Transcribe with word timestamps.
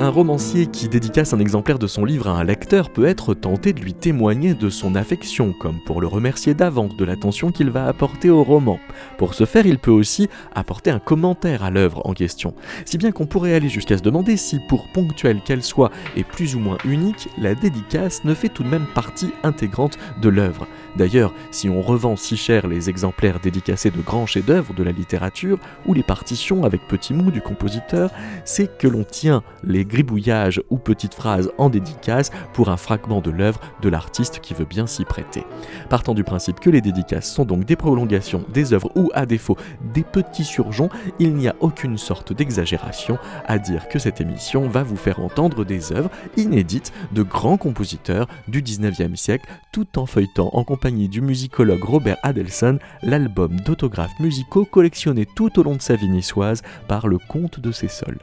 Un 0.00 0.10
romancier 0.10 0.68
qui 0.68 0.88
dédicace 0.88 1.32
un 1.32 1.40
exemplaire 1.40 1.80
de 1.80 1.88
son 1.88 2.04
livre 2.04 2.28
à 2.28 2.38
un 2.38 2.44
lecteur 2.44 2.90
peut 2.90 3.04
être 3.04 3.34
tenté 3.34 3.72
de 3.72 3.80
lui 3.80 3.94
témoigner 3.94 4.54
de 4.54 4.70
son 4.70 4.94
affection, 4.94 5.52
comme 5.52 5.80
pour 5.84 6.00
le 6.00 6.06
remercier 6.06 6.54
d'avance 6.54 6.96
de 6.96 7.04
l'attention 7.04 7.50
qu'il 7.50 7.70
va 7.70 7.86
apporter 7.86 8.30
au 8.30 8.44
roman. 8.44 8.78
Pour 9.18 9.34
ce 9.34 9.44
faire, 9.44 9.66
il 9.66 9.80
peut 9.80 9.90
aussi 9.90 10.28
apporter 10.54 10.92
un 10.92 11.00
commentaire 11.00 11.64
à 11.64 11.70
l'œuvre 11.70 12.00
en 12.04 12.12
question, 12.12 12.54
si 12.84 12.96
bien 12.96 13.10
qu'on 13.10 13.26
pourrait 13.26 13.54
aller 13.54 13.68
jusqu'à 13.68 13.98
se 13.98 14.02
demander 14.04 14.36
si, 14.36 14.60
pour 14.68 14.86
ponctuelle 14.92 15.40
qu'elle 15.44 15.64
soit 15.64 15.90
et 16.16 16.22
plus 16.22 16.54
ou 16.54 16.60
moins 16.60 16.78
unique, 16.84 17.28
la 17.36 17.56
dédicace 17.56 18.22
ne 18.22 18.34
fait 18.34 18.50
tout 18.50 18.62
de 18.62 18.68
même 18.68 18.86
partie 18.94 19.32
intégrante 19.42 19.98
de 20.22 20.28
l'œuvre. 20.28 20.68
D'ailleurs, 20.98 21.32
si 21.52 21.68
on 21.68 21.80
revend 21.80 22.16
si 22.16 22.36
cher 22.36 22.66
les 22.66 22.90
exemplaires 22.90 23.38
dédicacés 23.38 23.92
de 23.92 24.00
grands 24.00 24.26
chefs-d'œuvre 24.26 24.74
de 24.74 24.82
la 24.82 24.90
littérature 24.90 25.60
ou 25.86 25.94
les 25.94 26.02
partitions 26.02 26.64
avec 26.64 26.88
petits 26.88 27.14
mots 27.14 27.30
du 27.30 27.40
compositeur, 27.40 28.10
c'est 28.44 28.76
que 28.78 28.88
l'on 28.88 29.04
tient 29.04 29.44
les 29.62 29.84
gribouillage 29.84 30.60
ou 30.70 30.78
petites 30.78 31.14
phrases 31.14 31.52
en 31.56 31.70
dédicace 31.70 32.32
pour 32.52 32.68
un 32.68 32.76
fragment 32.76 33.20
de 33.20 33.30
l'œuvre 33.30 33.60
de 33.80 33.88
l'artiste 33.88 34.40
qui 34.40 34.54
veut 34.54 34.64
bien 34.64 34.88
s'y 34.88 35.04
prêter. 35.04 35.44
Partant 35.88 36.14
du 36.14 36.24
principe 36.24 36.58
que 36.58 36.68
les 36.68 36.80
dédicaces 36.80 37.32
sont 37.32 37.44
donc 37.44 37.64
des 37.64 37.76
prolongations 37.76 38.44
des 38.52 38.72
œuvres 38.72 38.90
ou 38.96 39.08
à 39.14 39.24
défaut 39.24 39.56
des 39.94 40.02
petits 40.02 40.44
surgeons, 40.44 40.90
il 41.20 41.36
n'y 41.36 41.46
a 41.46 41.54
aucune 41.60 41.96
sorte 41.96 42.32
d'exagération 42.32 43.18
à 43.46 43.60
dire 43.60 43.88
que 43.88 44.00
cette 44.00 44.20
émission 44.20 44.68
va 44.68 44.82
vous 44.82 44.96
faire 44.96 45.20
entendre 45.20 45.64
des 45.64 45.92
œuvres 45.92 46.10
inédites 46.36 46.92
de 47.12 47.22
grands 47.22 47.56
compositeurs 47.56 48.26
du 48.48 48.62
19e 48.62 49.14
siècle 49.14 49.48
tout 49.70 49.96
en 49.96 50.06
feuilletant 50.06 50.50
en 50.54 50.64
compagnie 50.64 50.87
du 50.90 51.20
musicologue 51.20 51.84
Robert 51.84 52.16
Adelson 52.22 52.78
l'album 53.02 53.60
d'autographes 53.60 54.18
musicaux 54.20 54.64
collectionnés 54.64 55.26
tout 55.36 55.58
au 55.58 55.62
long 55.62 55.76
de 55.76 55.82
sa 55.82 55.96
vie 55.96 56.08
niçoise 56.08 56.62
par 56.86 57.08
le 57.08 57.18
comte 57.18 57.60
de 57.60 57.72
Sessol. 57.72 58.18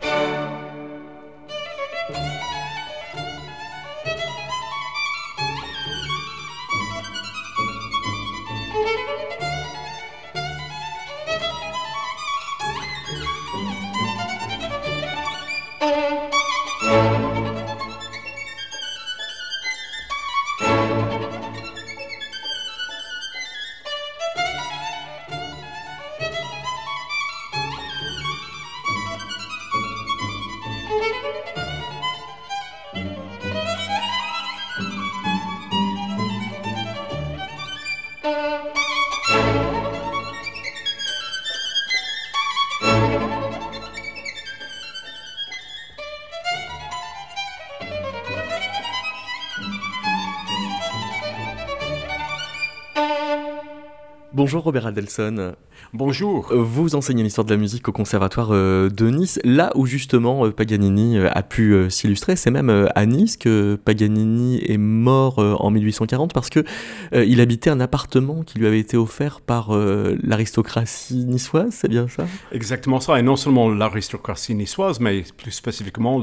Bonjour 54.36 54.64
Robert 54.64 54.88
Adelson. 54.88 55.56
Bonjour. 55.94 56.52
Euh, 56.52 56.58
vous 56.58 56.96
enseignez 56.96 57.24
l'histoire 57.24 57.46
de 57.46 57.52
la 57.52 57.58
musique 57.58 57.88
au 57.88 57.94
Conservatoire 57.94 58.50
euh, 58.52 58.90
de 58.90 59.10
Nice, 59.10 59.40
là 59.46 59.72
où 59.76 59.86
justement 59.86 60.46
euh, 60.46 60.52
Paganini 60.52 61.20
a 61.20 61.42
pu 61.42 61.90
s'illustrer. 61.90 62.36
C'est 62.36 62.52
même 62.52 62.90
à 62.96 63.06
Nice 63.06 63.38
que 63.38 63.80
Paganini 63.86 64.62
est 64.68 64.78
mort 64.78 65.40
en 65.40 65.72
1840 65.72 66.34
parce 66.34 66.50
que 66.50 66.66
il 67.14 67.40
habitait 67.40 67.70
un 67.70 67.80
appartement 67.80 68.44
qui 68.44 68.60
lui 68.60 68.68
avait 68.68 68.80
été 68.80 68.98
offert 68.98 69.40
par 69.40 69.72
l'aristocratie 69.72 71.26
niçoise, 71.26 71.70
c'est 71.72 71.88
bien 71.88 72.08
ça? 72.10 72.26
Exactement 72.52 73.00
ça, 73.00 73.18
et 73.20 73.22
non 73.22 73.36
seulement 73.36 73.70
l'aristocratie 73.70 74.56
niçoise, 74.56 75.00
mais 75.00 75.24
plus 75.38 75.52
spécifiquement 75.52 76.22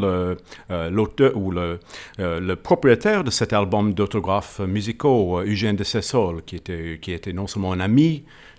l'auteur 0.69 1.37
ou 1.37 1.50
le, 1.50 1.78
le, 2.19 2.54
propriétaire 2.54 3.25
de 3.25 3.31
cet 3.31 3.53
album 3.53 3.94
d'autographes 3.94 4.60
musicaux, 4.60 5.41
Eugène 5.41 5.76
de 5.76 5.84
Sessol, 5.84 6.42
qui 6.44 6.56
était, 6.56 6.98
qui 7.00 7.12
était 7.12 7.32
non 7.32 7.47
seulement 7.47 7.72
un 7.72 7.81
ami 7.81 8.01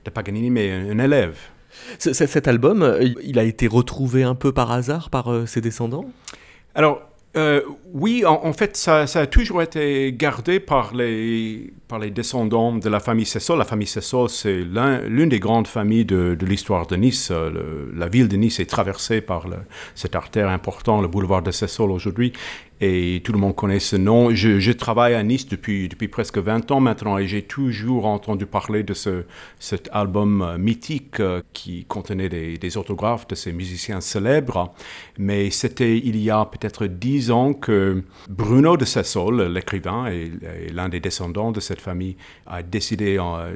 de 0.05 0.09
Paganini, 0.09 0.49
mais 0.49 0.71
un, 0.71 0.99
élève. 0.99 1.37
cet 1.97 2.47
album, 2.47 2.81
euh, 2.81 3.07
il 3.23 3.39
a 3.39 3.43
été 3.43 3.67
retrouvé 3.67 4.23
un 4.23 4.35
peu 4.35 4.51
par 4.51 4.71
hasard 4.71 5.09
par 5.09 5.31
euh, 5.31 5.45
ses 5.45 5.61
descendants? 5.61 6.05
Alors, 6.75 7.01
euh, 7.35 7.61
oui, 7.93 8.23
en, 8.27 8.53
fait, 8.53 8.77
ça, 8.77 9.01
a 9.01 9.25
toujours 9.25 9.63
été 9.63 10.13
gardé 10.13 10.59
par 10.59 10.93
les, 10.93 11.73
par 11.87 11.97
les 11.97 12.11
descendants 12.11 12.75
de 12.75 12.87
la 12.87 12.99
famille 12.99 13.25
Cessol. 13.25 13.57
La 13.57 13.65
famille 13.65 13.87
Cessol, 13.87 14.29
c'est 14.29 14.61
l'une 14.63 15.29
des 15.29 15.39
grandes 15.39 15.65
familles 15.65 16.05
de, 16.05 16.37
l'histoire 16.45 16.85
de 16.85 16.95
Nice. 16.95 17.31
la 17.31 18.07
ville 18.07 18.27
de 18.27 18.35
Nice 18.37 18.59
est 18.59 18.69
traversée 18.69 19.19
par 19.19 19.47
le, 19.47 19.57
cette 19.95 20.15
artère 20.15 20.47
importante, 20.49 21.01
le 21.01 21.07
boulevard 21.07 21.41
de 21.41 21.49
Cessol 21.49 21.89
aujourd'hui 21.89 22.33
et 22.83 23.21
tout 23.21 23.31
le 23.31 23.39
monde 23.39 23.55
connaît 23.55 23.79
ce 23.79 23.95
nom. 23.95 24.33
Je, 24.35 24.71
travaille 24.71 25.13
à 25.13 25.23
Nice 25.23 25.47
depuis, 25.47 25.87
presque 26.11 26.37
20 26.37 26.71
ans 26.71 26.81
maintenant 26.81 27.17
et 27.17 27.27
j'ai 27.27 27.41
toujours 27.41 28.05
entendu 28.05 28.45
parler 28.45 28.83
de 28.83 28.93
ce, 28.93 29.23
cet 29.59 29.89
album 29.93 30.41
euh, 30.41 30.57
mythique 30.57 31.21
euh, 31.21 31.41
qui 31.53 31.85
contenait 31.85 32.27
des, 32.27 32.77
autographes 32.77 33.27
de 33.27 33.35
ces 33.35 33.53
musiciens 33.53 34.01
célèbres. 34.01 34.73
Mais 35.17 35.49
c'était 35.49 35.97
il 35.97 36.17
y 36.17 36.29
a 36.29 36.43
peut-être 36.45 36.87
10 36.87 37.31
ans 37.31 37.53
que 37.53 38.03
Bruno 38.29 38.75
de 38.75 38.85
Sassol, 38.85 39.43
l'écrivain 39.43 40.07
et, 40.07 40.31
l'un 40.73 40.89
des 40.89 40.99
descendants 40.99 41.51
de 41.51 41.59
cette 41.59 41.81
famille, 41.81 42.17
a 42.47 42.63
décidé 42.63 43.17
euh, 43.17 43.55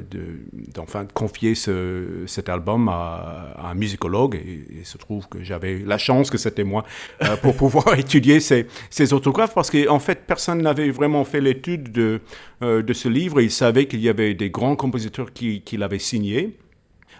d'enfin 0.74 1.04
de, 1.04 1.12
confier 1.12 1.54
ce, 1.54 2.24
cet 2.26 2.48
album 2.48 2.88
à, 2.88 3.56
un 3.70 3.74
musicologue. 3.74 4.36
Et, 4.36 4.64
il 4.78 4.86
se 4.86 4.96
trouve 4.96 5.28
que 5.28 5.42
j'avais 5.42 5.78
la 5.78 5.98
chance 5.98 6.30
que 6.30 6.38
c'était 6.38 6.64
moi 6.64 6.84
pour 7.42 7.56
pouvoir 7.62 7.98
étudier 7.98 8.40
ces, 8.40 8.66
ces 8.88 9.12
autographes 9.18 9.54
parce 9.54 9.70
qu'en 9.70 9.98
fait, 9.98 10.26
personne 10.26 10.62
n'avait 10.62 10.90
vraiment 10.90 11.24
fait 11.24 11.40
l'étude 11.40 11.92
de, 11.92 12.20
euh, 12.62 12.82
de 12.82 12.92
ce 12.92 13.08
livre. 13.08 13.40
Il 13.40 13.50
savait 13.50 13.86
qu'il 13.86 14.00
y 14.00 14.08
avait 14.08 14.34
des 14.34 14.50
grands 14.50 14.76
compositeurs 14.76 15.32
qui, 15.32 15.62
l'avaient 15.72 15.98
signé. 15.98 16.56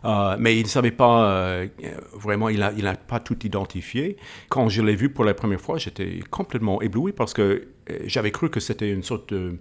Euh, 0.05 0.37
mais 0.39 0.57
il 0.57 0.63
ne 0.63 0.69
savait 0.69 0.93
pas 0.93 1.25
euh, 1.25 1.67
vraiment, 2.15 2.49
il 2.49 2.61
n'a 2.61 2.73
il 2.77 2.87
a 2.87 2.95
pas 2.95 3.19
tout 3.19 3.39
identifié. 3.45 4.17
Quand 4.49 4.69
je 4.69 4.81
l'ai 4.81 4.95
vu 4.95 5.11
pour 5.11 5.25
la 5.25 5.35
première 5.35 5.61
fois, 5.61 5.77
j'étais 5.77 6.21
complètement 6.31 6.81
ébloui 6.81 7.13
parce 7.13 7.35
que 7.35 7.67
j'avais 8.07 8.31
cru 8.31 8.49
que 8.49 8.61
c'était 8.61 8.91
une 8.93 9.03
sorte 9.03 9.35
de, 9.35 9.59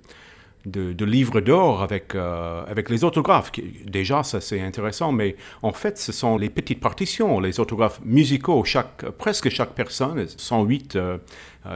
de, 0.65 1.05
livre 1.05 1.41
d'or 1.41 1.81
avec, 1.81 2.13
avec 2.13 2.89
les 2.89 3.03
autographes. 3.03 3.51
Déjà, 3.85 4.21
ça 4.21 4.41
c'est 4.41 4.61
intéressant, 4.61 5.11
mais 5.11 5.35
en 5.63 5.71
fait, 5.71 5.97
ce 5.97 6.11
sont 6.11 6.37
les 6.37 6.49
petites 6.49 6.81
partitions, 6.81 7.39
les 7.39 7.59
autographes 7.59 7.99
musicaux. 8.03 8.63
Chaque, 8.63 9.09
presque 9.17 9.49
chaque 9.49 9.73
personne, 9.73 10.27
108 10.27 10.95
euh, 10.95 11.17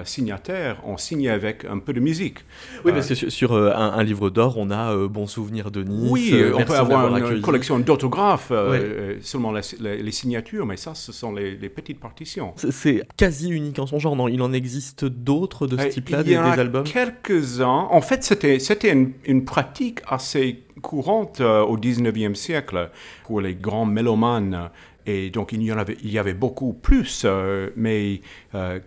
signataires 0.04 0.82
ont 0.86 0.98
signé 0.98 1.30
avec 1.30 1.66
un 1.66 1.80
peu 1.80 1.94
de 1.94 2.00
musique. 2.00 2.40
Oui, 2.86 2.92
parce 2.92 3.08
que 3.08 3.30
sur, 3.30 3.54
euh, 3.54 3.74
un, 3.76 4.04
livre 4.04 4.30
d'or, 4.30 4.58
on 4.58 4.70
a 4.70 4.94
euh, 4.94 5.08
Bon 5.08 5.28
Souvenir 5.28 5.72
de 5.72 5.84
Nice. 5.84 6.10
Oui, 6.12 6.34
on 6.54 6.64
peut 6.64 6.76
avoir 6.76 7.16
une, 7.16 7.42
collection 7.42 7.80
d'autographes, 7.80 8.52
seulement 9.22 9.52
les, 9.52 10.12
signatures, 10.12 10.66
mais 10.66 10.78
ça, 10.78 10.94
ce 10.96 11.12
sont 11.12 11.34
les, 11.34 11.56
petites 11.70 12.00
partitions. 12.00 12.54
C'est 12.56 13.04
quasi 13.18 13.50
unique 13.50 13.80
en 13.80 13.86
son 13.86 14.00
genre, 14.00 14.16
non? 14.16 14.28
Il 14.28 14.42
en 14.42 14.54
existe 14.54 15.06
d'autres 15.06 15.68
de 15.68 15.78
ce 15.78 15.88
type-là, 15.88 16.24
des, 16.24 16.36
albums? 16.36 16.84
quelques-uns. 16.84 17.88
En 17.90 18.02
fait, 18.02 18.24
c'était 18.24 18.92
une, 18.92 19.14
une 19.26 19.46
pratique 19.46 20.00
assez 20.08 20.64
courante 20.82 21.42
au 21.42 21.78
19e 21.78 22.36
siècle 22.36 22.90
pour 23.26 23.42
les 23.42 23.56
grands 23.56 23.86
mélomanes. 23.86 24.70
Et 25.06 25.30
donc, 25.32 25.52
il 25.52 25.64
y, 25.64 25.72
en 25.72 25.78
avait, 25.78 25.98
il 26.04 26.12
y 26.12 26.20
avait 26.20 26.34
beaucoup 26.34 26.74
plus. 26.74 27.26
mais 27.76 28.22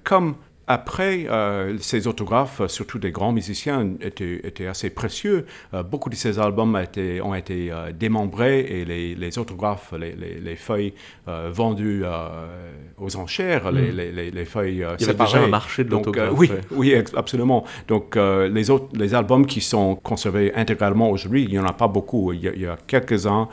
comme 0.05 0.37
après, 0.67 1.27
euh, 1.29 1.77
ces 1.79 2.07
autographes, 2.07 2.67
surtout 2.69 2.99
des 2.99 3.11
grands 3.11 3.33
musiciens, 3.33 3.91
étaient, 4.01 4.41
étaient 4.45 4.67
assez 4.67 4.89
précieux. 4.89 5.45
Euh, 5.75 5.83
beaucoup 5.83 6.09
de 6.09 6.15
ces 6.15 6.39
albums 6.39 6.75
ont 7.23 7.35
été 7.35 7.71
euh, 7.71 7.93
démembrés 7.93 8.61
et 8.61 8.85
les, 8.85 9.15
les 9.15 9.39
autographes, 9.39 9.93
les, 9.99 10.15
les, 10.15 10.57
feuilles 10.57 10.95
vendues 11.27 12.05
aux 12.99 13.17
enchères, 13.17 13.73
les, 13.73 13.91
hmm. 13.91 14.45
feuilles 14.45 14.87
Il 14.99 15.03
y 15.03 15.05
séparées. 15.05 15.33
déjà 15.33 15.45
un 15.45 15.49
marché 15.49 15.85
de 15.85 15.91
l'autographe. 15.91 16.33
oui, 16.37 16.51
oui, 16.71 16.95
absolument. 17.17 17.65
Donc, 17.89 18.17
les, 18.17 18.71
autres, 18.71 18.89
les 18.95 19.15
albums 19.15 19.47
qui 19.47 19.61
sont 19.61 19.97
conservés 19.97 20.55
intégralement 20.55 21.11
aujourd'hui, 21.11 21.43
il 21.45 21.51
n'y 21.51 21.59
en 21.59 21.67
a 21.67 21.73
pas 21.73 21.89
beaucoup. 21.89 22.33
Il 22.33 22.41
y 22.41 22.67
a, 22.67 22.77
quelques-uns. 22.87 23.49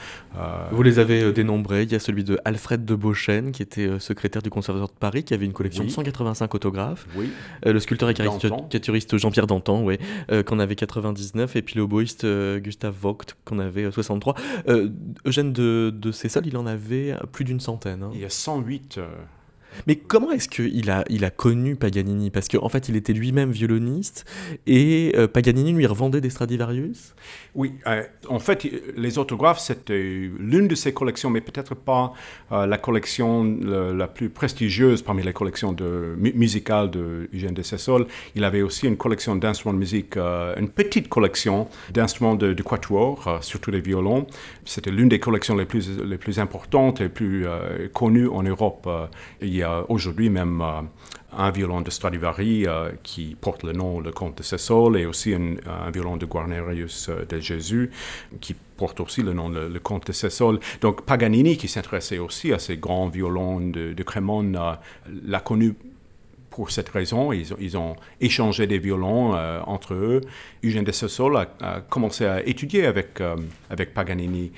Vous 0.71 0.83
les 0.83 0.99
avez 0.99 1.33
dénombrés. 1.33 1.83
Il 1.83 1.91
y 1.91 1.95
a 1.95 1.99
celui 1.99 2.23
de 2.23 2.39
Alfred 2.45 2.85
de 2.85 2.95
Beauchesne, 2.95 3.51
qui 3.51 3.63
était 3.63 3.99
secrétaire 3.99 4.41
du 4.41 4.49
Conservatoire 4.49 4.89
de 4.89 4.99
Paris, 4.99 5.23
qui 5.23 5.33
avait 5.33 5.45
une 5.45 5.53
collection 5.53 5.83
de 5.83 5.89
185 5.89 6.53
autographes. 6.55 7.00
Oui. 7.15 7.30
le 7.65 7.80
sculpteur 7.80 8.09
et 8.09 8.13
caricaturiste 8.13 9.18
Jean-Pierre 9.18 9.48
Dantan, 9.48 9.83
oui, 9.83 9.98
qu'on 10.45 10.59
avait 10.59 10.75
99, 10.75 11.56
et 11.56 11.62
puis 11.62 11.75
le 11.75 11.81
oboïste 11.81 12.25
Gustave 12.57 12.95
Vogt, 13.00 13.36
qu'on 13.45 13.59
avait 13.59 13.92
63. 13.92 14.36
Eugène 15.25 15.53
de, 15.53 15.94
de 15.95 16.12
Cessol, 16.12 16.48
il 16.48 16.57
en 16.57 16.65
avait 16.65 17.15
plus 17.31 17.45
d'une 17.45 17.59
centaine. 17.59 18.03
Hein. 18.03 18.12
Il 18.13 18.19
y 18.19 18.25
a 18.25 18.30
108 18.30 19.00
mais 19.88 19.95
comment 19.95 20.31
est-ce 20.31 20.50
qu'il 20.50 20.89
a, 20.89 21.03
il 21.09 21.25
a 21.25 21.29
connu 21.29 21.75
Paganini? 21.75 22.29
Parce 22.29 22.47
qu'en 22.47 22.63
en 22.63 22.69
fait, 22.69 22.89
il 22.89 22.95
était 22.95 23.13
lui-même 23.13 23.51
violoniste 23.51 24.25
et 24.68 25.13
euh, 25.15 25.27
Paganini 25.27 25.73
lui 25.73 25.85
revendait 25.85 26.21
des 26.21 26.29
Stradivarius? 26.29 27.15
Oui, 27.56 27.73
euh, 27.88 28.03
en 28.29 28.39
fait, 28.39 28.68
les 28.95 29.18
autographes, 29.18 29.59
c'était 29.59 30.29
l'une 30.39 30.68
de 30.68 30.75
ses 30.75 30.94
collections, 30.94 31.29
mais 31.29 31.41
peut-être 31.41 31.75
pas 31.75 32.13
euh, 32.51 32.65
la 32.65 32.77
collection 32.77 33.44
la 33.62 34.07
plus 34.07 34.29
prestigieuse 34.29 35.01
parmi 35.01 35.23
les 35.23 35.33
collections 35.33 35.73
de, 35.73 36.15
musicales 36.18 36.89
de 36.91 37.29
Eugène 37.33 37.53
de 37.53 37.62
Cessol. 37.62 38.07
Il 38.35 38.44
avait 38.44 38.62
aussi 38.62 38.88
une 38.88 38.97
collection 38.97 39.35
d'instruments 39.35 39.73
de 39.73 39.79
musique, 39.79 40.18
une 40.18 40.69
petite 40.69 41.09
collection 41.09 41.68
d'instruments 41.91 42.35
de, 42.35 42.53
de 42.53 42.63
quatuor, 42.63 43.39
surtout 43.41 43.71
les 43.71 43.81
violons. 43.81 44.27
C'était 44.65 44.91
l'une 44.91 45.09
des 45.09 45.19
collections 45.19 45.56
les 45.56 45.65
plus, 45.65 46.00
les 46.00 46.18
plus 46.18 46.39
importantes 46.39 47.01
et 47.01 47.06
les 47.06 47.09
plus 47.09 47.45
connues 47.94 48.27
en 48.27 48.44
Europe. 48.44 48.89
Il 49.41 49.60
y 49.61 49.63
a 49.63 49.83
aujourd'hui 49.89 50.29
même 50.29 50.61
euh, 50.61 50.81
un 51.37 51.51
violon 51.51 51.81
de 51.81 51.89
Stradivari 51.89 52.65
euh, 52.67 52.91
qui 53.03 53.35
porte 53.39 53.63
le 53.63 53.71
nom 53.71 53.99
Le 53.99 54.11
Comte 54.11 54.39
de 54.39 54.43
Cessol 54.43 54.97
et 54.97 55.05
aussi 55.05 55.33
un, 55.33 55.91
violon 55.91 56.17
de 56.17 56.25
Guarnerius 56.25 57.09
euh, 57.09 57.25
de 57.25 57.39
Jésus 57.39 57.91
qui 58.41 58.53
porte 58.53 58.99
aussi 58.99 59.21
le 59.21 59.33
nom 59.33 59.49
le, 59.49 59.69
le 59.69 59.79
Comte 59.79 60.07
de 60.07 60.11
Cessol. 60.11 60.59
Donc 60.81 61.05
Paganini, 61.05 61.57
qui 61.57 61.67
s'intéressait 61.67 62.17
aussi 62.17 62.51
à 62.51 62.59
ces 62.59 62.77
grands 62.77 63.07
violons 63.07 63.59
de, 63.59 63.93
de 63.93 64.03
Crémone, 64.03 64.59
l'a 65.25 65.39
connu 65.39 65.75
pour 66.49 66.69
cette 66.69 66.89
raison, 66.89 67.31
ils 67.31 67.77
ont, 67.77 67.95
échangé 68.19 68.67
des 68.67 68.77
violons 68.77 69.33
entre 69.65 69.93
eux. 69.93 70.19
Eugène 70.65 70.83
de 70.83 70.91
Cessol 70.91 71.37
a, 71.37 71.79
commencé 71.89 72.25
à 72.25 72.45
étudier 72.45 72.85
avec, 72.85 73.21
avec 73.69 73.93
Paganini 73.93 74.51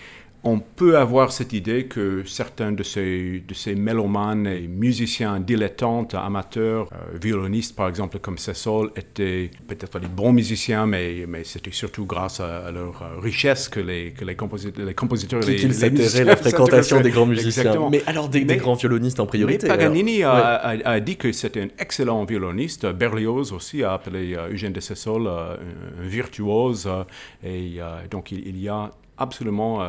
on 0.46 0.60
peut 0.60 0.98
avoir 0.98 1.32
cette 1.32 1.54
idée 1.54 1.86
que 1.86 2.24
certains 2.26 2.74
de 2.74 2.84
ces, 2.84 3.42
de 3.48 3.54
ces 3.54 3.76
mélomanes 3.76 4.46
et 4.46 4.68
musiciens 4.68 5.40
dilettantes, 5.40 6.16
amateurs, 6.16 6.90
euh, 6.92 7.18
violonistes 7.18 7.78
par 7.78 7.88
exemple 7.88 8.20
comme 8.20 8.38
Cessol, 8.38 8.92
étaient 8.98 9.52
peut-être 9.68 10.00
des 10.00 10.08
bons 10.08 10.34
musiciens, 10.34 10.86
mais, 10.86 11.26
mais 11.30 11.46
c'était 11.46 11.72
surtout 11.72 12.06
grâce 12.06 12.42
à, 12.42 12.72
leur 12.72 13.02
euh, 13.02 13.20
richesse 13.22 13.70
que 13.70 13.80
les, 13.80 14.12
que 14.12 14.26
les, 14.26 14.36
compositeurs, 14.36 14.86
les 14.86 14.94
compositeurs... 14.94 15.40
Qu'ils 15.40 15.74
s'intéressaient 15.74 16.26
la 16.26 16.36
fréquentation 16.36 17.00
des 17.02 17.12
grands 17.12 17.26
musiciens. 17.26 17.90
Mais 17.90 18.04
alors 18.06 18.28
des, 18.28 18.44
grands 18.44 18.74
violonistes 18.74 19.22
en 19.22 19.26
priorité. 19.26 19.68
Mais 19.68 19.76
Paganini 19.76 20.24
a, 20.24 21.00
dit 21.00 21.16
que 21.16 21.32
c'était 21.32 21.62
un 21.62 21.70
excellent 21.80 22.26
violoniste. 22.26 22.86
Berlioz 22.86 23.54
aussi 23.54 23.84
a 23.84 23.94
appelé 23.94 24.36
euh, 24.36 24.52
Eugène 24.52 24.74
de 24.74 24.82
Cessol 24.82 25.28
un, 25.28 25.58
virtuose. 26.02 26.90
et 27.46 27.80
donc 28.12 28.32
il, 28.32 28.46
il, 28.46 28.60
y 28.60 28.68
a 28.68 28.92
absolument 29.18 29.82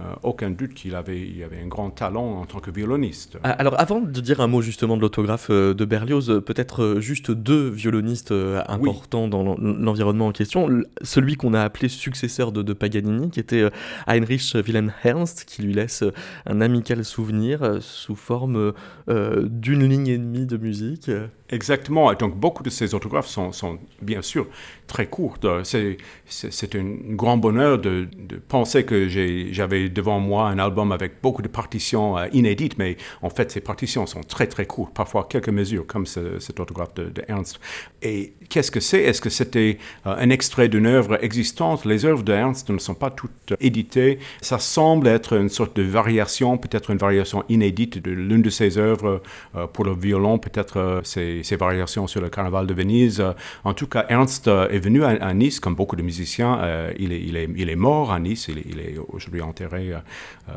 euh, 0.00 0.12
aucun 0.24 0.50
doute 0.50 0.74
qu'il 0.74 0.96
avait, 0.96 1.20
il 1.20 1.40
avait 1.44 1.60
un 1.60 1.68
grand 1.68 1.88
talent 1.88 2.40
en 2.40 2.46
tant 2.46 2.58
que 2.58 2.72
violoniste. 2.72 3.38
Ah, 3.44 3.50
alors 3.50 3.78
avant 3.78 4.00
de 4.00 4.20
dire 4.20 4.40
un 4.40 4.48
mot 4.48 4.60
justement 4.60 4.96
de 4.96 5.02
l'autographe 5.02 5.46
euh, 5.50 5.72
de 5.72 5.84
Berlioz, 5.84 6.30
euh, 6.30 6.40
peut-être 6.40 6.96
juste 6.98 7.30
deux 7.30 7.68
violonistes 7.68 8.34
importants 8.66 9.28
dans 9.28 9.56
l'environnement 9.56 10.26
en 10.26 10.32
question. 10.32 10.68
Celui 11.02 11.36
qu'on 11.36 11.54
a 11.54 11.62
appelé 11.62 11.88
successeur 11.88 12.50
de, 12.50 12.72
Paganini, 12.72 13.30
qui 13.30 13.38
était 13.38 13.70
Heinrich 14.08 14.54
Wilhelm 14.54 14.92
Ernst, 15.04 15.44
qui 15.44 15.62
lui 15.62 15.74
laisse 15.74 16.02
un 16.46 16.60
amical 16.60 17.04
souvenir 17.04 17.78
sous 17.80 18.16
forme 18.16 18.72
d'une 19.06 19.84
ligne 19.84 20.08
et 20.08 20.18
demie 20.18 20.46
de 20.46 20.56
musique. 20.56 21.10
Exactement. 21.50 22.12
Donc, 22.14 22.36
beaucoup 22.36 22.62
de 22.62 22.70
ces 22.70 22.94
autographes 22.94 23.28
sont, 23.28 23.52
sont 23.52 23.78
bien 24.02 24.22
sûr 24.22 24.48
très 24.86 25.06
courtes. 25.06 25.46
C'est, 25.62 25.98
c'est, 26.26 26.74
un 26.74 26.96
grand 27.10 27.36
bonheur 27.36 27.78
de, 27.78 28.08
de 28.18 28.36
penser 28.36 28.84
que 28.84 29.08
j'avais 29.08 29.83
devant 29.88 30.20
moi 30.20 30.48
un 30.48 30.58
album 30.58 30.92
avec 30.92 31.20
beaucoup 31.22 31.42
de 31.42 31.48
partitions 31.48 32.18
euh, 32.18 32.26
inédites, 32.32 32.78
mais 32.78 32.96
en 33.22 33.30
fait, 33.30 33.50
ces 33.50 33.60
partitions 33.60 34.06
sont 34.06 34.22
très, 34.22 34.46
très 34.46 34.66
courtes, 34.66 34.94
parfois 34.94 35.26
quelques 35.28 35.48
mesures, 35.48 35.86
comme 35.86 36.06
cet 36.06 36.60
autographe 36.60 36.94
de, 36.94 37.12
Ernst. 37.28 37.60
Et 38.02 38.34
qu'est-ce 38.48 38.70
que 38.70 38.80
c'est? 38.80 39.02
Est-ce 39.02 39.20
que 39.20 39.30
c'était 39.30 39.78
euh, 40.06 40.14
un 40.18 40.30
extrait 40.30 40.68
d'une 40.68 40.86
œuvre 40.86 41.22
existante? 41.22 41.84
Les 41.84 42.04
œuvres 42.04 42.22
de 42.22 42.32
Ernst 42.32 42.70
ne 42.70 42.78
sont 42.78 42.94
pas 42.94 43.10
toutes 43.10 43.54
éditées. 43.60 44.18
Ça 44.40 44.58
semble 44.58 45.08
être 45.08 45.34
une 45.34 45.48
sorte 45.48 45.76
de 45.76 45.82
variation, 45.82 46.58
peut-être 46.58 46.90
une 46.90 46.98
variation 46.98 47.44
inédite 47.48 48.02
de 48.02 48.10
l'une 48.10 48.42
de 48.42 48.50
ses 48.50 48.78
œuvres 48.78 49.22
euh, 49.56 49.66
pour 49.66 49.84
le 49.84 49.94
violon, 49.94 50.38
peut-être 50.38 51.00
ses, 51.04 51.42
variations 51.56 52.06
sur 52.06 52.20
le 52.20 52.28
carnaval 52.28 52.66
de 52.66 52.74
Venise. 52.74 53.20
Euh, 53.20 53.32
en 53.64 53.74
tout 53.74 53.86
cas, 53.86 54.06
Ernst 54.08 54.48
euh, 54.48 54.68
est 54.68 54.78
venu 54.78 55.04
à, 55.04 55.34
Nice, 55.34 55.60
comme 55.60 55.74
beaucoup 55.74 55.96
de 55.96 56.02
musiciens. 56.02 56.58
Euh, 56.60 56.92
il, 56.98 57.12
est, 57.36 57.76
mort 57.76 58.12
à 58.12 58.20
Nice. 58.20 58.48
Il 58.48 58.80
est, 58.80 58.96
aujourd'hui 59.08 59.40
enterré 59.40 59.73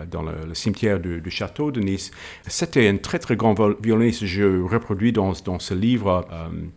dans 0.09 0.23
le, 0.23 0.53
cimetière 0.53 0.99
du, 0.99 1.29
château 1.29 1.71
de 1.71 1.81
Nice. 1.81 2.11
C'était 2.47 2.87
un 2.87 2.97
très, 2.97 3.19
très 3.19 3.35
grand 3.35 3.55
violoniste. 3.81 4.25
Je 4.25 4.61
reproduis 4.61 5.11
dans, 5.11 5.33
dans 5.45 5.59
ce 5.59 5.73
livre 5.73 6.27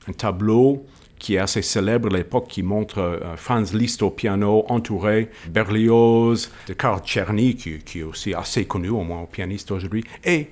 un 0.09 0.13
tableau 0.13 0.85
qui 1.19 1.35
est 1.35 1.39
assez 1.39 1.61
célèbre 1.61 2.09
à 2.13 2.17
l'époque, 2.17 2.49
qui 2.49 2.63
montre 2.63 3.21
Franz 3.37 3.77
Liszt 3.77 4.03
au 4.03 4.11
piano, 4.11 4.65
entouré 4.69 5.29
Berlioz, 5.51 6.51
de 6.67 6.73
Karl 6.73 7.03
Czerny, 7.05 7.57
qui, 7.57 7.79
qui, 7.79 8.01
est 8.01 8.03
aussi 8.03 8.33
assez 8.33 8.65
connu, 8.65 8.89
au 8.89 9.03
moins 9.03 9.21
au 9.21 9.27
pianiste 9.27 9.71
aujourd'hui, 9.71 10.03
et 10.25 10.49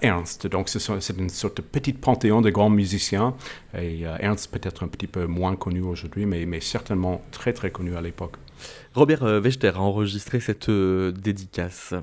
Ernst. 0.00 0.46
Donc, 0.46 0.68
c'est 0.68 1.18
une 1.18 1.28
sorte 1.28 1.58
de 1.58 1.62
petit 1.62 1.92
panthéon 1.92 2.40
de 2.40 2.50
grands 2.50 2.70
musiciens. 2.70 3.34
Et 3.74 4.06
euh, 4.06 4.16
Ernst 4.20 4.50
peut-être 4.50 4.82
un 4.84 4.88
petit 4.88 5.06
peu 5.06 5.26
moins 5.26 5.56
connu 5.56 5.80
aujourd'hui, 5.80 6.26
mais, 6.26 6.44
mais, 6.46 6.60
certainement 6.60 7.22
très 7.30 7.52
très 7.52 7.70
connu 7.70 7.96
à 7.96 8.00
l'époque. 8.00 8.36
Robert 8.94 9.22
euh, 9.22 9.40
Wechter 9.40 9.72
a 9.74 9.80
enregistré 9.80 10.40
cette 10.40 10.68
euh, 10.68 11.12
dédicace. 11.12 11.94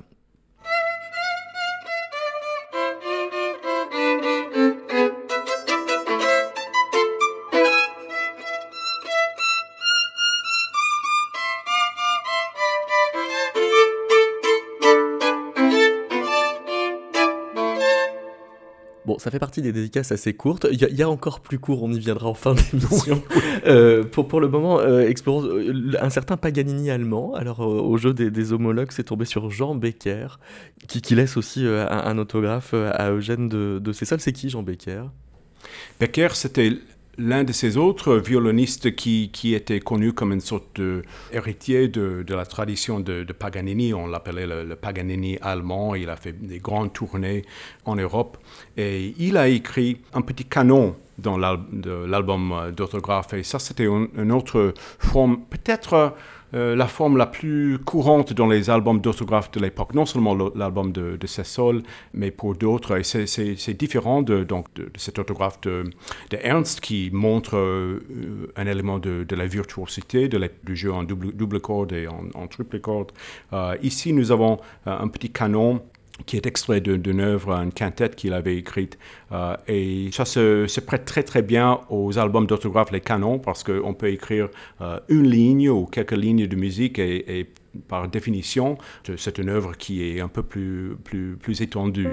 Ça 19.28 19.32
fait 19.32 19.38
partie 19.38 19.60
des 19.60 19.72
dédicaces 19.72 20.10
assez 20.10 20.32
courtes. 20.32 20.66
Il 20.72 20.80
y, 20.80 21.02
a 21.02 21.10
encore 21.10 21.40
plus 21.40 21.58
court, 21.58 21.82
on 21.82 21.92
y 21.92 21.98
viendra 21.98 22.30
en 22.30 22.34
fin 22.34 22.54
d'émission. 22.54 23.22
euh, 23.66 24.02
pour, 24.02 24.26
pour 24.26 24.40
le 24.40 24.48
moment, 24.48 24.80
euh, 24.80 25.06
euh, 25.06 25.92
un 26.00 26.08
certain 26.08 26.38
Paganini 26.38 26.90
allemand. 26.90 27.34
Alors, 27.34 27.60
euh, 27.60 27.78
au 27.78 27.98
jeu 27.98 28.14
des, 28.14 28.52
homologues, 28.54 28.90
c'est 28.90 29.04
tombé 29.04 29.26
sur 29.26 29.50
Jean 29.50 29.74
Becker, 29.74 30.38
qui, 30.86 31.02
qui 31.02 31.14
laisse 31.14 31.36
aussi 31.36 31.66
un, 31.66 32.16
autographe 32.16 32.72
à 32.72 33.10
Eugène 33.10 33.50
de, 33.50 33.78
de 33.84 33.92
Cessol. 33.92 34.18
C'est 34.18 34.32
qui, 34.32 34.48
Jean 34.48 34.62
Becker? 34.62 35.04
Becker, 36.00 36.28
c'était 36.32 36.72
l'un 37.18 37.44
de 37.44 37.52
ces 37.52 37.76
autres 37.76 38.16
violonistes 38.16 38.94
qui, 38.94 39.30
qui, 39.32 39.54
était 39.54 39.80
connu 39.80 40.12
comme 40.12 40.32
une 40.32 40.40
sorte 40.40 40.80
d'héritier 40.80 41.88
de, 41.88 42.22
de, 42.26 42.34
la 42.34 42.46
tradition 42.46 43.00
de, 43.00 43.24
Paganini. 43.32 43.92
On 43.92 44.06
l'appelait 44.06 44.46
le, 44.46 44.76
Paganini 44.76 45.38
allemand. 45.42 45.94
Il 45.94 46.08
a 46.08 46.16
fait 46.16 46.32
des 46.32 46.58
grandes 46.58 46.92
tournées 46.92 47.44
en 47.84 47.96
Europe. 47.96 48.38
Et 48.76 49.14
il 49.18 49.36
a 49.36 49.48
écrit 49.48 50.00
un 50.14 50.22
petit 50.22 50.44
canon 50.44 50.96
dans 51.18 51.36
l'album 51.36 52.72
d'autographe. 52.76 53.34
Et 53.34 53.42
ça, 53.42 53.58
c'était 53.58 53.86
une 53.86 54.32
autre 54.32 54.72
forme, 54.98 55.40
peut-être 55.50 56.14
euh, 56.54 56.74
la 56.74 56.86
forme 56.86 57.16
la 57.16 57.26
plus 57.26 57.78
courante 57.78 58.32
dans 58.32 58.46
les 58.46 58.70
albums 58.70 59.00
d'autographes 59.00 59.50
de 59.50 59.60
l'époque, 59.60 59.94
non 59.94 60.06
seulement 60.06 60.34
l'album 60.54 60.92
de, 60.92 61.16
de 61.16 61.26
Cessol, 61.26 61.82
mais 62.14 62.30
pour 62.30 62.54
d'autres. 62.54 62.98
Et 62.98 63.04
c'est 63.04 63.74
différent 63.74 64.22
de, 64.22 64.44
donc, 64.44 64.66
de, 64.74 64.90
cet 64.96 65.18
autographe 65.18 65.60
de, 65.62 65.84
Ernst 66.32 66.80
qui 66.80 67.10
montre 67.12 67.56
euh, 67.56 68.52
un 68.56 68.66
élément 68.66 68.98
de, 68.98 69.26
la 69.34 69.46
virtuosité 69.46 70.28
du 70.28 70.76
jeu 70.76 70.92
en 70.92 71.02
double, 71.02 71.32
double 71.32 71.60
corde 71.60 71.92
et 71.92 72.08
en, 72.08 72.46
triple 72.48 72.80
corde. 72.80 73.12
Euh, 73.52 73.76
ici, 73.82 74.12
nous 74.12 74.32
avons 74.32 74.58
un 74.86 75.08
petit 75.08 75.30
canon 75.30 75.82
qui 76.26 76.36
est 76.36 76.46
extrait 76.46 76.80
d'une 76.80 77.20
œuvre, 77.20 77.52
une 77.52 77.72
quintette 77.72 78.16
qu'il 78.16 78.32
avait 78.32 78.56
écrite. 78.56 78.98
Euh, 79.32 79.56
et 79.66 80.10
ça 80.12 80.24
se, 80.24 80.80
prête 80.80 81.04
très 81.04 81.22
très 81.22 81.42
bien 81.42 81.80
aux 81.90 82.18
albums 82.18 82.46
d'autographes, 82.46 82.90
les 82.92 83.00
canons, 83.00 83.38
parce 83.38 83.62
qu'on 83.64 83.94
peut 83.94 84.08
écrire 84.08 84.48
euh, 84.80 84.98
une 85.08 85.28
ligne 85.28 85.68
ou 85.70 85.86
quelques 85.86 86.12
lignes 86.12 86.46
de 86.46 86.56
musique 86.56 86.98
et, 86.98 87.40
et 87.40 87.46
par 87.86 88.08
définition, 88.08 88.78
c'est 89.16 89.38
une 89.38 89.50
œuvre 89.50 89.76
qui 89.76 90.02
est 90.02 90.20
un 90.20 90.28
peu 90.28 90.42
plus, 90.42 90.96
plus, 91.04 91.36
plus 91.36 91.60
étendue. 91.60 92.08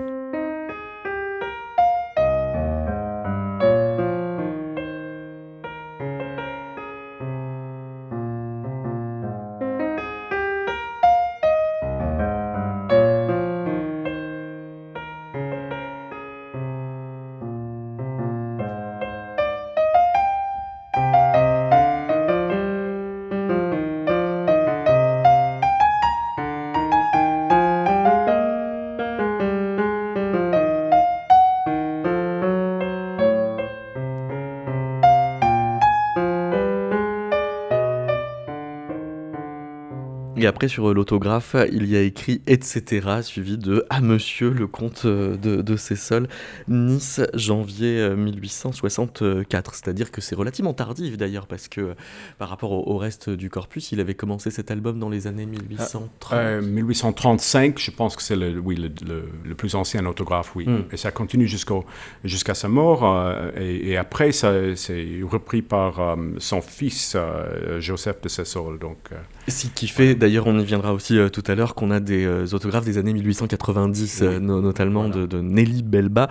Après, 40.55 40.69
sur 40.69 40.93
l'autographe, 40.93 41.57
il 41.73 41.85
y 41.91 41.97
a 41.97 42.01
écrit 42.01 42.41
etc. 42.47 43.09
suivi 43.23 43.57
de 43.57 43.85
À 43.89 43.99
Monsieur, 43.99 44.51
le 44.51 44.67
comte 44.67 45.05
de, 45.05 45.35
de 45.35 45.75
Cessol, 45.75 46.29
Nice, 46.69 47.19
janvier 47.33 48.15
1864. 48.15 49.75
C'est-à-dire 49.75 50.11
que 50.11 50.21
c'est 50.21 50.33
relativement 50.33 50.73
tardif 50.73 51.17
d'ailleurs, 51.17 51.47
parce 51.47 51.67
que 51.67 51.93
par 52.37 52.47
rapport 52.47 52.71
au, 52.71 52.97
reste 52.97 53.29
du 53.29 53.49
corpus, 53.49 53.91
il 53.91 53.99
avait 53.99 54.13
commencé 54.13 54.49
cet 54.49 54.71
album 54.71 54.97
dans 54.97 55.09
les 55.09 55.27
années 55.27 55.45
1830. 55.45 56.63
1835, 56.63 57.77
je 57.77 57.91
pense 57.91 58.15
que 58.15 58.21
c'est 58.21 58.37
le, 58.37 58.57
oui, 58.57 58.77
le, 58.77 59.55
plus 59.55 59.75
ancien 59.75 60.05
autographe, 60.05 60.55
oui. 60.55 60.69
Hmm. 60.69 60.83
Et 60.93 60.95
ça 60.95 61.11
continue 61.11 61.49
jusqu'à 61.49 62.53
sa 62.53 62.69
mort. 62.69 63.03
Euh, 63.03 63.51
et, 63.59 63.97
après, 63.97 64.31
ça 64.31 64.53
c'est 64.77 65.19
repris 65.29 65.61
par 65.61 65.99
euh, 65.99 66.15
son 66.37 66.61
fils, 66.61 67.15
euh, 67.17 67.81
Joseph 67.81 68.21
de 68.21 68.29
Cessol. 68.29 68.79
Donc, 68.79 69.09
Ce 69.49 69.67
qui 69.67 69.89
fait 69.89 70.15
D'ailleurs, 70.15 70.44
on 70.45 70.59
y 70.59 70.63
viendra 70.63 70.93
aussi 70.93 71.17
euh, 71.17 71.29
tout 71.29 71.43
à 71.47 71.55
l'heure 71.55 71.75
qu'on 71.75 71.91
a 71.91 71.99
des 71.99 72.23
euh, 72.25 72.45
autographes 72.53 72.85
des 72.85 72.97
années 72.97 73.13
1890, 73.13 74.21
euh, 74.21 74.39
notamment 74.39 75.09
de, 75.09 75.41
Nelly 75.41 75.83
Belba. 75.83 76.29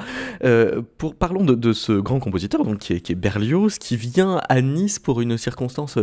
pour, 0.99 1.15
parlons 1.15 1.45
de, 1.45 1.73
ce 1.73 1.93
grand 1.93 2.21
compositeur 2.21 2.65
donc, 2.65 2.79
qui, 2.79 2.95
est, 2.95 3.01
qui 3.01 3.15
Berlioz, 3.15 3.79
qui 3.79 3.97
vient 3.97 4.41
à 4.49 4.61
Nice 4.61 4.99
pour 4.99 5.21
une 5.21 5.37
circonstance 5.37 5.99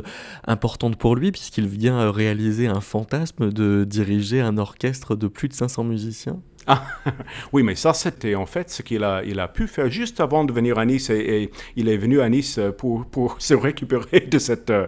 importante 0.45 0.97
pour 0.97 1.15
lui, 1.15 1.31
puisqu'il 1.31 1.67
vient 1.67 2.11
réaliser 2.11 2.67
un 2.67 2.81
fantasme 2.81 3.51
de 3.51 3.85
diriger 3.85 4.41
un 4.41 4.57
orchestre 4.57 5.15
de 5.15 5.27
plus 5.27 5.47
de 5.47 5.53
500 5.53 5.83
musiciens. 5.83 6.39
Ah, 6.67 6.85
oui, 7.53 7.63
mais 7.63 7.75
ça, 7.75 7.93
c'était 7.93 8.35
en 8.35 8.45
fait 8.45 8.69
ce 8.69 8.81
qu'il 8.81 9.03
a, 9.03 9.23
il 9.23 9.39
a 9.39 9.47
pu 9.47 9.67
faire 9.67 9.89
juste 9.89 10.19
avant 10.19 10.43
de 10.43 10.53
venir 10.53 10.77
à 10.77 10.85
Nice. 10.85 11.09
Et, 11.09 11.49
il 11.75 11.89
est 11.89 11.97
venu 11.97 12.21
à 12.21 12.29
Nice 12.29 12.59
pour, 12.77 13.05
pour 13.05 13.35
se 13.39 13.53
récupérer 13.53 14.21
de 14.21 14.39
cette, 14.39 14.69
de 14.69 14.87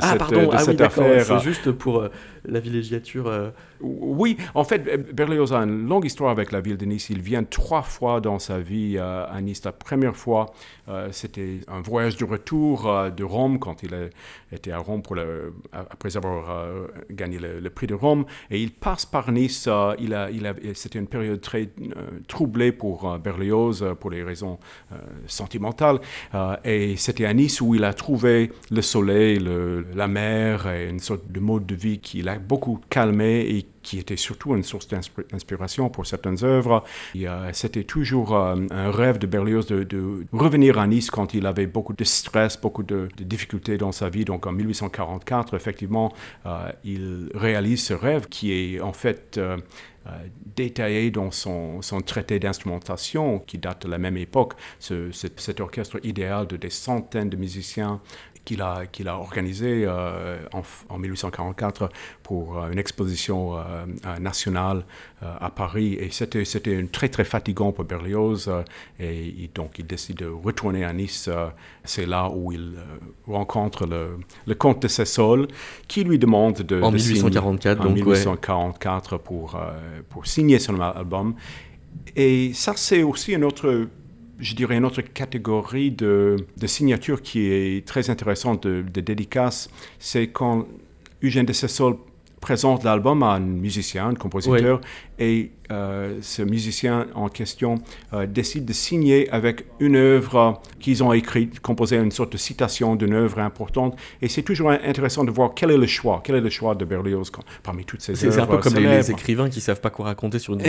ah, 0.00 0.10
cette, 0.10 0.18
pardon. 0.18 0.42
De 0.42 0.48
ah, 0.52 0.58
cette 0.58 0.80
oui, 0.80 0.86
affaire. 0.86 1.24
C'est 1.24 1.40
juste 1.40 1.72
pour 1.72 2.08
la 2.44 2.60
villégiature. 2.60 3.26
Euh, 3.26 3.50
oui, 3.80 4.36
en 4.54 4.64
fait, 4.64 5.14
Berlioz 5.14 5.52
a 5.52 5.58
une 5.58 5.88
longue 5.88 6.04
histoire 6.04 6.30
avec 6.30 6.52
la 6.52 6.60
ville 6.60 6.76
de 6.76 6.84
Nice. 6.84 7.10
Il 7.10 7.20
vient 7.20 7.44
trois 7.44 7.82
fois 7.82 8.20
dans 8.20 8.38
sa 8.38 8.58
vie 8.58 8.96
euh, 8.98 9.26
à 9.28 9.40
Nice. 9.40 9.64
La 9.64 9.72
première 9.72 10.16
fois, 10.16 10.46
euh, 10.88 11.08
c'était 11.12 11.60
un 11.68 11.80
voyage 11.80 12.16
de 12.16 12.24
retour 12.24 13.10
de 13.10 13.24
Rome 13.24 13.58
quand 13.58 13.82
il 13.82 14.10
était 14.52 14.72
à 14.72 14.78
Rome 14.78 15.02
pour 15.02 15.16
le, 15.16 15.54
après 15.72 16.16
avoir 16.16 16.66
gagné 17.10 17.38
le, 17.38 17.70
prix 17.70 17.86
de 17.86 17.94
Rome. 17.94 18.24
Et 18.50 18.60
il 18.60 18.72
passe 18.72 19.06
par 19.06 19.30
Nice. 19.32 19.68
il 19.98 20.14
a, 20.14 20.30
il 20.30 20.46
a, 20.46 20.54
c'était 20.74 20.98
une 20.98 21.06
période 21.10 21.40
très 21.40 21.68
troublée 22.28 22.72
pour 22.72 23.18
Berlioz 23.18 23.84
pour 23.98 24.10
les 24.10 24.22
raisons 24.22 24.58
sentimentales. 25.26 26.00
et 26.64 26.96
c'était 26.96 27.24
à 27.24 27.34
Nice 27.34 27.60
où 27.60 27.74
il 27.74 27.84
a 27.84 27.92
trouvé 27.92 28.52
le 28.70 28.82
soleil, 28.82 29.38
le, 29.38 29.86
la 29.94 30.08
mer 30.08 30.68
et 30.68 30.88
une 30.88 31.00
sorte 31.00 31.30
de 31.30 31.40
mode 31.40 31.66
de 31.66 31.74
vie 31.74 31.98
qu'il 31.98 32.28
a 32.28 32.38
beaucoup 32.38 32.80
calmé 32.88 33.40
et 33.40 33.66
qui 33.82 33.98
était 33.98 34.16
surtout 34.16 34.54
une 34.54 34.62
source 34.62 34.88
d'inspiration 34.88 35.88
pour 35.88 36.06
certaines 36.06 36.44
œuvres. 36.44 36.84
C'était 37.52 37.84
toujours 37.84 38.36
euh, 38.36 38.56
un 38.70 38.90
rêve 38.90 39.18
de 39.18 39.26
Berlioz 39.26 39.66
de, 39.66 40.26
revenir 40.32 40.78
à 40.78 40.86
Nice 40.86 41.10
quand 41.10 41.34
il 41.34 41.46
avait 41.46 41.66
beaucoup 41.66 41.94
de 41.94 42.04
stress, 42.04 42.60
beaucoup 42.60 42.82
de, 42.82 43.08
difficultés 43.18 43.78
dans 43.78 43.92
sa 43.92 44.08
vie. 44.08 44.24
Donc 44.24 44.46
en 44.46 44.52
1844, 44.52 45.54
effectivement, 45.54 46.12
euh, 46.46 46.70
il 46.84 47.30
réalise 47.34 47.84
ce 47.84 47.94
rêve 47.94 48.28
qui 48.28 48.52
est 48.52 48.80
en 48.80 48.92
fait... 48.92 49.40
Euh, 50.06 50.28
détaillé 50.56 51.10
dans 51.10 51.30
son, 51.30 51.82
son 51.82 52.00
traité 52.00 52.38
d'instrumentation 52.38 53.38
qui 53.38 53.58
date 53.58 53.84
de 53.84 53.90
la 53.90 53.98
même 53.98 54.16
époque, 54.16 54.54
cet 54.78 55.60
orchestre 55.60 56.00
idéal 56.02 56.46
de 56.46 56.56
des 56.56 56.70
centaines 56.70 57.28
de 57.28 57.36
musiciens 57.36 58.00
qu'il 58.44 58.62
a, 58.62 58.86
qu'il 58.86 59.08
a 59.08 59.16
organisé 59.16 59.84
euh, 59.86 60.38
en, 60.88 60.98
1844 60.98 61.88
pour 62.22 62.58
euh, 62.58 62.70
une 62.70 62.78
exposition 62.78 63.56
euh, 63.56 63.62
nationale 64.18 64.84
à 65.22 65.50
Paris. 65.50 65.98
Et 66.00 66.08
c'était, 66.10 66.46
c'était 66.46 66.82
très, 66.90 67.10
très 67.10 67.24
fatigant 67.24 67.72
pour 67.72 67.84
Berlioz. 67.84 68.50
et 68.98 69.50
donc, 69.54 69.78
il 69.78 69.86
décide 69.86 70.16
de 70.16 70.26
retourner 70.26 70.82
à 70.84 70.94
Nice. 70.94 71.28
c'est 71.84 72.06
là 72.06 72.30
où 72.30 72.52
il 72.52 72.76
rencontre 73.26 73.86
le, 73.86 74.18
le, 74.46 74.54
comte 74.54 74.80
de 74.80 74.88
Cessol, 74.88 75.46
qui 75.88 76.04
lui 76.04 76.18
demande 76.18 76.62
de... 76.62 76.80
En 76.80 76.90
1844, 76.90 77.82
donc, 77.82 77.90
en 77.90 77.94
1844 77.94 79.18
pour, 79.18 79.60
pour 80.08 80.26
signer 80.26 80.58
son 80.58 80.80
album. 80.80 81.34
Et 82.16 82.52
ça, 82.54 82.72
c'est 82.76 83.02
aussi 83.02 83.34
un 83.34 83.42
autre 83.42 83.88
je 84.40 84.54
dirais, 84.54 84.76
une 84.76 84.84
autre 84.84 85.02
catégorie 85.02 85.90
de, 85.90 86.36
de 86.56 86.66
signature 86.66 87.22
qui 87.22 87.46
est 87.46 87.86
très 87.86 88.10
intéressante 88.10 88.66
de, 88.66 88.82
de 88.82 89.00
dédicace, 89.00 89.70
c'est 89.98 90.28
quand 90.28 90.66
Eugène 91.22 91.46
de 91.46 91.52
Cessol 91.52 91.96
présente 92.40 92.84
l'album 92.84 93.22
à 93.22 93.32
un 93.34 93.40
musicien, 93.40 94.08
un 94.08 94.14
compositeur, 94.14 94.80
et 95.20 95.50
euh, 95.70 96.18
ce 96.20 96.42
musicien 96.42 97.06
en 97.14 97.28
question 97.28 97.76
euh, 98.12 98.26
décide 98.26 98.64
de 98.64 98.72
signer 98.72 99.30
avec 99.30 99.66
une 99.78 99.94
œuvre 99.94 100.60
qu'ils 100.80 101.04
ont 101.04 101.12
écrite, 101.12 101.60
composée 101.60 101.96
une 101.96 102.10
sorte 102.10 102.32
de 102.32 102.38
citation 102.38 102.96
d'une 102.96 103.14
œuvre 103.14 103.38
importante. 103.38 103.96
Et 104.20 104.28
c'est 104.28 104.42
toujours 104.42 104.70
intéressant 104.70 105.22
de 105.22 105.30
voir 105.30 105.52
quel 105.54 105.70
est 105.70 105.76
le 105.76 105.86
choix, 105.86 106.22
quel 106.24 106.36
est 106.36 106.40
le 106.40 106.50
choix 106.50 106.74
de 106.74 106.84
Berlioz 106.84 107.30
parmi 107.62 107.84
toutes 107.84 108.02
ces 108.02 108.12
œuvres. 108.24 108.34
C'est 108.34 108.40
un 108.40 108.46
peu 108.46 108.58
comme 108.58 108.74
les, 108.74 109.10
écrivains 109.12 109.48
qui 109.48 109.60
savent 109.60 109.80
pas 109.80 109.90
quoi 109.90 110.06
raconter 110.06 110.40
sur 110.40 110.54
une 110.54 110.60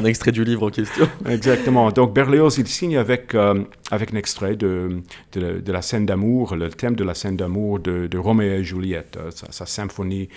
un 0.00 0.04
extrait 0.04 0.32
du 0.32 0.44
livre 0.44 0.66
en 0.66 0.70
question. 0.70 1.06
Exactement. 1.28 1.90
Donc 1.90 2.14
Berlioz, 2.14 2.56
il 2.56 2.66
signe 2.66 2.96
avec, 2.96 3.34
euh, 3.34 3.62
avec 3.90 4.14
un 4.14 4.16
extrait 4.16 4.56
de, 4.56 5.02
de, 5.32 5.72
la 5.72 5.82
scène 5.82 6.06
d'amour, 6.06 6.56
le 6.56 6.70
thème 6.70 6.94
de 6.94 7.04
la 7.04 7.14
scène 7.14 7.36
d'amour 7.36 7.78
de, 7.78 8.06
de 8.06 8.18
Roméo 8.18 8.54
et 8.54 8.64
Juliette, 8.64 9.18
sa, 9.50 9.66
symphonie 9.66 10.28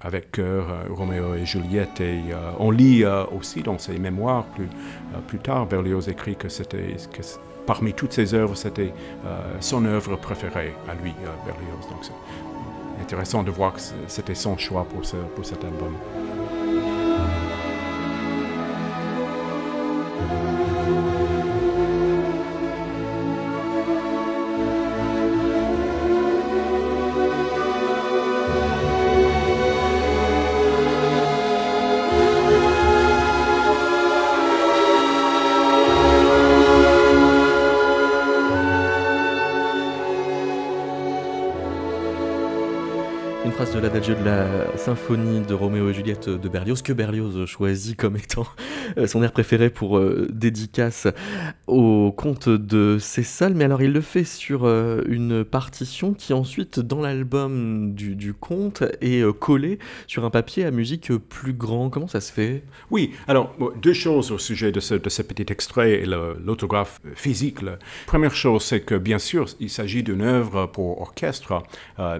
avec 0.00 0.32
cœur, 0.32 0.84
Roméo 0.90 1.34
et 1.34 1.44
Juliette. 1.44 2.00
Et 2.00 2.17
on 2.58 2.68
on 2.68 2.70
lit 2.70 3.02
euh, 3.02 3.24
aussi 3.36 3.62
dans 3.62 3.78
ses 3.78 3.98
mémoires 3.98 4.44
plus, 4.44 4.68
euh, 5.14 5.38
tard, 5.42 5.66
Berlioz 5.66 6.08
écrit 6.08 6.36
que 6.36 6.50
c'était 6.50 6.96
parmi 7.66 7.94
toutes 7.94 8.12
ses 8.12 8.34
œuvres, 8.34 8.54
c'était 8.56 8.92
euh, 9.24 9.56
son 9.60 9.84
œuvre 9.86 10.16
préférée 10.16 10.74
à 10.86 10.94
lui, 11.02 11.14
Berlioz. 11.46 11.88
Donc 11.90 12.00
c'est 12.02 13.02
intéressant 13.02 13.42
de 13.42 13.50
voir 13.50 13.72
que 13.72 13.80
c'était 14.06 14.34
son 14.34 14.58
choix 14.58 14.84
pour, 14.84 15.04
ce, 15.04 15.16
pour 15.34 15.46
cet 15.46 15.64
album. 15.64 15.94
De 44.08 44.24
la 44.24 44.78
symphonie 44.78 45.42
de 45.42 45.52
Roméo 45.52 45.90
et 45.90 45.92
Juliette 45.92 46.30
de 46.30 46.48
Berlioz, 46.48 46.80
que 46.80 46.94
Berlioz 46.94 47.44
choisit 47.44 47.94
comme 47.94 48.16
étant 48.16 48.46
euh, 48.96 49.06
son 49.06 49.22
air 49.22 49.32
préféré 49.32 49.68
pour 49.68 49.98
euh, 49.98 50.26
dédicace 50.32 51.08
au 51.66 52.10
comte 52.12 52.48
de 52.48 52.96
Cessal. 52.98 53.52
Mais 53.54 53.64
alors 53.64 53.82
il 53.82 53.92
le 53.92 54.00
fait 54.00 54.24
sur 54.24 54.64
euh, 54.64 55.02
une 55.08 55.44
partition 55.44 56.14
qui 56.14 56.32
ensuite, 56.32 56.80
dans 56.80 57.02
l'album 57.02 57.92
du, 57.92 58.32
comte, 58.32 58.82
est 59.02 59.22
collée 59.38 59.78
sur 60.06 60.24
un 60.24 60.30
papier 60.30 60.64
à 60.64 60.70
musique 60.70 61.12
plus 61.14 61.52
grand. 61.52 61.90
Comment 61.90 62.08
ça 62.08 62.22
se 62.22 62.32
fait? 62.32 62.62
Oui, 62.90 63.12
alors 63.26 63.54
deux 63.82 63.92
choses 63.92 64.32
au 64.32 64.38
sujet 64.38 64.72
de 64.72 64.80
ce, 64.80 64.94
petit 64.94 65.52
extrait 65.52 66.00
et 66.00 66.06
l'autographe 66.06 67.00
physique. 67.14 67.58
Première 68.06 68.34
chose, 68.34 68.62
c'est 68.62 68.80
que 68.80 68.94
bien 68.94 69.18
sûr, 69.18 69.46
il 69.60 69.68
s'agit 69.68 70.02
d'une 70.02 70.22
œuvre 70.22 70.64
pour 70.66 71.00
orchestre, 71.02 71.62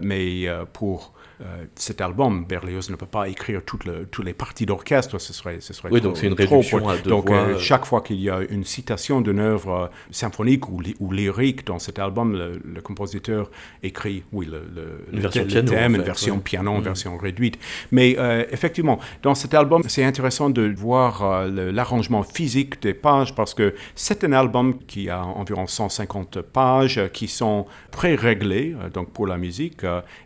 mais 0.03 0.47
pour 0.75 1.15
euh, 1.41 1.65
cet 1.77 2.01
album, 2.01 2.45
Berlioz 2.45 2.91
ne 2.91 2.97
peut 2.97 3.07
pas 3.07 3.29
écrire 3.29 3.63
toutes, 3.65 3.85
les 4.25 4.33
parties 4.33 4.67
d'orchestre, 4.67 5.19
ce 5.19 5.33
serait, 5.33 5.59
ce 5.61 5.73
serait 5.73 5.89
Oui, 5.91 6.01
donc 6.01 6.17
c'est 6.17 6.27
une 6.27 6.33
réduction 6.33 6.89
à 6.89 6.97
deux 6.97 7.11
Donc 7.11 7.31
euh, 7.31 7.55
euh. 7.55 7.59
chaque 7.59 7.85
fois 7.85 8.01
qu'il 8.01 8.21
y 8.21 8.29
a 8.29 8.41
une 8.51 8.65
citation 8.65 9.21
d'une 9.21 9.39
œuvre 9.39 9.91
symphonique 10.11 10.69
ou, 10.69 10.81
ou, 10.99 11.13
lyrique 11.13 11.65
dans 11.67 11.79
cet 11.79 11.99
album, 11.99 12.33
le, 12.65 12.81
compositeur 12.81 13.51
écrit, 13.83 14.25
oui, 14.33 14.47
le, 14.47 15.05
une 15.13 15.21
version 15.21 15.45
piano, 15.45 15.71
thème, 15.71 15.95
une 15.95 16.03
version 16.03 16.39
piano, 16.41 16.77
une 16.77 16.83
version 16.83 17.17
réduite. 17.17 17.59
Mais 17.93 18.17
effectivement, 18.51 18.99
dans 19.23 19.35
cet 19.35 19.55
album, 19.55 19.83
c'est 19.87 20.05
intéressant 20.05 20.51
de 20.51 20.73
voir 20.77 21.47
l'arrangement 21.49 22.23
physique 22.23 22.83
des 22.83 22.95
pages 22.95 23.35
parce 23.35 23.55
que 23.55 23.75
c'est 23.95 24.25
un 24.25 24.33
album 24.33 24.79
qui 24.87 25.09
a 25.11 25.25
environ 25.25 25.67
150 25.67 26.41
pages 26.41 27.01
qui 27.13 27.29
sont 27.29 27.67
pré-réglées, 27.91 28.75
donc 28.93 29.13
pour 29.13 29.27
la 29.27 29.37
musique, 29.37 29.83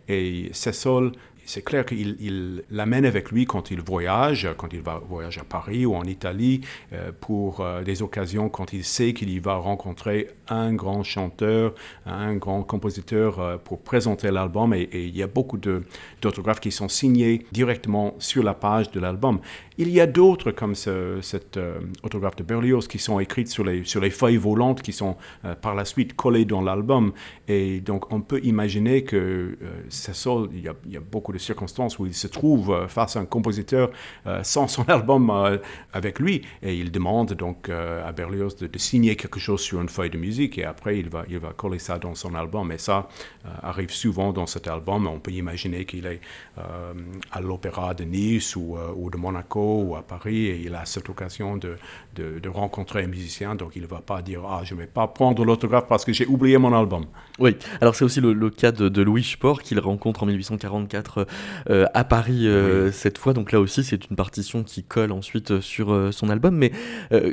et 0.07 0.49
c'est 0.53 0.73
ça 0.73 1.02
c'est 1.45 1.61
clair 1.61 1.85
qu'il 1.85 2.63
l'amène 2.71 3.05
avec 3.05 3.31
lui 3.31 3.45
quand 3.45 3.71
il 3.71 3.81
voyage, 3.81 4.47
quand 4.57 4.71
il 4.73 4.81
va 4.81 5.01
voyager 5.07 5.41
à 5.41 5.43
Paris 5.43 5.85
ou 5.85 5.95
en 5.95 6.03
Italie, 6.03 6.61
euh, 6.93 7.11
pour 7.19 7.59
euh, 7.59 7.83
des 7.83 8.01
occasions 8.01 8.49
quand 8.49 8.73
il 8.73 8.83
sait 8.83 9.13
qu'il 9.13 9.29
y 9.29 9.39
va 9.39 9.55
rencontrer 9.55 10.29
un 10.47 10.73
grand 10.73 11.03
chanteur, 11.03 11.73
un 12.05 12.35
grand 12.35 12.63
compositeur 12.63 13.39
euh, 13.39 13.57
pour 13.57 13.81
présenter 13.81 14.31
l'album. 14.31 14.73
Et, 14.73 14.83
et, 14.83 15.05
il 15.05 15.17
y 15.17 15.23
a 15.23 15.27
beaucoup 15.27 15.57
d'autographes 15.57 16.59
qui 16.59 16.71
sont 16.71 16.89
signés 16.89 17.45
directement 17.51 18.15
sur 18.19 18.43
la 18.43 18.53
page 18.53 18.91
de 18.91 18.99
l'album. 18.99 19.39
Il 19.77 19.89
y 19.89 19.99
a 19.99 20.05
d'autres 20.05 20.51
comme 20.51 20.75
ce, 20.75 21.19
cet 21.21 21.57
euh, 21.57 21.79
autographe 22.03 22.35
de 22.35 22.43
Berlioz 22.43 22.87
qui 22.87 22.99
sont 22.99 23.19
écrites 23.19 23.47
sur 23.47 23.63
les, 23.63 23.83
sur 23.83 24.01
les 24.01 24.11
feuilles 24.11 24.37
volantes 24.37 24.83
qui 24.83 24.93
sont 24.93 25.17
euh, 25.45 25.55
par 25.55 25.73
la 25.73 25.83
suite 25.83 26.15
collées 26.15 26.45
dans 26.45 26.61
l'album. 26.61 27.11
Et 27.47 27.81
donc 27.81 28.13
on 28.13 28.21
peut 28.21 28.39
imaginer 28.43 29.03
que 29.03 29.15
euh, 29.15 29.55
Cecil, 29.89 30.47
il 30.53 30.61
y, 30.61 30.67
a, 30.67 30.75
il 30.85 30.91
y, 30.91 30.97
a, 30.97 30.99
beaucoup 30.99 31.33
de 31.33 31.39
circonstances 31.39 31.97
où 31.97 32.05
il 32.05 32.13
se 32.13 32.27
trouve 32.27 32.85
face 32.87 33.15
à 33.15 33.19
un 33.19 33.25
compositeur 33.25 33.91
sans 34.41 34.67
son 34.67 34.83
album 34.83 35.31
avec 35.91 36.19
lui. 36.19 36.41
Et 36.61 36.75
il 36.75 36.91
demande 36.91 37.33
donc 37.33 37.69
à 37.69 38.11
Berlioz 38.11 38.55
de, 38.55 38.67
de, 38.67 38.77
signer 38.77 39.15
quelque 39.15 39.39
chose 39.39 39.61
sur 39.61 39.81
une 39.81 39.89
feuille 39.89 40.09
de 40.09 40.17
musique 40.17 40.57
et 40.57 40.65
après 40.65 40.97
il 40.97 41.09
va, 41.09 41.25
il 41.29 41.39
va 41.39 41.51
coller 41.53 41.79
ça 41.79 41.99
dans 41.99 42.15
son 42.15 42.35
album. 42.35 42.71
Et 42.71 42.77
ça 42.77 43.09
arrive 43.61 43.91
souvent 43.91 44.33
dans 44.33 44.47
cet 44.47 44.67
album. 44.67 45.07
On 45.07 45.19
peut 45.19 45.31
imaginer 45.31 45.85
qu'il 45.85 46.05
est 46.05 46.21
à 46.57 47.41
l'Opéra 47.41 47.93
de 47.93 48.03
Nice 48.03 48.55
ou, 48.55 48.77
ou 48.95 49.09
de 49.09 49.17
Monaco 49.17 49.62
ou 49.63 49.95
à 49.95 50.03
Paris 50.03 50.47
et 50.47 50.57
il 50.57 50.75
a 50.75 50.85
cette 50.85 51.09
occasion 51.09 51.57
de, 51.57 51.77
de, 52.15 52.39
de 52.39 52.49
rencontrer 52.49 53.03
un 53.03 53.07
musicien, 53.07 53.55
donc 53.55 53.71
il 53.75 53.81
ne 53.81 53.87
va 53.87 54.01
pas 54.01 54.21
dire 54.21 54.41
Ah, 54.47 54.61
je 54.63 54.73
ne 54.73 54.79
vais 54.79 54.87
pas 54.87 55.07
prendre 55.07 55.43
l'autographe 55.45 55.85
parce 55.87 56.05
que 56.05 56.13
j'ai 56.13 56.25
oublié 56.25 56.57
mon 56.57 56.73
album. 56.73 57.05
Oui, 57.39 57.55
alors 57.81 57.95
c'est 57.95 58.05
aussi 58.05 58.21
le, 58.21 58.33
le, 58.33 58.49
cas 58.49 58.71
de, 58.71 58.89
de 58.89 59.01
Louis 59.01 59.23
Sport 59.23 59.63
qu'il 59.63 59.79
rencontre 59.79 60.23
en 60.23 60.25
1844 60.27 61.27
euh, 61.69 61.85
à 61.93 62.03
Paris 62.03 62.47
euh, 62.47 62.87
oui. 62.87 62.93
cette 62.93 63.17
fois, 63.17 63.33
donc 63.33 63.51
là 63.51 63.59
aussi 63.59 63.83
c'est 63.83 64.09
une 64.09 64.15
partition 64.15 64.63
qui 64.63 64.83
colle 64.83 65.11
ensuite 65.11 65.59
sur 65.59 65.91
euh, 65.91 66.11
son 66.11 66.29
album, 66.29 66.55
mais 66.55 66.71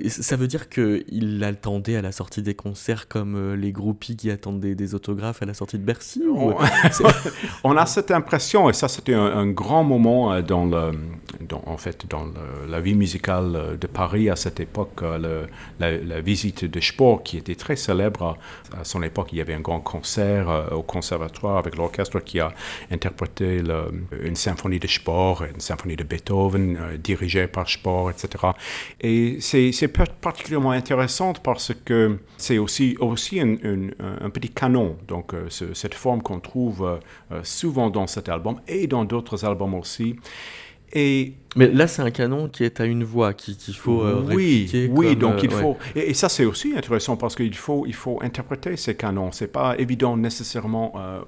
ça 0.08 0.36
veut 0.36 0.46
dire 0.46 0.68
qu'il 0.68 1.42
attendait 1.44 1.96
à 1.96 2.02
la 2.02 2.12
sortie 2.12 2.42
des 2.42 2.54
concerts 2.54 3.08
comme 3.08 3.54
les 3.54 3.72
groupies 3.72 4.16
qui 4.16 4.30
attendent 4.30 4.60
des, 4.60 4.94
autographes 4.94 5.42
à 5.42 5.46
la 5.46 5.54
sortie 5.54 5.78
de 5.78 5.84
Bercy 5.84 6.22
On, 6.34 6.56
on 7.64 7.76
a 7.76 7.86
cette 7.86 8.10
impression, 8.10 8.70
et 8.70 8.72
ça 8.72 8.88
c'était 8.88 9.14
un, 9.14 9.24
un, 9.24 9.46
grand 9.46 9.84
moment 9.84 10.40
dans, 10.42 10.64
le, 10.64 10.92
dans, 11.40 11.62
en 11.66 11.76
fait, 11.76 12.06
dans 12.08 12.24
le, 12.24 12.70
la 12.70 12.80
vie 12.80 12.94
musicale 12.94 13.76
de 13.80 13.86
Paris 13.86 14.30
à 14.30 14.36
cette 14.36 14.60
époque, 14.60 14.69
le, 15.02 15.46
la, 15.78 15.90
la, 15.90 16.20
visite 16.20 16.64
de 16.64 16.80
Spohr 16.80 17.22
qui 17.22 17.36
était 17.38 17.54
très 17.54 17.76
célèbre 17.76 18.36
à, 18.78 18.84
son 18.84 19.02
époque. 19.02 19.28
Il 19.32 19.38
y 19.38 19.40
avait 19.40 19.54
un 19.54 19.60
grand 19.60 19.80
concert 19.80 20.48
euh, 20.48 20.68
au 20.70 20.82
conservatoire 20.82 21.56
avec 21.56 21.76
l'orchestre 21.76 22.20
qui 22.20 22.40
a 22.40 22.52
interprété 22.90 23.62
une 24.22 24.36
symphonie 24.36 24.78
de 24.78 24.86
Spohr, 24.86 25.44
une 25.44 25.60
symphonie 25.60 25.96
de 25.96 26.04
Beethoven 26.04 26.76
euh, 26.76 26.96
dirigée 26.96 27.46
par 27.46 27.68
Spohr, 27.68 28.10
etc. 28.10 28.28
Et 29.00 29.38
c'est 29.40 29.88
particulièrement 30.20 30.72
intéressant 30.72 31.32
parce 31.32 31.72
que 31.84 32.18
c'est 32.36 32.58
aussi, 32.58 32.96
aussi 33.00 33.40
un, 33.40 34.30
petit 34.30 34.48
canon, 34.50 34.96
donc 35.06 35.34
euh, 35.34 35.46
ce, 35.48 35.74
cette 35.74 35.94
forme 35.94 36.22
qu'on 36.22 36.40
trouve 36.40 37.00
euh, 37.32 37.40
souvent 37.42 37.90
dans 37.90 38.06
cet 38.06 38.28
album 38.28 38.60
et 38.68 38.86
dans 38.86 39.04
d'autres 39.04 39.44
albums 39.44 39.74
aussi. 39.74 40.16
Et 40.92 41.34
mais 41.56 41.68
là, 41.68 41.88
c'est 41.88 42.02
un 42.02 42.10
canon 42.10 42.48
qui 42.48 42.64
est 42.64 42.80
à 42.80 42.84
une 42.84 43.02
voix, 43.02 43.34
qu'il 43.34 43.56
qui 43.56 43.72
faut 43.72 44.02
euh, 44.02 44.22
oui, 44.28 44.66
répliquer. 44.68 44.90
Oui, 44.92 45.08
comme, 45.08 45.18
donc 45.18 45.34
euh, 45.34 45.40
il 45.42 45.50
ouais. 45.54 45.60
faut. 45.60 45.76
Et, 45.96 46.10
et 46.10 46.14
ça, 46.14 46.28
c'est 46.28 46.44
aussi 46.44 46.74
intéressant 46.76 47.16
parce 47.16 47.34
qu'il 47.34 47.56
faut, 47.56 47.84
il 47.86 47.94
faut 47.94 48.20
interpréter 48.22 48.76
ces 48.76 48.94
canons. 48.94 49.32
C'est 49.32 49.48
pas 49.50 49.76
évident 49.78 50.16
nécessairement 50.16 50.92
euh, 50.96 51.22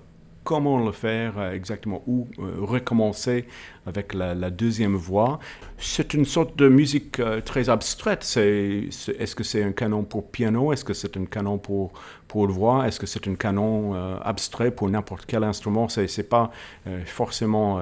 comment 0.44 0.84
le 0.84 0.92
faire 0.92 1.38
euh, 1.38 1.52
exactement 1.52 2.02
ou 2.06 2.28
euh, 2.38 2.56
recommencer 2.60 3.46
avec 3.86 4.14
la, 4.14 4.50
deuxième 4.50 4.94
voix. 4.94 5.40
C'est 5.78 6.14
une 6.14 6.24
sorte 6.24 6.56
de 6.56 6.68
musique 6.68 7.18
euh, 7.18 7.40
très 7.40 7.68
abstraite. 7.68 8.22
Est-ce 8.22 9.34
que 9.34 9.44
c'est 9.44 9.62
un 9.62 9.72
canon 9.72 10.04
pour 10.04 10.30
piano? 10.30 10.72
Est-ce 10.72 10.84
que 10.84 10.94
c'est 10.94 11.16
un 11.16 11.24
canon 11.24 11.58
pour, 11.58 11.92
pour 12.28 12.46
voix? 12.48 12.86
Est-ce 12.86 13.00
que 13.00 13.06
c'est 13.06 13.26
un 13.28 13.34
canon 13.34 13.94
euh, 13.94 14.16
abstrait 14.22 14.70
pour 14.70 14.88
n'importe 14.88 15.26
quel 15.26 15.44
instrument? 15.44 15.88
Ce 15.88 16.00
n'est 16.00 16.28
pas 16.28 16.50
euh, 16.86 17.04
forcément 17.04 17.80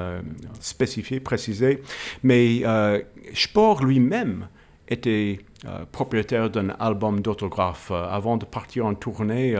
spécifié, 0.60 1.20
précisé. 1.20 1.82
Mais 2.22 2.62
Spohr 3.34 3.84
lui-même 3.84 4.48
était 4.88 5.38
propriétaire 5.92 6.50
d'un 6.50 6.70
album 6.70 7.20
d'autographes. 7.20 7.90
Euh, 7.90 8.08
avant 8.10 8.36
de 8.36 8.44
partir 8.44 8.86
en 8.86 8.94
tournée, 8.94 9.54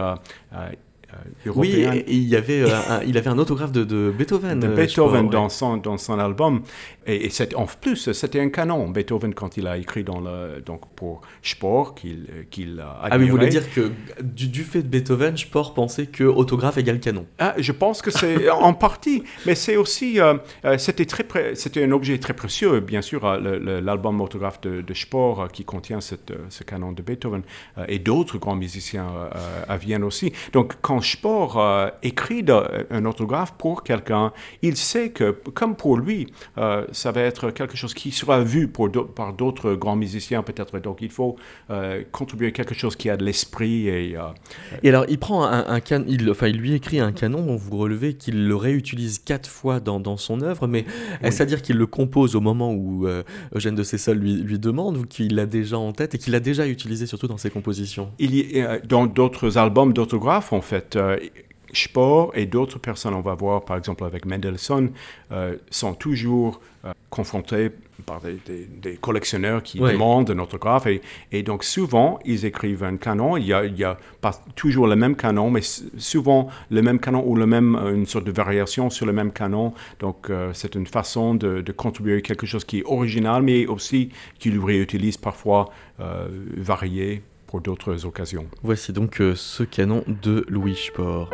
euh, 1.47 1.53
oui, 1.55 1.87
il 2.07 2.29
y 2.29 2.37
avait, 2.37 2.71
un, 2.71 3.03
il 3.07 3.17
avait 3.19 3.31
un 3.31 3.39
autographe 3.39 3.73
de, 3.73 3.85
de 3.85 4.13
Beethoven. 4.17 4.61
De 4.61 4.69
Beethoven 4.69 5.29
dans, 5.29 5.45
ouais. 5.45 5.51
son, 5.51 5.77
dans 5.77 5.99
son 5.99 6.19
album. 6.19 6.63
Et, 7.07 7.27
et 7.27 7.55
en 7.57 7.67
plus, 7.67 8.13
c'était 8.13 8.41
un 8.41 8.51
canon. 8.51 8.89
Beethoven, 8.89 9.35
quand 9.35 9.57
il 9.57 9.67
a 9.67 9.79
écrit 9.79 10.05
dans 10.05 10.21
le, 10.21 10.61
donc 10.65 10.83
pour 10.95 11.23
Spohr, 11.43 11.95
qu'il 11.95 12.27
qu 12.51 12.63
a 12.81 13.01
Ah 13.03 13.19
oui, 13.19 13.25
vous 13.25 13.31
voulez 13.37 13.49
dire 13.49 13.73
que 13.73 13.91
du, 14.23 14.49
du, 14.49 14.63
fait 14.63 14.83
de 14.83 14.89
Beethoven, 14.89 15.37
Spohr 15.37 15.75
pensait 15.75 16.07
que 16.07 16.25
autographe 16.25 16.79
égale 16.79 17.01
canon 17.01 17.27
ah, 17.39 17.55
Je 17.59 17.73
pense 17.73 18.03
que 18.03 18.11
c'est 18.11 18.49
en 18.51 18.75
partie. 18.75 19.25
Mais 19.47 19.55
c'est 19.55 19.77
aussi, 19.77 20.21
euh, 20.21 20.35
c'était 20.79 21.07
c'était 21.55 21.85
un 21.85 21.93
objet 21.93 22.19
très 22.19 22.35
précieux, 22.35 22.81
bien 22.81 23.03
sûr, 23.03 23.27
l'album 23.41 24.21
autographe 24.21 24.61
de, 24.61 24.81
de 24.81 24.95
Spohr 24.95 25.49
qui 25.53 25.65
contient 25.65 26.01
cette, 26.01 26.33
ce 26.49 26.65
canon 26.65 26.93
de 26.93 27.03
Beethoven. 27.03 27.43
Et 27.89 27.99
d'autres 27.99 28.39
grands 28.39 28.57
musiciens 28.57 29.09
à 29.69 29.77
Vienne 29.77 30.05
aussi. 30.05 30.33
Donc, 30.53 30.75
quand 30.83 31.00
Spohr 31.01 31.59
euh, 31.59 31.89
écrit 32.03 32.43
de, 32.43 32.55
un 32.91 33.05
autographe 33.05 33.55
pour 33.59 33.83
quelqu'un, 33.83 34.33
il 34.63 34.77
sait 34.77 35.11
que, 35.11 35.31
comme 35.55 35.77
pour 35.77 35.97
lui, 35.97 36.27
euh, 36.59 36.87
ça 36.93 37.13
va 37.13 37.23
être 37.23 37.51
quelque 37.51 37.77
chose 37.77 37.95
qui 37.95 38.11
sera 38.11 38.43
vu 38.43 38.69
pour 38.69 38.91
par 39.15 39.33
d'autres 39.33 39.75
grands 39.75 39.97
musiciens 39.97 40.43
peut-être. 40.43 40.79
Donc 40.79 40.99
il 41.03 41.11
faut 41.11 41.37
euh, 41.71 42.03
contribuer 42.13 42.53
quelque 42.53 42.75
chose 42.75 42.97
qui 42.97 43.11
a 43.11 43.17
de 43.17 43.25
l'esprit. 43.25 43.89
Et, 43.89 44.17
et 44.83 44.89
alors 44.89 45.05
il 45.09 45.19
prend 45.19 45.45
un, 45.45 45.67
un 45.67 45.81
can 45.81 46.03
il, 46.07 46.31
enfin, 46.31 46.49
il 46.49 46.57
lui 46.57 46.75
écrit 46.75 47.01
un 47.01 47.13
canon 47.13 47.43
dont 47.43 47.57
vous 47.57 47.77
relevez 47.77 48.15
qu'il 48.15 48.47
le 48.47 48.57
réutilise 48.57 49.19
quatre 49.19 49.49
fois 49.49 49.81
dans, 49.81 50.01
dans 50.01 50.17
son 50.17 50.41
œuvre, 50.43 50.67
mais 50.67 50.85
oui. 50.87 50.93
est-ce 51.23 51.43
à 51.43 51.47
dire 51.47 51.63
qu'il 51.63 51.77
le 51.77 51.87
compose 51.87 52.37
au 52.37 52.41
moment 52.41 52.73
où 52.73 53.07
Eugène 53.55 53.75
de 53.75 53.83
Cessol 53.83 54.19
lui, 54.19 54.35
lui 54.35 54.59
demande 54.59 54.97
ou 54.97 55.05
qu'il 55.07 55.35
l'a 55.35 55.47
déjà 55.47 55.79
en 55.79 55.93
tête 55.93 56.15
et 56.15 56.19
qu'il 56.19 56.33
l'a 56.33 56.41
déjà 56.41 56.67
utilisé 56.67 57.07
surtout 57.07 57.29
dans 57.29 57.39
ses 57.39 57.51
compositions? 57.51 58.11
Il 58.19 58.35
y, 58.35 58.65
Dans 58.87 59.07
d'autres 59.07 59.59
albums 59.59 59.93
d'autographes, 59.93 60.53
en 60.53 60.61
fait, 60.61 60.90
euh, 60.97 61.19
Spohr 61.73 62.33
et 62.35 62.47
d'autres 62.47 62.79
personnes, 62.79 63.15
on 63.15 63.21
va 63.21 63.35
voir 63.35 63.65
par 63.65 63.77
exemple 63.77 64.05
avec 64.05 64.25
Mendelssohn, 64.27 64.91
euh, 65.33 65.57
sont 65.71 65.95
toujours 65.95 66.61
euh, 66.85 66.93
confrontés 67.11 67.71
par 68.07 68.21
des, 68.21 68.39
des, 68.47 68.65
des 68.65 68.97
collectionneurs 68.97 69.63
qui 69.63 69.81
oui. 69.81 69.93
demandent 69.93 70.31
un 70.31 70.39
autographe. 70.39 70.87
Et, 70.87 71.03
et, 71.33 71.43
donc 71.43 71.65
souvent, 71.65 72.19
ils 72.25 72.45
écrivent 72.47 72.83
un 72.83 72.97
canon. 72.97 73.37
Il 73.37 73.47
y 73.47 73.53
a, 73.53 73.65
il 73.65 73.79
y 73.79 73.85
a 73.85 73.99
pas 74.21 74.33
toujours 74.57 74.87
le 74.87 74.97
même 74.97 75.17
canon, 75.17 75.51
mais 75.51 75.61
souvent 75.63 76.49
le 76.71 76.83
même 76.83 76.99
canon 76.99 77.23
ou 77.27 77.37
le 77.37 77.47
même, 77.47 77.77
une 77.77 78.07
sorte 78.07 78.25
de 78.25 78.33
variation 78.33 78.91
sur 78.91 79.07
le 79.07 79.13
même 79.13 79.33
canon. 79.33 79.75
Donc 79.99 80.31
euh, 80.31 80.51
c'est 80.55 80.75
une 80.75 80.87
façon 80.87 81.35
de, 81.35 81.61
de, 81.61 81.73
contribuer 81.73 82.23
quelque 82.23 82.47
chose 82.47 82.65
qui 82.65 82.79
est 82.81 82.85
original, 82.85 83.43
mais 83.43 83.67
aussi 83.67 84.11
qu'il 84.39 84.59
réutilise 84.59 85.17
parfois 85.17 85.71
varié 86.57 87.23
pour 87.51 87.61
d'autres 87.61 88.07
occasions. 88.07 88.47
Voici 88.63 88.93
donc 88.93 89.21
euh, 89.21 89.35
ce 89.35 89.65
canon 89.65 90.05
de 90.23 90.45
Louis 90.49 90.77
Spohr. 90.77 91.31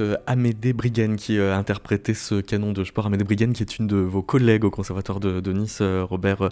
Euh, 0.00 0.16
Amédée 0.26 0.72
Briguen 0.72 1.16
qui 1.16 1.38
a 1.38 1.56
interprété 1.56 2.14
ce 2.14 2.40
canon 2.40 2.72
de 2.72 2.84
Spohr. 2.84 3.06
Amédée 3.06 3.24
Briguen 3.24 3.52
qui 3.52 3.62
est 3.62 3.78
une 3.78 3.86
de 3.86 3.96
vos 3.96 4.22
collègues 4.22 4.64
au 4.64 4.70
Conservatoire 4.70 5.20
de, 5.20 5.52
Nice, 5.52 5.78
euh, 5.80 6.04
Robert 6.04 6.42
euh, 6.42 6.48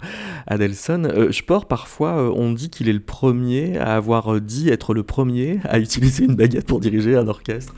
Adelson. 0.47 1.03
Euh, 1.05 1.31
Spohr, 1.31 1.67
parfois, 1.67 2.31
on 2.35 2.51
dit 2.51 2.69
qu'il 2.69 2.87
est 2.89 2.93
le 2.93 2.99
premier 2.99 3.77
à 3.77 3.95
avoir 3.95 4.39
dit 4.39 4.69
être 4.69 4.93
le 4.93 5.03
premier 5.03 5.59
à 5.63 5.79
utiliser 5.79 6.25
une 6.25 6.35
baguette 6.35 6.67
pour 6.67 6.79
diriger 6.79 7.15
un 7.15 7.27
orchestre. 7.27 7.73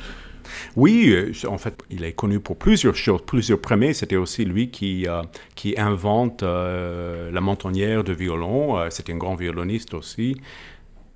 Oui, 0.75 1.13
en 1.47 1.57
fait, 1.57 1.83
il 1.89 2.03
est 2.03 2.13
connu 2.13 2.39
pour 2.39 2.57
plusieurs 2.57 2.95
choses, 2.95 3.21
plusieurs 3.25 3.59
premiers. 3.59 3.93
C'était 3.93 4.15
aussi 4.15 4.45
lui 4.45 4.69
qui, 4.69 5.07
euh, 5.07 5.21
qui 5.55 5.75
invente 5.77 6.43
euh, 6.43 7.31
la 7.31 7.41
montonnière 7.41 8.03
de 8.03 8.13
violon. 8.13 8.89
C'était 8.89 9.13
un 9.13 9.17
grand 9.17 9.35
violoniste 9.35 9.93
aussi. 9.93 10.35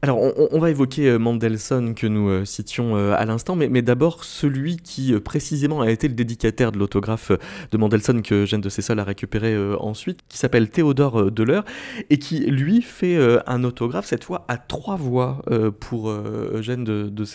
Alors, 0.06 0.20
on, 0.52 0.60
va 0.60 0.70
évoquer 0.70 1.10
euh, 1.10 1.18
Mendelssohn 1.18 1.96
que 1.96 2.06
nous 2.06 2.30
euh, 2.30 2.46
citions 2.46 2.96
euh, 2.96 3.16
à 3.18 3.26
l'instant, 3.26 3.56
mais, 3.56 3.82
d'abord 3.82 4.24
celui 4.24 4.78
qui 4.78 5.20
précisément 5.20 5.82
a 5.82 5.90
été 5.90 6.08
le 6.08 6.14
dédicataire 6.14 6.72
de 6.72 6.78
l'autographe 6.78 7.32
de 7.72 7.78
Mendelssohn 7.80 8.22
que 8.22 8.46
Jeanne 8.46 8.62
de 8.62 8.70
Cessol 8.70 9.00
a 9.00 9.04
récupéré 9.04 9.58
ensuite, 9.80 10.20
qui 10.30 10.38
s'appelle 10.38 10.70
Théodore 10.70 11.32
Deleur, 11.32 11.66
et 12.12 12.20
qui 12.20 12.42
lui 12.42 12.84
fait 12.84 13.18
un 13.48 13.64
autographe 13.64 14.06
cette 14.06 14.24
fois 14.24 14.46
à 14.48 14.58
trois 14.58 14.96
voix 14.96 15.42
pour 15.80 16.12
Eugène 16.12 16.84
de, 16.84 17.10
de. 17.10 17.26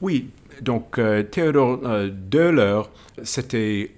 Oui, 0.00 0.30
donc 0.62 0.98
Théodore 1.30 1.80
Deleur, 2.30 2.90
c'était 3.24 3.90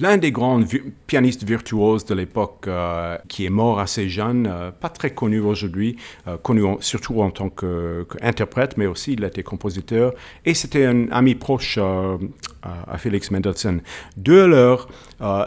l'un 0.00 0.16
des 0.16 0.32
grands 0.32 0.60
pianistes 1.06 1.44
virtuoses 1.44 2.04
de 2.04 2.14
l'époque, 2.14 2.64
euh, 2.66 3.18
qui 3.28 3.44
est 3.44 3.50
mort 3.50 3.78
assez 3.78 4.08
jeune, 4.08 4.46
euh, 4.50 4.70
pas 4.70 4.88
très 4.88 5.10
connu 5.10 5.40
aujourd'hui, 5.40 5.96
connu 6.42 6.62
surtout 6.80 7.20
en 7.22 7.30
tant 7.30 7.50
qu'interprète, 7.50 8.76
mais 8.76 8.86
aussi 8.86 9.14
il 9.14 9.24
été 9.24 9.42
compositeur, 9.42 10.12
et 10.44 10.54
c'était 10.54 10.84
un 10.84 11.10
ami 11.10 11.34
proche 11.34 11.78
à 11.78 12.98
Félix 12.98 13.30
Mendelssohn. 13.30 13.80
Deux 14.16 14.46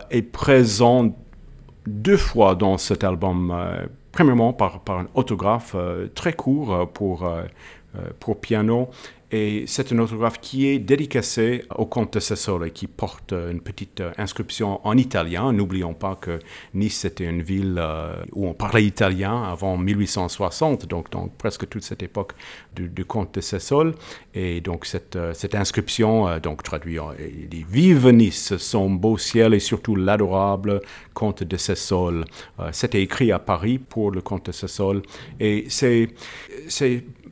est 0.10 0.22
présent 0.22 1.16
deux 1.86 2.18
fois 2.18 2.56
dans 2.56 2.78
cet 2.78 3.04
album. 3.04 3.54
premièrement 4.12 4.54
par, 4.54 4.82
par 4.82 5.00
un 5.00 5.08
autographe 5.14 5.76
très 6.16 6.34
court 6.34 6.90
pour, 6.94 7.30
pour 8.20 8.40
piano 8.40 8.90
et 9.30 9.66
c'est 9.68 9.92
un 9.92 10.00
autographe 10.00 10.40
qui 10.40 10.68
est 10.68 10.80
dédicacé 10.80 11.66
au 11.76 11.86
comte 11.86 12.14
de 12.14 12.20
Sessole 12.22 12.68
et 12.68 12.72
qui 12.72 12.88
porte 12.88 13.34
une 13.34 13.60
petite 13.60 14.00
euh, 14.00 14.12
inscription 14.18 14.80
en 14.88 14.96
italien. 14.96 15.52
N'oublions 15.52 15.94
pas 15.94 16.16
que 16.16 16.40
Nice 16.74 17.04
était 17.04 17.26
une 17.26 17.42
ville 17.42 17.76
euh, 17.78 18.16
où 18.32 18.48
on 18.48 18.54
parlait 18.54 18.86
italien 18.86 19.44
avant 19.44 19.78
1860, 19.78 20.86
donc, 20.86 21.12
donc 21.12 21.36
presque 21.38 21.68
toute 21.68 21.84
cette 21.84 22.04
époque 22.04 22.34
du, 22.74 23.04
comte 23.04 23.36
de 23.36 23.42
Sessole. 23.42 23.96
Et 24.34 24.62
donc 24.62 24.86
cette, 24.86 25.18
euh, 25.18 25.34
cette 25.34 25.56
inscription, 25.56 26.40
donc 26.40 26.64
traduit, 26.64 26.98
il 27.20 27.50
dit 27.50 27.66
Vive 27.70 28.08
Nice, 28.08 28.56
son 28.56 28.90
beau 28.90 29.18
ciel 29.18 29.54
et 29.54 29.60
surtout 29.60 29.98
l'adorable 29.98 30.80
comte 31.14 31.44
de 31.44 31.58
Sessole. 31.58 32.24
C'était 32.72 33.02
écrit 33.02 33.32
à 33.34 33.40
Paris 33.40 33.78
pour 33.78 34.12
le 34.12 34.22
comte 34.22 34.46
de 34.46 34.52
Sessole. 34.54 35.02
Et 35.40 35.66
c'est 35.70 36.08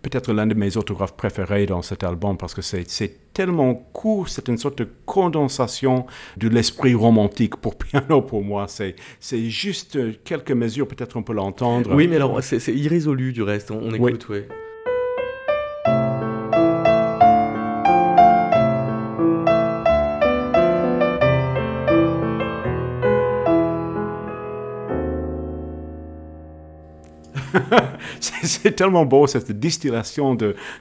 peut-être 0.06 0.32
l'un 0.34 0.46
de 0.46 0.54
mes 0.54 0.78
autographes 0.78 1.16
préférés 1.16 1.66
dans 1.66 1.82
cet 1.82 2.04
album 2.04 2.38
parce 2.38 2.54
que 2.54 2.62
c'est 2.62 2.86
tellement 3.34 3.74
court, 3.74 4.30
c'est 4.30 4.48
une 4.48 4.58
sorte 4.58 4.78
de 4.78 4.88
condensation 5.06 6.06
de 6.38 6.48
l'esprit 6.48 6.94
romantique 6.94 7.56
pour 7.56 7.76
piano 7.78 8.22
pour 8.22 8.44
moi. 8.44 8.68
C'est 8.68 9.50
juste 9.50 9.98
quelques 10.24 10.52
mesures, 10.52 10.88
peut-être 10.88 11.18
on 11.18 11.24
peut 11.24 11.34
l'entendre. 11.34 11.96
Oui, 11.96 12.08
mais 12.08 12.18
alors 12.18 12.44
c'est 12.44 12.68
irrésolu 12.68 13.34
du 13.34 13.42
reste, 13.42 13.72
on, 13.72 13.92
écoute, 13.94 14.28
oui. 14.30 14.42
C'est 28.44 28.76
tellement 28.76 29.06
beau, 29.06 29.28
cette 29.28 29.52
distillation 29.52 30.36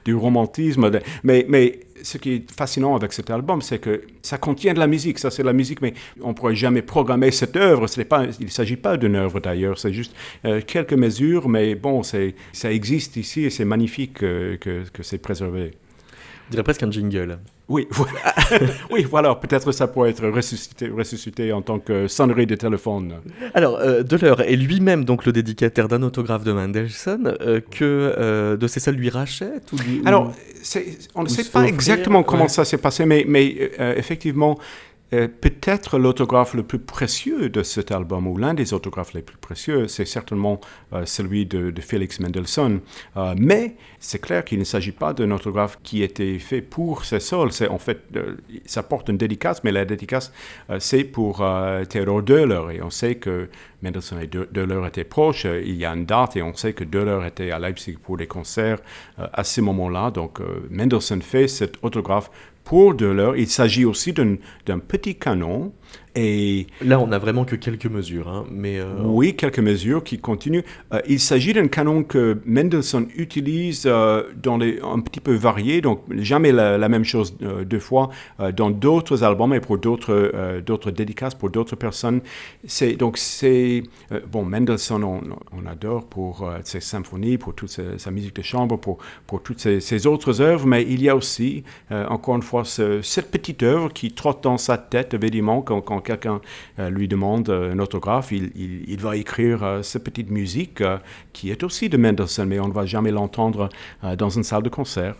du 0.05 0.15
romantisme. 0.15 0.91
mais, 1.23 1.79
ce 2.03 2.17
qui 2.19 2.33
est 2.33 2.51
fascinant 2.51 2.95
avec 2.95 3.13
cet 3.13 3.31
album, 3.31 3.61
c'est 3.61 3.79
que 3.79 4.03
ça 4.21 4.37
contient 4.37 4.73
de 4.73 4.79
la 4.79 4.85
musique. 4.85 5.17
Ça, 5.17 5.31
c'est 5.31 5.41
la 5.41 5.53
musique, 5.53 5.81
mais 5.81 5.93
on 6.21 6.29
ne 6.29 6.33
pourrait 6.33 6.53
jamais 6.53 6.83
programmer 6.83 7.31
cette 7.31 7.55
œuvre. 7.55 7.87
Il 8.39 8.45
ne 8.45 8.51
s'agit 8.51 8.75
pas 8.75 8.97
d'une 8.97 9.15
œuvre 9.15 9.39
d'ailleurs. 9.39 9.79
C'est 9.79 9.93
juste 9.93 10.13
euh, 10.43 10.61
quelques 10.61 10.93
mesures, 10.93 11.49
mais 11.49 11.73
bon, 11.73 12.03
ça 12.03 12.71
existe 12.71 13.15
ici 13.15 13.45
et 13.45 13.49
c'est 13.49 13.65
magnifique 13.65 14.15
que, 14.15 14.57
que 14.59 15.03
c'est 15.03 15.17
préservé. 15.17 15.71
On 16.47 16.51
dirait 16.51 16.63
presque 16.63 16.83
un 16.83 16.91
jingle. 16.91 17.39
Oui, 17.67 17.87
voilà. 17.91 18.19
oui, 18.91 19.05
voilà. 19.09 19.35
Peut-être 19.35 19.71
ça 19.71 19.87
pourrait 19.87 20.11
être 20.11 20.27
ressuscité, 20.27 20.87
ressuscité, 20.87 21.51
en 21.51 21.61
tant 21.61 21.79
que 21.79 22.07
sonnerie 22.07 22.45
de 22.45 22.55
téléphone. 22.55 23.15
Alors, 23.53 23.77
euh, 23.79 24.03
Deleur 24.03 24.41
est 24.41 24.55
lui-même 24.55 25.03
donc 25.03 25.25
le 25.25 25.31
dédicataire 25.31 25.87
d'un 25.87 26.03
autographe 26.03 26.43
de 26.43 26.51
Mendelssohn 26.51 27.35
euh, 27.41 27.59
que 27.59 28.13
euh, 28.17 28.57
de 28.57 28.67
Cécile 28.67 28.93
lui 28.93 29.09
rachète 29.09 29.71
ou 29.73 29.77
Alors, 30.05 30.31
on 31.15 31.23
ne 31.23 31.29
sait 31.29 31.49
pas 31.51 31.63
exactement 31.63 32.23
comment 32.23 32.47
ça 32.47 32.65
s'est 32.65 32.77
passé, 32.77 33.05
mais, 33.05 33.25
mais 33.27 33.71
euh, 33.79 33.95
effectivement, 33.97 34.59
peut-être 35.41 35.97
l'autographe 35.97 36.53
le 36.53 36.63
plus 36.63 36.79
précieux 36.79 37.49
de 37.49 37.63
cet 37.63 37.91
album, 37.91 38.27
ou 38.27 38.37
l'un 38.37 38.53
des 38.53 38.73
autographes 38.73 39.13
les 39.13 39.21
plus 39.21 39.37
précieux, 39.37 39.87
c'est 39.87 40.05
certainement 40.05 40.59
euh, 40.93 41.05
celui 41.05 41.45
de, 41.45 41.73
Félix 41.81 42.19
Mendelssohn. 42.19 42.79
Euh, 43.17 43.35
mais 43.37 43.75
c'est 43.99 44.19
clair 44.19 44.43
qu'il 44.43 44.59
ne 44.59 44.63
s'agit 44.63 44.91
pas 44.91 45.13
d'un 45.13 45.31
autographe 45.31 45.77
qui 45.83 46.01
était 46.01 46.39
fait 46.39 46.61
pour 46.61 47.05
Cécile. 47.05 47.47
C'est 47.51 47.67
en 47.67 47.77
fait, 47.77 47.99
ça 48.65 48.83
porte 48.83 49.09
une 49.09 49.17
dédicace, 49.17 49.63
mais 49.63 49.71
la 49.71 49.85
dédicace, 49.85 50.31
c'est 50.79 51.03
pour 51.03 51.43
Theodor 51.89 52.23
Döhler. 52.23 52.75
Et 52.75 52.81
on 52.81 52.89
sait 52.89 53.15
que 53.15 53.49
Mendelssohn 53.81 54.19
et 54.21 54.27
Döhler 54.27 54.87
étaient 54.87 55.03
proches. 55.03 55.45
Il 55.45 55.75
y 55.75 55.85
a 55.85 55.91
une 55.91 56.05
date 56.05 56.35
et 56.37 56.41
on 56.41 56.55
sait 56.55 56.73
que 56.73 56.83
Döhler 56.83 57.27
était 57.27 57.51
à 57.51 57.59
Leipzig 57.59 57.97
pour 58.01 58.17
des 58.17 58.27
concerts 58.27 58.79
à 59.17 59.43
ce 59.43 59.61
moment-là. 59.61 60.11
Donc 60.11 60.39
Mendelssohn 60.69 61.21
fait 61.21 61.47
cet 61.47 61.75
autographe 61.83 62.29
pour 62.65 62.95
de 62.95 63.05
l'heure. 63.05 63.37
Il 63.37 63.47
s'agit 63.47 63.85
aussi 63.85 64.11
d'un 64.11 64.79
petit 64.79 65.15
canon 65.15 65.71
et 66.15 66.67
là, 66.81 66.99
on 67.01 67.07
n'a 67.07 67.19
vraiment 67.19 67.43
que 67.43 67.57
quelques 67.57 67.87
mesures, 67.87 68.29
hein, 68.29 68.45
mais 68.49 68.79
euh, 68.79 68.85
oui, 69.03 69.35
quelques 69.35 69.59
mesures 69.59 70.01
qui 70.01 70.17
continuent. 70.17 70.63
Euh, 70.93 71.01
il 71.07 71.19
s'agit 71.19 71.51
d'un 71.51 71.67
canon 71.67 72.03
que 72.03 72.39
Mendelssohn 72.45 73.07
utilise 73.17 73.83
euh, 73.85 74.23
dans 74.41 74.57
les 74.57 74.79
un 74.81 75.01
petit 75.01 75.19
peu 75.19 75.33
varié, 75.33 75.81
donc 75.81 76.03
jamais 76.17 76.53
la, 76.53 76.87
même 76.87 77.03
chose 77.03 77.35
deux 77.37 77.79
fois 77.79 78.09
dans 78.55 78.69
d'autres 78.69 79.23
albums 79.23 79.53
et 79.53 79.59
pour 79.59 79.77
d'autres 79.77 80.61
d'autres 80.65 80.91
dédicaces 80.91 81.33
pour 81.33 81.49
d'autres 81.49 81.75
personnes. 81.75 82.21
C'est 82.65 82.93
donc 82.93 83.17
c'est 83.17 83.83
bon 84.31 84.43
Mendelssohn 84.43 85.03
on, 85.03 85.21
on, 85.51 85.65
adore 85.65 86.05
pour 86.05 86.49
ses 86.63 86.79
symphonies, 86.79 87.37
pour 87.37 87.55
toute 87.55 87.69
sa, 87.97 88.11
musique 88.11 88.35
de 88.35 88.41
chambre, 88.43 88.77
pour 88.77 88.99
pour 89.25 89.41
toutes 89.41 89.59
ses, 89.59 90.07
autres 90.07 90.41
œuvres, 90.41 90.67
mais 90.67 90.83
il 90.83 91.01
y 91.01 91.09
a 91.09 91.15
aussi 91.15 91.63
encore 91.89 92.35
une 92.35 92.43
fois 92.43 92.63
cette 92.65 93.31
petite 93.31 93.63
œuvre 93.63 93.91
qui 93.91 94.11
trotte 94.11 94.43
dans 94.43 94.57
sa 94.57 94.77
tête 94.77 95.15
évidemment 95.15 95.61
quand, 95.61 95.81
quand 95.81 96.04
quelqu'un 96.05 96.39
euh, 96.79 96.89
lui 96.89 97.07
demande 97.07 97.49
euh, 97.49 97.73
un 97.73 97.79
autographe, 97.79 98.31
il, 98.31 98.97
va 98.99 99.17
écrire 99.17 99.63
euh, 99.63 99.81
cette 99.81 100.03
petite 100.03 100.31
musique 100.31 100.81
qui 101.33 101.51
est 101.51 101.63
aussi 101.63 101.89
de 101.89 101.97
Mendelssohn, 101.97 102.47
mais 102.47 102.59
on 102.59 102.69
ne 102.69 102.73
va 102.73 102.85
jamais 102.85 103.11
l'entendre 103.11 103.69
dans 104.17 104.29
une 104.29 104.43
salle 104.43 104.63
de 104.63 104.69
concert. 104.69 105.15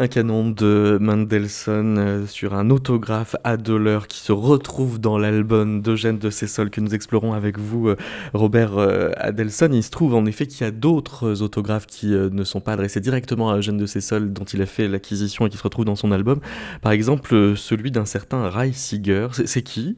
Un 0.00 0.06
canon 0.06 0.48
de 0.48 0.96
Mendelssohn 1.00 1.98
euh, 1.98 2.26
sur 2.28 2.54
un 2.54 2.70
autographe 2.70 3.34
à 3.42 3.56
qui 3.56 4.20
se 4.20 4.30
retrouve 4.30 5.00
dans 5.00 5.18
l'album 5.18 5.82
d'Eugène 5.82 6.18
de 6.18 6.30
Cessol 6.30 6.70
que 6.70 6.80
nous 6.80 6.94
explorons 6.94 7.32
avec 7.32 7.58
vous, 7.58 7.88
euh, 7.88 7.96
Robert 8.32 8.78
euh, 8.78 9.10
Adelson. 9.16 9.70
Il 9.72 9.82
se 9.82 9.90
trouve 9.90 10.14
en 10.14 10.24
effet 10.26 10.46
qu'il 10.46 10.64
y 10.64 10.68
a 10.68 10.70
d'autres 10.70 11.42
autographes 11.42 11.86
qui 11.86 12.10
ne 12.10 12.44
sont 12.44 12.60
pas 12.60 12.74
adressés 12.74 13.00
directement 13.00 13.50
à 13.50 13.56
Eugène 13.56 13.76
de 13.76 13.86
Cessol 13.86 14.32
dont 14.32 14.44
il 14.44 14.62
a 14.62 14.66
fait 14.66 14.86
l'acquisition 14.86 15.48
et 15.48 15.50
qui 15.50 15.56
se 15.56 15.64
retrouvent 15.64 15.84
dans 15.84 15.96
son 15.96 16.12
album. 16.12 16.38
Par 16.80 16.92
exemple, 16.92 17.56
celui 17.56 17.90
d'un 17.90 18.04
certain 18.04 18.48
Reisiger. 18.48 19.26
C'est 19.46 19.62
qui? 19.62 19.96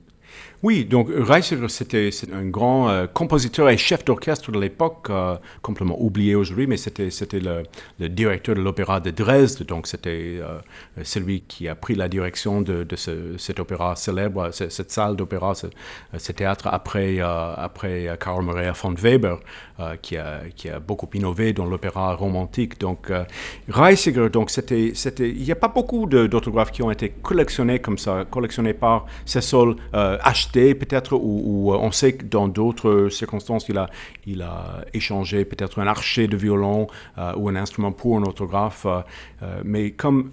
Oui, 0.62 0.84
donc 0.84 1.08
Reiser, 1.10 1.56
c'était 1.68 2.10
un 2.34 2.44
grand 2.44 2.90
euh, 2.90 3.06
compositeur 3.06 3.70
et 3.70 3.78
chef 3.78 4.04
d'orchestre 4.04 4.52
de 4.52 4.60
l'époque, 4.60 5.06
euh, 5.08 5.36
complètement 5.62 5.96
oublié 5.98 6.34
aujourd'hui, 6.34 6.66
mais 6.66 6.76
c'était 6.76 7.08
le, 7.40 7.62
le, 7.98 8.08
directeur 8.10 8.54
de 8.54 8.60
l'opéra 8.60 9.00
de 9.00 9.10
Dresde, 9.10 9.62
donc 9.62 9.86
c'était 9.86 10.38
euh, 10.38 10.58
celui 11.02 11.40
qui 11.40 11.66
a 11.66 11.74
pris 11.74 11.94
la 11.94 12.08
direction 12.08 12.60
de, 12.60 12.84
de 12.84 12.94
ce, 12.94 13.38
cet 13.38 13.58
opéra 13.58 13.96
célèbre, 13.96 14.50
cette 14.52 14.90
salle 14.90 15.16
d'opéra, 15.16 15.54
ce, 15.54 16.32
théâtre 16.32 16.68
après, 16.70 17.20
après 17.20 18.14
Karl 18.22 18.44
Maria 18.44 18.72
von 18.72 18.92
Weber, 18.92 19.38
qui, 20.02 20.18
a, 20.18 20.40
qui 20.54 20.68
a 20.68 20.78
beaucoup 20.78 21.08
innové 21.14 21.54
dans 21.54 21.64
l'opéra 21.64 22.14
romantique. 22.14 22.78
Donc 22.78 23.10
Reisiger, 23.68 24.28
donc 24.28 24.50
c'était, 24.50 24.92
il 25.20 25.42
n'y 25.42 25.52
a 25.52 25.56
pas 25.56 25.68
beaucoup 25.68 26.06
d'autographes 26.06 26.70
qui 26.70 26.82
ont 26.82 26.90
été 26.90 27.08
collectionnés 27.08 27.78
comme 27.78 27.96
ça, 27.96 28.26
collectionnés 28.30 28.74
par 28.74 29.06
Cécile, 29.24 29.76
achetés 29.92 30.49
peut-être, 30.52 31.14
ou, 31.16 31.72
on 31.72 31.90
sait 31.92 32.14
que 32.14 32.24
dans 32.24 32.48
d'autres 32.48 33.08
circonstances, 33.08 33.68
il 33.68 33.78
a, 33.78 33.88
il 34.26 34.42
a 34.42 34.84
échangé 34.94 35.44
peut-être 35.44 35.80
un 35.80 35.86
archet 35.86 36.26
de 36.26 36.36
violon 36.36 36.86
ou 37.36 37.48
un 37.48 37.56
instrument 37.56 37.92
pour 37.92 38.16
un 38.16 38.22
autographe. 38.22 38.86
mais 39.64 39.92
comme 39.92 40.30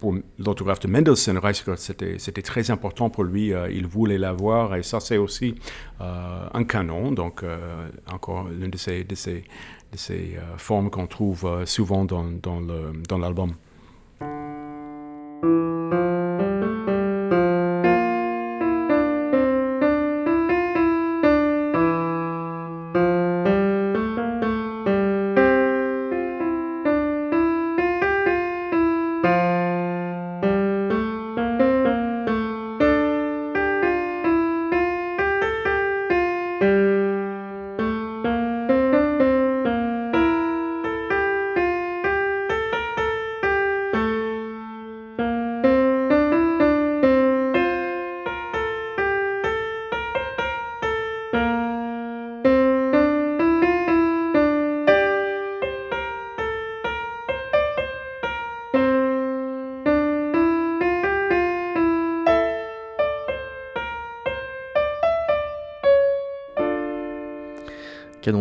pour 0.00 0.14
l'autographe 0.38 0.80
de 0.80 0.88
Mendelssohn, 0.88 1.38
c'était, 1.76 2.18
c'était 2.18 2.42
très 2.42 2.70
important 2.70 3.10
pour 3.10 3.22
lui. 3.22 3.52
Euh, 3.52 3.70
il 3.70 3.86
voulait 3.86 4.18
l'avoir 4.18 4.74
et 4.74 4.82
ça, 4.82 4.98
c'est 4.98 5.18
aussi 5.18 5.54
euh, 6.00 6.48
un 6.52 6.64
canon. 6.64 7.12
Donc, 7.12 7.42
euh, 7.42 7.88
encore 8.10 8.48
l'une 8.48 8.70
de 8.70 8.78
ces, 8.78 9.04
de 9.04 9.14
ces, 9.14 9.44
de 9.92 9.98
ces 9.98 10.38
formes 10.56 10.90
qu'on 10.90 11.06
trouve 11.06 11.64
souvent 11.66 12.04
dans, 12.04 12.24
dans, 12.24 12.60
le, 12.60 12.92
dans 13.08 13.18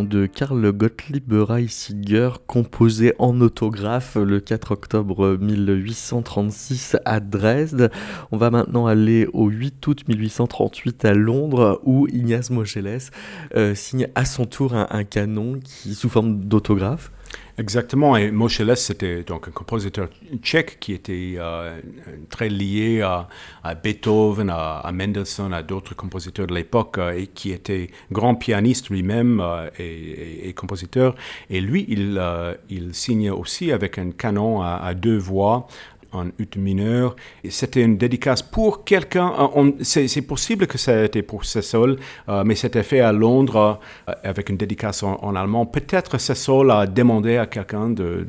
de 0.09 0.25
Karl 0.25 0.71
Gottlieb 0.71 1.31
Reisiger, 1.31 2.29
composé 2.47 3.13
en 3.19 3.39
autographe 3.41 4.15
le 4.15 4.39
4 4.39 4.71
octobre 4.71 5.37
1836 5.39 6.97
à 7.05 7.19
Dresde. 7.19 7.91
On 8.31 8.37
va 8.37 8.49
maintenant 8.49 8.87
aller 8.87 9.27
au 9.33 9.47
8 9.49 9.85
août 9.85 10.07
1838 10.07 11.05
à 11.05 11.13
Londres, 11.13 11.79
où 11.83 12.07
Ignace 12.07 12.49
Moscheles 12.49 13.11
euh, 13.55 13.75
signe 13.75 14.07
à 14.15 14.25
son 14.25 14.45
tour 14.45 14.73
un 14.73 15.03
canon 15.03 15.59
qui, 15.63 15.93
sous 15.93 16.09
forme 16.09 16.39
d'autographe. 16.39 17.11
Exactement, 17.59 18.15
et 18.15 18.31
Moscheles, 18.31 18.77
c'était 18.77 19.23
donc 19.23 19.49
un 19.49 19.51
compositeur 19.51 20.07
tchèque 20.41 20.77
qui 20.79 20.93
était 20.93 21.33
euh, 21.37 21.81
très 22.29 22.47
lié 22.47 23.01
à, 23.01 23.27
Beethoven, 23.75 24.49
à, 24.49 24.89
Mendelssohn, 24.93 25.53
à 25.53 25.61
d'autres 25.61 25.93
compositeurs 25.93 26.47
de 26.47 26.55
l'époque, 26.55 26.97
euh, 26.99 27.11
et 27.11 27.27
qui 27.27 27.51
était 27.51 27.89
grand 28.13 28.35
pianiste 28.35 28.89
lui-même 28.89 29.41
euh, 29.41 29.69
et, 29.77 30.53
compositeur. 30.53 31.15
Et 31.49 31.59
lui, 31.59 31.85
il, 31.89 32.21
il 32.69 32.93
signe 32.93 33.29
aussi 33.29 33.73
avec 33.73 33.97
un 33.97 34.11
canon 34.11 34.61
à 34.61 34.93
deux 34.93 35.17
voix 35.17 35.67
en 36.11 36.27
ut 36.37 36.57
mineur. 36.57 37.15
C'était 37.49 37.81
une 37.81 37.97
dédicace 37.97 38.41
pour 38.41 38.83
quelqu'un. 38.83 39.33
Euh, 39.55 39.71
c'est 39.81 40.21
possible 40.21 40.67
que 40.67 40.77
ça 40.77 40.93
ait 40.93 41.05
été 41.05 41.21
pour 41.21 41.45
Cécile, 41.45 41.97
euh, 42.27 42.43
mais 42.45 42.55
c'était 42.55 42.83
fait 42.83 42.99
à 42.99 43.11
Londres 43.11 43.79
euh, 44.07 44.13
avec 44.23 44.49
une 44.49 44.57
dédicace 44.57 45.03
en, 45.03 45.35
allemand. 45.35 45.65
Peut-être 45.65 46.17
Cécile 46.17 46.69
a 46.71 46.87
demandé 46.87 47.37
à 47.37 47.45
quelqu'un 47.45 47.89
de, 47.89 48.25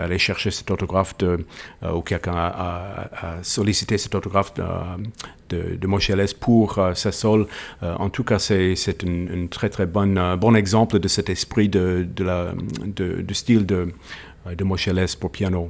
aller 0.00 0.18
chercher 0.18 0.50
cet 0.50 0.72
autographe 0.72 1.16
de, 1.18 1.46
ou 1.94 2.00
quelqu'un 2.00 2.34
a, 2.34 3.36
sollicité 3.42 3.96
cet 3.96 4.12
autographe 4.16 4.52
de, 4.54 4.64
de, 5.50 5.76
de 5.76 6.34
pour 6.34 6.80
Cécile. 6.94 7.46
en 7.82 8.10
tout 8.10 8.24
cas, 8.24 8.40
c'est 8.40 9.04
un 9.04 9.46
très 9.46 9.68
très 9.68 9.86
bon, 9.86 10.36
bon 10.36 10.56
exemple 10.56 10.98
de 10.98 11.06
cet 11.06 11.30
esprit 11.30 11.68
de, 11.68 12.08
du 12.08 13.34
style 13.34 13.66
de, 13.66 13.92
de 14.52 14.64
Moscheles 14.64 15.06
pour 15.20 15.30
piano. 15.30 15.68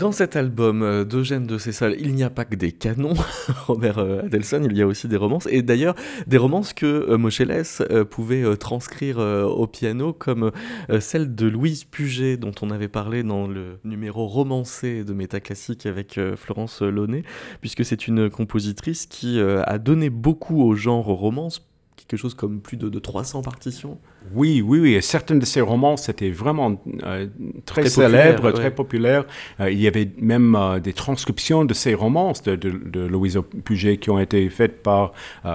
Dans 0.00 0.12
cet 0.12 0.34
album 0.34 0.82
euh, 0.82 1.04
d'Eugène 1.04 1.46
de 1.46 1.58
Cessal, 1.58 1.94
il 2.00 2.14
n'y 2.14 2.22
a 2.22 2.30
pas 2.30 2.46
que 2.46 2.54
des 2.54 2.72
canons, 2.72 3.12
Robert 3.66 3.98
euh, 3.98 4.22
Adelson, 4.22 4.62
il 4.64 4.74
y 4.74 4.80
a 4.80 4.86
aussi 4.86 5.08
des 5.08 5.18
romances, 5.18 5.46
et 5.50 5.60
d'ailleurs 5.60 5.94
des 6.26 6.38
romances 6.38 6.72
que 6.72 6.86
euh, 6.86 7.18
Moscheles 7.18 7.64
pouvait 8.08 8.56
transcrire 8.56 9.18
au 9.18 9.66
piano, 9.66 10.14
comme 10.14 10.52
celle 11.00 11.34
de 11.34 11.46
Louise 11.46 11.84
Puget, 11.84 12.38
dont 12.38 12.52
on 12.62 12.70
avait 12.70 12.88
parlé 12.88 13.22
dans 13.22 13.46
le 13.46 13.78
numéro 13.84 14.26
romancé 14.26 15.04
de 15.04 15.12
Métaclassique 15.12 15.84
avec 15.84 16.18
Florence 16.36 16.80
Launay, 16.80 17.22
puisque 17.60 17.84
c'est 17.84 18.06
une 18.06 18.30
compositrice 18.30 19.04
qui 19.06 19.40
a 19.40 19.78
donné 19.78 20.08
beaucoup 20.08 20.62
au 20.62 20.74
genre 20.74 21.06
romance, 21.06 21.69
quelque 22.10 22.20
chose 22.20 22.34
comme 22.34 22.60
plus 22.60 22.76
de, 22.76 22.88
de 22.88 22.98
300 22.98 23.42
partitions. 23.42 23.96
Oui, 24.34 24.62
oui, 24.66 24.80
oui. 24.80 24.94
Et 24.94 25.00
certains 25.00 25.36
de 25.36 25.44
ces 25.44 25.60
romans, 25.60 25.96
c'était 25.96 26.30
vraiment 26.30 26.80
euh, 27.04 27.28
très, 27.66 27.88
célèbres, 27.88 28.50
très 28.50 28.72
populaires. 28.72 29.24
Euh, 29.60 29.70
il 29.70 29.80
y 29.80 29.86
avait 29.86 30.10
même 30.18 30.56
euh, 30.56 30.80
des 30.80 30.92
transcriptions 30.92 31.64
de 31.64 31.72
ces 31.72 31.94
romans 31.94 32.32
de, 32.44 32.56
de, 32.56 33.00
Louise 33.06 33.38
Puget 33.64 33.98
qui 33.98 34.10
ont 34.10 34.18
été 34.18 34.48
faites 34.50 34.82
par 34.82 35.12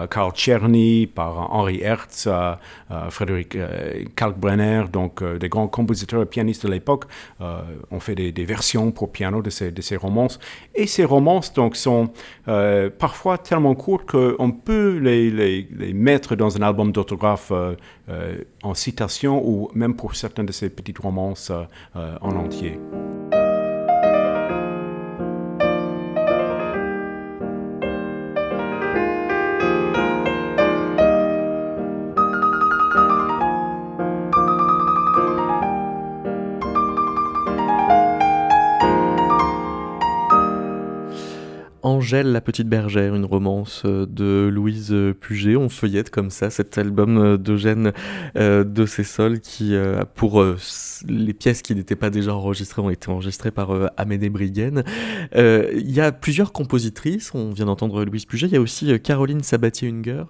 Karl 0.09 0.31
Czerny, 0.33 1.07
par 1.07 1.53
Henri 1.53 1.81
Hertz, 1.81 2.27
Frédéric 3.09 3.57
Kalkbrenner, 4.15 4.85
donc 4.91 5.23
des 5.23 5.49
grands 5.49 5.67
compositeurs 5.67 6.21
et 6.21 6.25
pianistes 6.25 6.65
de 6.65 6.71
l'époque, 6.71 7.05
ont 7.39 7.99
fait 7.99 8.15
des, 8.15 8.45
versions 8.45 8.91
pour 8.91 9.11
piano 9.11 9.41
de 9.41 9.49
ces, 9.49 9.71
de 9.71 9.81
ces 9.81 9.95
romances. 9.95 10.39
Et 10.73 10.87
ces 10.87 11.05
romances 11.05 11.53
donc, 11.53 11.75
sont 11.75 12.09
parfois 12.45 13.37
tellement 13.37 13.75
courtes 13.75 14.05
qu'on 14.05 14.51
peut 14.51 14.97
les, 14.97 15.29
les, 15.29 15.67
les, 15.77 15.93
mettre 15.93 16.35
dans 16.35 16.44
un 16.49 16.61
album 16.61 16.91
d'autographe 16.91 17.51
en 18.63 18.73
citation 18.73 19.41
ou 19.45 19.69
même 19.73 19.95
pour 19.95 20.15
certaines 20.15 20.45
de 20.45 20.51
ces 20.51 20.69
petites 20.69 20.99
romances 20.99 21.49
euh, 21.51 21.63
euh, 21.95 22.17
en 22.21 22.35
entier. 22.35 22.79
Angèle 41.85 42.31
la 42.31 42.41
petite 42.41 42.67
bergère, 42.67 43.13
une 43.13 43.25
romance 43.25 43.85
de 43.85 44.49
Louise 44.51 44.91
Puget. 45.21 45.55
On 45.55 45.69
feuillette 45.69 46.09
comme 46.09 46.31
ça 46.31 46.49
cet 46.49 46.79
album 46.79 47.37
d'Eugène 47.37 47.93
de 48.33 48.85
Cessol 48.87 49.39
qui, 49.39 49.75
pour 50.15 50.43
les 51.07 51.33
pièces 51.35 51.61
qui 51.61 51.75
n'étaient 51.75 51.95
pas 51.95 52.09
déjà 52.09 52.33
enregistrées, 52.33 52.81
ont 52.81 52.89
été 52.89 53.09
enregistrées 53.09 53.51
par 53.51 53.91
Amédée 53.97 54.31
Briguen. 54.31 54.83
Il 55.35 55.91
y 55.91 56.01
a 56.01 56.11
plusieurs 56.11 56.53
compositrices, 56.53 57.35
on 57.35 57.51
vient 57.51 57.67
d'entendre 57.67 58.03
Louise 58.03 58.25
Puget, 58.25 58.47
il 58.47 58.53
y 58.53 58.57
a 58.57 58.61
aussi 58.61 58.99
Caroline 58.99 59.43
Sabatier-Unger. 59.43 60.23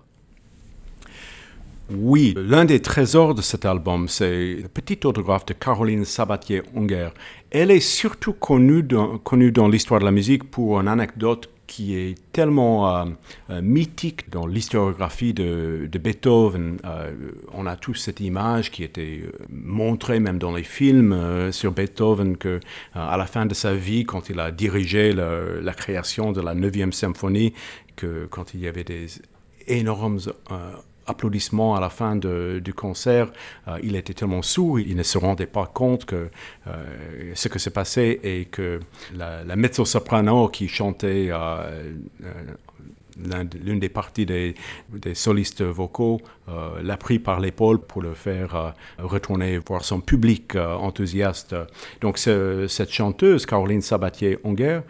Oui, 1.91 2.33
l'un 2.35 2.65
des 2.65 2.81
trésors 2.81 3.35
de 3.35 3.43
cet 3.43 3.63
album, 3.63 4.07
c'est 4.07 4.55
le 4.55 4.67
petit 4.67 5.05
autographe 5.05 5.45
de 5.45 5.53
Caroline 5.53 6.03
Sabatier-Unger. 6.03 7.09
Elle 7.51 7.69
est 7.69 7.79
surtout 7.79 8.33
connue 8.33 8.81
dans, 8.81 9.19
connue 9.19 9.51
dans 9.51 9.67
l'histoire 9.67 9.99
de 9.99 10.05
la 10.05 10.11
musique 10.11 10.49
pour 10.49 10.79
une 10.79 10.87
anecdote 10.87 11.49
qui 11.67 11.95
est 11.95 12.15
tellement 12.31 12.89
euh, 12.89 13.05
euh, 13.51 13.61
mythique 13.61 14.29
dans 14.31 14.47
l'historiographie 14.47 15.33
de, 15.33 15.87
Beethoven. 15.93 16.77
Euh, 16.85 17.11
on 17.53 17.67
a 17.67 17.75
tous 17.75 17.93
cette 17.93 18.19
image 18.19 18.71
qui 18.71 18.83
était 18.83 19.23
montrée 19.49 20.19
même 20.19 20.39
dans 20.39 20.53
les 20.53 20.63
films 20.63 21.51
sur 21.51 21.71
Beethoven 21.71 22.37
que 22.37 22.59
à 22.93 23.15
la 23.17 23.25
fin 23.25 23.45
de 23.45 23.53
sa 23.53 23.75
vie, 23.75 24.05
quand 24.05 24.29
il 24.29 24.39
a 24.39 24.51
dirigé 24.51 25.13
la 25.13 25.73
création 25.73 26.31
de 26.31 26.41
la 26.41 26.55
9e 26.55 26.91
symphonie, 26.91 27.53
que 27.95 28.27
quand 28.29 28.53
il 28.53 28.61
y 28.61 28.67
avait 28.67 28.83
des 28.83 29.07
énormes 29.67 30.19
applaudissements 31.07 31.75
à 31.75 31.79
la 31.79 31.89
fin 31.89 32.15
du 32.15 32.73
concert, 32.73 33.31
euh, 33.67 33.77
il 33.83 33.95
était 33.95 34.13
tellement 34.13 34.41
sourd, 34.41 34.79
il 34.79 34.95
ne 34.95 35.03
se 35.03 35.17
rendait 35.17 35.45
pas 35.45 35.65
compte 35.65 36.05
que 36.05 36.29
euh, 36.67 37.31
ce 37.35 37.47
que 37.47 37.59
s'est 37.59 37.71
passé 37.71 38.19
et 38.23 38.45
que 38.45 38.79
la, 39.15 39.55
mezzo-soprano 39.55 40.49
qui 40.49 40.67
chantait 40.67 41.29
euh, 41.31 41.93
l'une 43.63 43.79
des 43.79 43.89
parties 43.89 44.25
des, 44.25 44.55
solistes 45.13 45.61
vocaux 45.61 46.19
l'a 46.81 46.97
pris 46.97 47.19
par 47.19 47.39
l'épaule 47.39 47.79
pour 47.79 48.01
le 48.01 48.13
faire 48.13 48.73
retourner 48.99 49.57
voir 49.57 49.85
son 49.85 50.01
public 50.01 50.55
enthousiaste. 50.55 51.55
Donc 52.01 52.17
cette 52.17 52.91
chanteuse, 52.91 53.45
Caroline 53.45 53.81
Sabatier-Unger, 53.81 54.81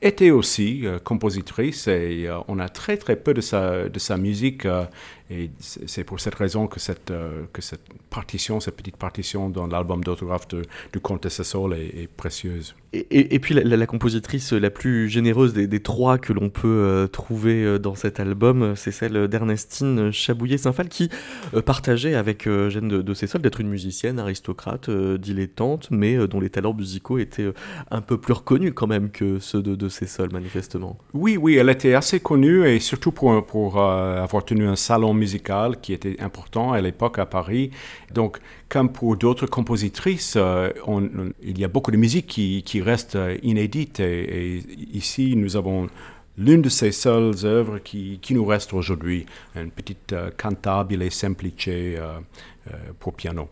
était 0.00 0.30
aussi 0.30 0.84
compositrice 1.04 1.86
et 1.86 2.26
on 2.48 2.58
a 2.58 2.70
très 2.70 2.96
très 2.96 3.16
peu 3.16 3.34
de 3.34 3.42
sa 3.42 4.16
musique 4.16 4.66
et 5.30 5.50
c'est 5.58 6.04
pour 6.04 6.20
cette 6.20 6.34
raison 6.34 6.66
que 6.66 6.78
cette, 6.78 7.10
euh, 7.10 7.44
que 7.54 7.62
cette 7.62 7.80
partition, 8.10 8.60
cette 8.60 8.76
petite 8.76 8.98
partition 8.98 9.48
dans 9.48 9.66
l'album 9.66 10.04
d'autographe 10.04 10.46
de, 10.48 10.62
du 10.92 11.00
Comtesse 11.00 11.42
Sol 11.42 11.72
est, 11.72 12.02
est 12.02 12.08
précieuse. 12.14 12.74
Et, 12.92 13.34
et, 13.34 13.38
puis 13.38 13.54
la, 13.54 13.86
compositrice 13.86 14.52
la 14.52 14.70
plus 14.70 15.08
généreuse 15.08 15.52
des, 15.52 15.66
des 15.66 15.80
trois 15.80 16.18
que 16.18 16.32
l'on 16.32 16.50
peut 16.50 16.68
euh, 16.68 17.06
trouver 17.08 17.64
euh, 17.64 17.78
dans 17.78 17.94
cet 17.94 18.20
album, 18.20 18.74
c'est 18.76 18.92
celle 18.92 19.26
d'Ernestine 19.26 20.12
Chabouillet-Saint-Phal 20.12 20.88
qui 20.88 21.08
partageait 21.64 22.14
avec 22.14 22.44
Jeanne 22.44 22.88
de, 22.88 23.02
de 23.02 23.14
Cessol 23.14 23.40
d'être 23.40 23.60
une 23.60 23.68
musicienne, 23.68 24.18
aristocrate, 24.18 24.90
dilettante, 24.90 25.88
mais 25.90 26.28
dont 26.28 26.38
les 26.38 26.50
talents 26.50 26.74
musicaux 26.74 27.18
étaient 27.18 27.48
un 27.90 28.00
peu 28.00 28.18
plus 28.18 28.34
reconnus 28.34 28.72
quand 28.76 28.86
même 28.86 29.10
que 29.10 29.38
ceux 29.38 29.62
de, 29.62 29.74
de 29.74 29.88
Cessol, 29.88 30.30
manifestement. 30.32 30.98
Oui, 31.14 31.36
oui, 31.36 31.56
elle 31.56 31.70
était 31.70 31.94
assez 31.94 32.20
connue 32.20 32.68
et 32.68 32.78
surtout 32.78 33.10
pour, 33.10 33.44
pour 33.46 33.80
avoir 33.80 34.44
tenu 34.44 34.68
un 34.68 34.76
salon 34.76 35.14
qui 35.80 35.92
était 35.92 36.20
important 36.20 36.72
à 36.72 36.80
l'époque 36.80 37.18
à 37.18 37.26
Paris. 37.26 37.70
Donc, 38.12 38.38
comme 38.68 38.90
pour 38.90 39.16
d'autres 39.16 39.46
compositrices, 39.46 40.34
euh, 40.36 40.70
il 41.42 41.58
y 41.58 41.64
a 41.64 41.68
beaucoup 41.68 41.90
de 41.90 41.96
musique 41.96 42.26
qui, 42.26 42.82
reste 42.82 43.16
euh, 43.16 43.36
inédite. 43.42 44.00
Et, 44.00 44.62
ici, 44.92 45.36
nous 45.36 45.56
avons 45.56 45.88
l'une 46.36 46.62
de 46.62 46.68
ces 46.68 46.92
seules 46.92 47.44
œuvres 47.44 47.78
qui, 47.78 48.20
nous 48.30 48.44
reste 48.44 48.72
aujourd'hui, 48.74 49.26
une 49.54 49.70
petite 49.70 50.12
euh, 50.12 50.30
cantabile 50.36 51.10
semplice 51.10 51.68
pour 52.98 53.14
piano. 53.14 53.48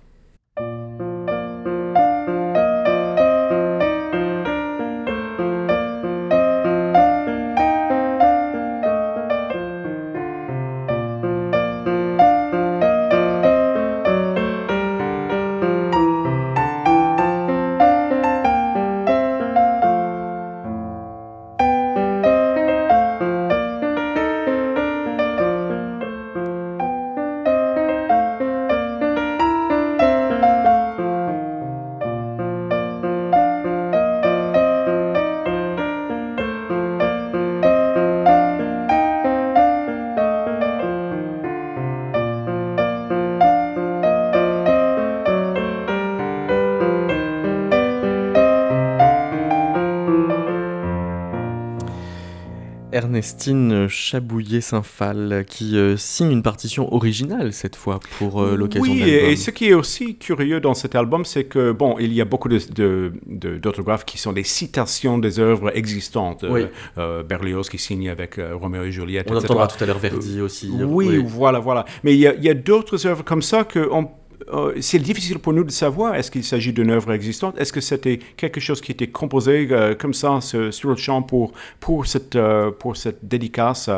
Ernestine 53.23 53.87
Chabouillet-Saint-Phal 53.89 55.45
qui 55.49 55.77
euh, 55.77 55.97
signe 55.97 56.33
une 56.33 56.43
partition 56.43 56.93
originale 56.93 57.53
cette 57.53 57.77
fois 57.77 58.01
pour 58.19 58.43
euh, 58.43 58.57
l'occasion 58.57 58.93
Oui, 58.93 59.03
et, 59.03 59.37
ce 59.37 59.53
qui 59.53 59.69
est 59.69 59.75
aussi 59.75 60.17
curieux 60.17 60.59
dans 60.59 60.75
cet 60.75 60.97
album, 60.97 61.25
c'est 61.25 61.45
que, 61.45 61.71
bon, 61.71 61.95
il 62.01 62.13
y 62.13 62.21
a 62.21 62.25
beaucoup 62.25 62.49
d'autographes 62.49 64.05
qui 64.05 64.19
sont 64.19 64.33
des 64.33 64.43
citations 64.43 65.19
des 65.19 65.39
œuvres 65.39 65.71
existantes. 65.77 66.45
Euh, 66.99 67.23
Berlioz 67.23 67.69
qui 67.71 67.79
signe 67.79 68.11
avec 68.11 68.41
Roméo 68.55 68.83
et 68.83 68.91
Juliette, 68.91 69.31
On 69.31 69.37
entendra 69.37 69.69
tout 69.69 69.83
à 69.85 69.87
l'heure 69.87 70.01
Verdi 70.01 70.41
aussi. 70.41 70.73
Oui, 70.73 71.23
voilà, 71.25 71.61
voilà. 71.61 71.85
Mais 72.03 72.15
il 72.15 72.19
y 72.19 72.27
a, 72.27 72.51
a 72.51 72.55
d'autres 72.55 73.07
œuvres 73.07 73.23
comme 73.23 73.43
ça 73.43 73.63
qu'on 73.63 74.11
euh, 74.49 74.75
c'est 74.81 74.99
difficile 74.99 75.39
pour 75.39 75.53
nous 75.53 75.65
de 75.65 75.71
savoir 75.71 76.15
est-ce 76.15 76.31
qu'il 76.31 76.45
s'agit 76.45 76.73
d'une 76.73 76.91
œuvre 76.91 77.13
existante, 77.13 77.59
est-ce 77.59 77.73
que 77.73 77.81
c'était 77.81 78.19
quelque 78.37 78.61
chose 78.61 78.81
qui 78.81 78.93
était 78.93 79.09
composé 79.09 79.69
euh, 79.71 79.95
comme 79.95 80.15
ça 80.15 80.41
sur, 80.41 80.89
le 80.89 80.97
champ 80.97 81.23
pour, 81.23 81.53
pour, 81.81 82.07
cette, 82.07 82.37
euh, 82.37 82.71
pour 82.71 82.97
cette 82.97 83.27
dédicace 83.27 83.89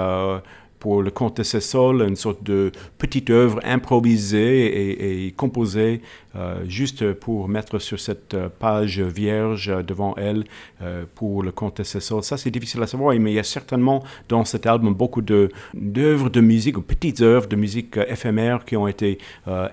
pour 0.84 1.02
le 1.02 1.10
comte 1.10 1.38
de 1.38 1.42
Cessol, 1.42 2.02
une 2.02 2.14
sorte 2.14 2.42
de 2.42 2.70
petite 2.98 3.30
œuvre 3.30 3.58
improvisée 3.64 5.24
et, 5.26 5.32
composée 5.32 6.02
euh, 6.36 6.62
juste 6.68 7.14
pour 7.14 7.48
mettre 7.48 7.78
sur 7.78 7.98
cette 7.98 8.34
euh, 8.34 8.50
page 8.50 9.00
vierge 9.00 9.72
devant 9.82 10.14
elle 10.16 10.44
euh, 10.82 11.06
pour 11.14 11.42
le 11.42 11.52
comte 11.52 11.78
de 11.78 11.84
Cessol. 11.84 12.22
Ça, 12.22 12.36
c'est 12.36 12.50
difficile 12.50 12.82
à 12.82 12.86
savoir, 12.86 13.18
mais 13.18 13.32
il 13.32 13.34
y 13.34 13.38
a 13.38 13.44
certainement 13.44 14.04
dans 14.28 14.44
cet 14.44 14.66
album 14.66 14.92
beaucoup 14.92 15.22
d'œuvres 15.22 16.28
de, 16.28 16.40
musique, 16.42 16.76
petites 16.80 17.22
œuvres 17.22 17.48
de 17.48 17.56
musique 17.56 17.96
éphémères 17.96 18.66
qui 18.66 18.76
ont 18.76 18.86
été 18.86 19.16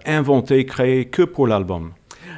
inventées, 0.05 0.65
créées 0.65 1.09
que 1.09 1.23
pour 1.23 1.45
l'album. 1.45 1.91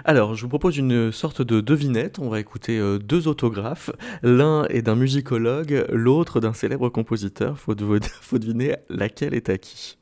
Alors, 0.06 0.36
je 0.36 0.42
vous 0.42 0.50
propose 0.50 0.78
une 0.78 1.14
sorte 1.14 1.42
de 1.42 1.62
devinette. 1.62 2.20
On 2.20 2.28
va 2.28 2.42
écouter 2.42 2.78
euh, 2.78 3.00
deux 3.00 3.30
autographes. 3.30 3.90
L'un 4.22 4.66
est 4.66 4.82
d'un 4.82 4.96
musicologue, 4.96 5.86
l'autre 5.92 6.42
d'un 6.42 6.54
célèbre 6.54 6.90
compositeur. 6.90 7.58
Faut, 7.58 7.74
faut 8.22 8.38
deviner 8.40 8.76
laquelle 8.90 9.34
est 9.34 9.50
à 9.50 9.58
qui. 9.58 9.98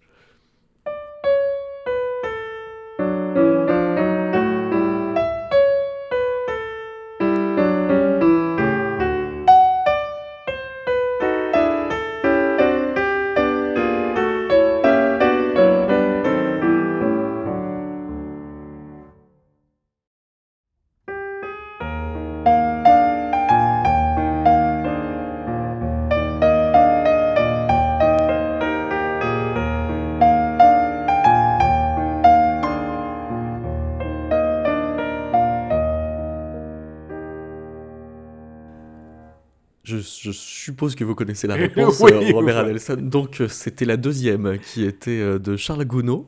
Suppose 40.62 40.96
que 40.96 41.04
vous 41.04 41.16
connaissez 41.16 41.48
la 41.48 41.56
réponse, 41.66 42.02
euh, 42.02 42.32
Robert 42.34 42.58
Adelson. 42.58 42.98
Donc, 42.98 43.42
euh, 43.42 43.48
c'était 43.48 43.86
la 43.86 43.98
deuxième 43.98 44.58
qui 44.60 44.86
était 44.86 45.20
euh, 45.20 45.40
de 45.40 45.56
Charles 45.58 45.86
Gounod. 45.86 46.26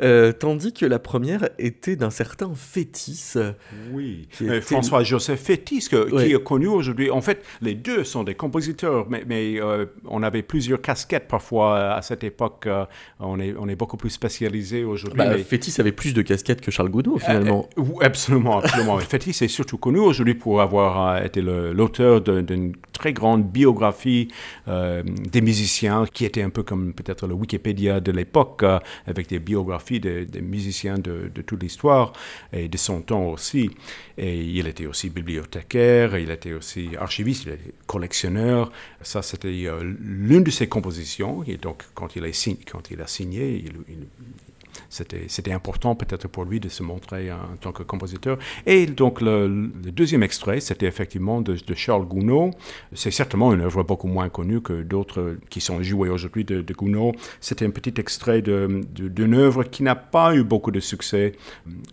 Euh, 0.00 0.32
tandis 0.32 0.72
que 0.72 0.86
la 0.86 0.98
première 0.98 1.48
était 1.58 1.96
d'un 1.96 2.10
certain 2.10 2.50
Fétis. 2.54 3.34
Oui, 3.92 4.28
qui 4.32 4.48
Euh, 4.48 4.56
était- 4.56 4.60
François-Joseph 4.62 5.40
Fétis, 5.40 5.88
que- 5.90 6.10
Ouais. 6.12 6.26
qui 6.26 6.32
est 6.32 6.42
connu 6.42 6.66
aujourd'hui. 6.68 7.10
En 7.10 7.20
fait, 7.20 7.42
les 7.60 7.74
deux 7.74 8.04
sont 8.04 8.24
des 8.24 8.34
compositeurs, 8.34 9.06
mais, 9.10 9.24
mais, 9.26 9.60
euh, 9.60 9.86
on 10.08 10.22
avait 10.22 10.42
plusieurs 10.42 10.80
casquettes 10.80 11.28
parfois 11.28 11.74
euh, 11.76 11.96
à 11.98 12.02
cette 12.02 12.24
époque. 12.24 12.66
euh, 12.66 12.84
on, 13.20 13.38
est, 13.40 13.54
on 13.58 13.68
est 13.68 13.76
beaucoup 13.76 13.96
plus 13.96 14.10
spécialisé 14.10 14.84
aujourd'hui. 14.84 15.18
Bah, 15.18 15.30
mais- 15.36 15.42
Fétis 15.42 15.74
avait 15.80 15.92
plus 15.92 16.14
de 16.14 16.22
casquettes 16.22 16.60
que 16.60 16.70
Charles 16.70 16.88
Gounod, 16.90 17.18
finalement. 17.20 17.68
Euh, 17.78 17.82
oui, 17.82 18.04
absolument, 18.04 18.58
absolument. 18.60 18.98
Fétis 18.98 19.30
est 19.44 19.48
surtout 19.48 19.78
connu 19.78 19.98
aujourd'hui 19.98 20.34
pour 20.34 20.60
avoir 20.60 21.16
euh, 21.16 21.24
été 21.24 21.40
l'auteur 21.42 22.20
d'une 22.20 22.74
très 22.92 23.12
grande 23.12 23.44
biographie 23.50 24.28
euh, 24.68 25.02
des 25.04 25.40
musiciens, 25.40 26.06
qui 26.12 26.24
était 26.24 26.42
un 26.42 26.50
peu 26.50 26.62
comme 26.62 26.92
peut-être 26.92 27.26
le 27.26 27.34
Wikipédia 27.34 28.00
de 28.00 28.12
l'époque, 28.12 28.62
euh, 28.62 28.78
avec 29.06 29.28
des 29.28 29.38
biographies 29.38 29.81
des, 29.90 30.26
musiciens 30.40 30.98
de, 30.98 31.30
toute 31.46 31.62
l'histoire 31.62 32.12
et 32.52 32.68
de 32.68 32.76
son 32.76 33.00
temps 33.00 33.24
aussi. 33.24 33.70
Et 34.18 34.40
il 34.40 34.66
était 34.66 34.86
aussi 34.86 35.10
bibliothécaire, 35.10 36.16
il 36.16 36.30
était 36.30 36.52
aussi 36.52 36.90
archiviste, 36.98 37.44
il 37.46 37.52
était 37.52 37.74
collectionneur. 37.86 38.70
Ça, 39.02 39.22
c'était 39.22 39.66
euh, 39.66 39.82
l'une 40.00 40.44
de 40.44 40.50
ses 40.50 40.68
compositions. 40.68 41.44
Et 41.46 41.56
donc, 41.56 41.82
quand 41.94 42.16
il 42.16 42.24
a, 42.24 42.32
signé, 42.32 42.64
il 42.94 43.00
a 43.00 43.06
c'était, 44.92 45.52
important 45.52 45.94
peut-être 45.94 46.28
pour 46.28 46.44
lui 46.44 46.60
de 46.60 46.68
se 46.68 46.82
montrer 46.82 47.32
en 47.32 47.56
tant 47.60 47.72
que 47.72 47.82
compositeur. 47.82 48.38
Et 48.66 48.84
donc 48.84 49.22
le, 49.22 49.70
deuxième 49.90 50.22
extrait, 50.22 50.60
c'était 50.60 50.86
effectivement 50.86 51.40
de, 51.40 51.56
Charles 51.74 52.04
Gounod. 52.04 52.52
C'est 52.92 53.10
certainement 53.10 53.54
une 53.54 53.62
œuvre 53.62 53.82
beaucoup 53.82 54.06
moins 54.06 54.28
connue 54.28 54.60
que 54.60 54.82
d'autres 54.82 55.38
qui 55.48 55.62
sont 55.62 55.82
jouées 55.82 56.10
aujourd'hui 56.10 56.44
de, 56.44 56.72
Gounod. 56.74 57.14
C'était 57.40 57.64
un 57.64 57.70
petit 57.70 57.94
extrait 57.98 58.42
d'une 58.42 59.34
œuvre 59.34 59.64
qui 59.64 59.82
n'a 59.82 59.94
pas 59.94 60.34
eu 60.34 60.44
beaucoup 60.44 60.70
de 60.70 60.80
succès, 60.80 61.32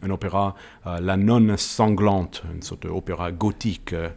un 0.02 0.10
opéra, 0.10 0.56
euh, 0.86 1.00
La 1.00 1.16
Nonne 1.16 1.56
sanglante, 1.58 2.44
une 2.54 2.62
sorte 2.62 2.84
d'opéra 2.84 3.32
gothique. 3.32 3.94
euh, 3.94 4.10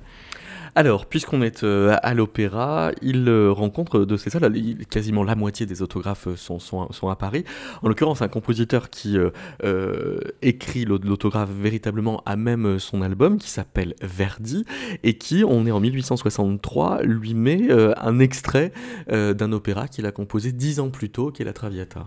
Alors, 0.74 1.04
puisqu'on 1.04 1.42
est 1.42 1.64
euh, 1.64 1.96
à 2.02 2.14
l'opéra, 2.14 2.92
il 3.02 3.28
euh, 3.28 3.52
rencontre 3.52 4.06
de 4.06 4.16
ces 4.16 4.30
salles, 4.30 4.50
quasiment 4.88 5.22
la 5.22 5.34
moitié 5.34 5.66
des 5.66 5.82
autographes 5.82 6.28
euh, 6.28 6.36
sont, 6.36 6.58
sont, 6.58 7.08
à 7.10 7.16
Paris. 7.16 7.44
En 7.82 7.88
l'occurrence, 7.88 8.22
un 8.22 8.28
compositeur 8.28 8.88
qui 8.88 9.18
euh, 9.18 9.28
euh, 9.64 10.18
écrit 10.40 10.86
l'aut- 10.86 10.98
l'autographe 11.04 11.50
véritablement 11.50 12.22
à 12.24 12.36
même 12.36 12.64
euh, 12.64 12.78
son 12.78 13.02
album, 13.02 13.36
qui 13.36 13.50
s'appelle 13.50 13.94
Verdi, 14.00 14.64
et 15.02 15.18
qui, 15.18 15.44
on 15.46 15.66
est 15.66 15.70
en 15.72 15.80
1863, 15.80 17.02
lui 17.02 17.34
met 17.34 17.70
euh, 17.70 17.92
un 18.00 18.18
extrait 18.18 18.72
euh, 19.10 19.34
d'un 19.34 19.52
opéra 19.52 19.88
qu'il 19.88 20.06
a 20.06 20.10
composé 20.10 20.52
dix 20.52 20.80
ans 20.80 20.88
plus 20.88 21.10
tôt, 21.10 21.30
qui 21.30 21.42
est 21.42 21.44
la 21.44 21.52
Traviata. 21.52 22.06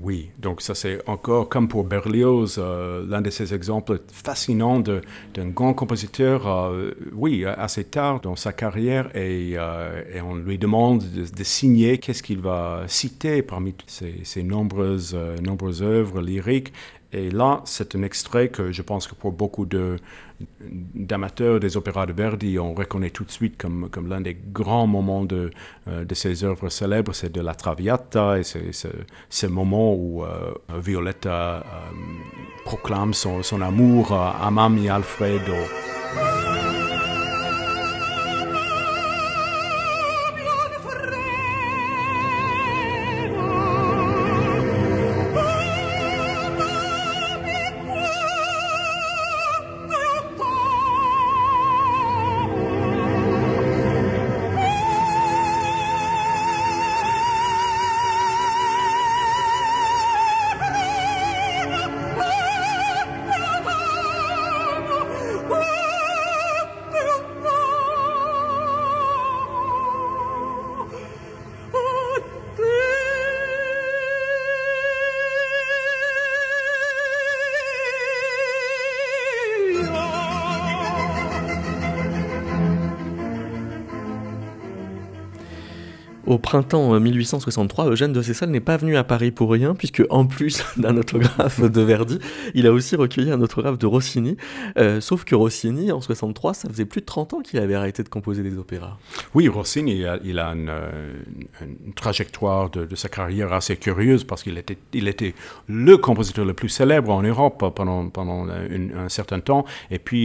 Oui, 0.00 0.30
donc 0.40 0.60
ça 0.60 0.74
c'est 0.74 0.98
encore 1.08 1.48
comme 1.48 1.68
pour 1.68 1.84
Berlioz, 1.84 2.56
euh, 2.58 3.06
l'un 3.08 3.20
de 3.20 3.30
ces 3.30 3.54
exemples 3.54 4.00
fascinants 4.12 4.80
d'un 4.80 5.48
grand 5.48 5.72
compositeur, 5.72 6.48
euh, 6.48 6.90
oui, 7.12 7.44
assez 7.44 7.84
tard 7.84 8.20
dans 8.20 8.34
sa 8.34 8.52
carrière, 8.52 9.14
et, 9.16 9.52
euh, 9.56 10.02
on 10.24 10.34
lui 10.34 10.58
demande 10.58 11.04
de, 11.04 11.44
signer 11.44 11.98
qu'est-ce 11.98 12.22
qu'il 12.22 12.40
va 12.40 12.84
citer 12.88 13.42
parmi 13.42 13.74
ses, 13.86 14.20
ses 14.24 14.42
nombreuses, 14.42 15.16
nombreuses 15.42 15.82
œuvres 15.82 16.20
lyriques. 16.20 16.72
Et 17.14 17.30
là, 17.30 17.60
c'est 17.64 17.94
un 17.94 18.02
extrait 18.02 18.48
que 18.48 18.72
je 18.72 18.82
pense 18.82 19.06
que 19.06 19.14
pour 19.14 19.30
beaucoup 19.30 19.68
d'amateurs 20.94 21.60
des 21.60 21.76
opéras 21.76 22.06
de 22.06 22.12
Verdi, 22.12 22.58
on 22.58 22.74
reconnaît 22.74 23.10
tout 23.10 23.22
de 23.22 23.30
suite 23.30 23.56
comme, 23.56 23.88
l'un 24.08 24.20
des 24.20 24.36
grands 24.52 24.88
moments 24.88 25.24
de, 25.24 25.52
euh, 25.86 26.04
de 26.04 26.14
ses 26.14 26.42
œuvres 26.42 26.70
célèbres, 26.70 27.12
c'est 27.14 27.30
de 27.30 27.40
la 27.40 27.54
Traviata, 27.54 28.40
et 28.40 28.42
c'est 28.42 28.72
ce 29.30 29.46
moment 29.46 29.94
où 29.94 30.24
euh, 30.24 30.52
Violetta 30.76 31.58
euh, 31.58 31.62
proclame 32.64 33.14
son, 33.14 33.60
amour 33.62 34.12
à 34.12 34.50
Mamma 34.50 34.96
Alfredo. 34.96 35.54
Printemps 86.54 86.94
euh, 86.94 87.00
1863, 87.00 87.86
Eugène 87.90 88.12
de 88.12 88.22
Cessal 88.22 88.48
n'est 88.48 88.60
pas 88.60 88.76
venu 88.76 88.96
à 88.96 89.02
Paris 89.02 89.32
pour 89.32 89.50
rien, 89.50 89.74
puisque 89.74 90.04
en 90.08 90.24
plus 90.24 90.62
d'un 90.76 90.96
autographe 90.96 91.60
de 91.60 91.80
Verdi, 91.80 92.20
il 92.54 92.68
a 92.68 92.72
aussi 92.72 92.94
recueilli 92.94 93.32
un 93.32 93.40
autographe 93.40 93.76
de 93.76 93.86
Rossini. 93.86 94.36
Euh, 94.78 95.00
sauf 95.00 95.24
que 95.24 95.34
Rossini, 95.34 95.90
en 95.90 96.00
63, 96.00 96.54
ça 96.54 96.68
faisait 96.68 96.84
plus 96.84 97.00
de 97.00 97.06
30 97.06 97.34
ans 97.34 97.40
qu'il 97.40 97.58
avait 97.58 97.74
arrêté 97.74 98.04
de 98.04 98.08
composer 98.08 98.44
des 98.44 98.56
opéras. 98.56 98.98
Oui, 99.34 99.48
Rossini, 99.48 100.04
il 100.22 100.38
a, 100.38 100.52
une, 100.52 100.68
euh, 100.68 101.02
trajectoire 101.96 102.70
de, 102.70 102.94
sa 102.94 103.08
carrière 103.08 103.52
assez 103.52 103.76
curieuse 103.76 104.22
parce 104.22 104.44
qu'il 104.44 104.56
était, 104.56 104.78
il 104.92 105.08
était 105.08 105.34
le 105.66 105.96
compositeur 105.96 106.44
le 106.44 106.54
plus 106.54 106.68
célèbre 106.68 107.10
en 107.10 107.22
Europe 107.22 107.64
pendant, 107.74 108.08
pendant 108.10 108.46
un 108.46 109.08
certain 109.08 109.40
temps. 109.40 109.64
Et 109.90 109.98
puis, 109.98 110.24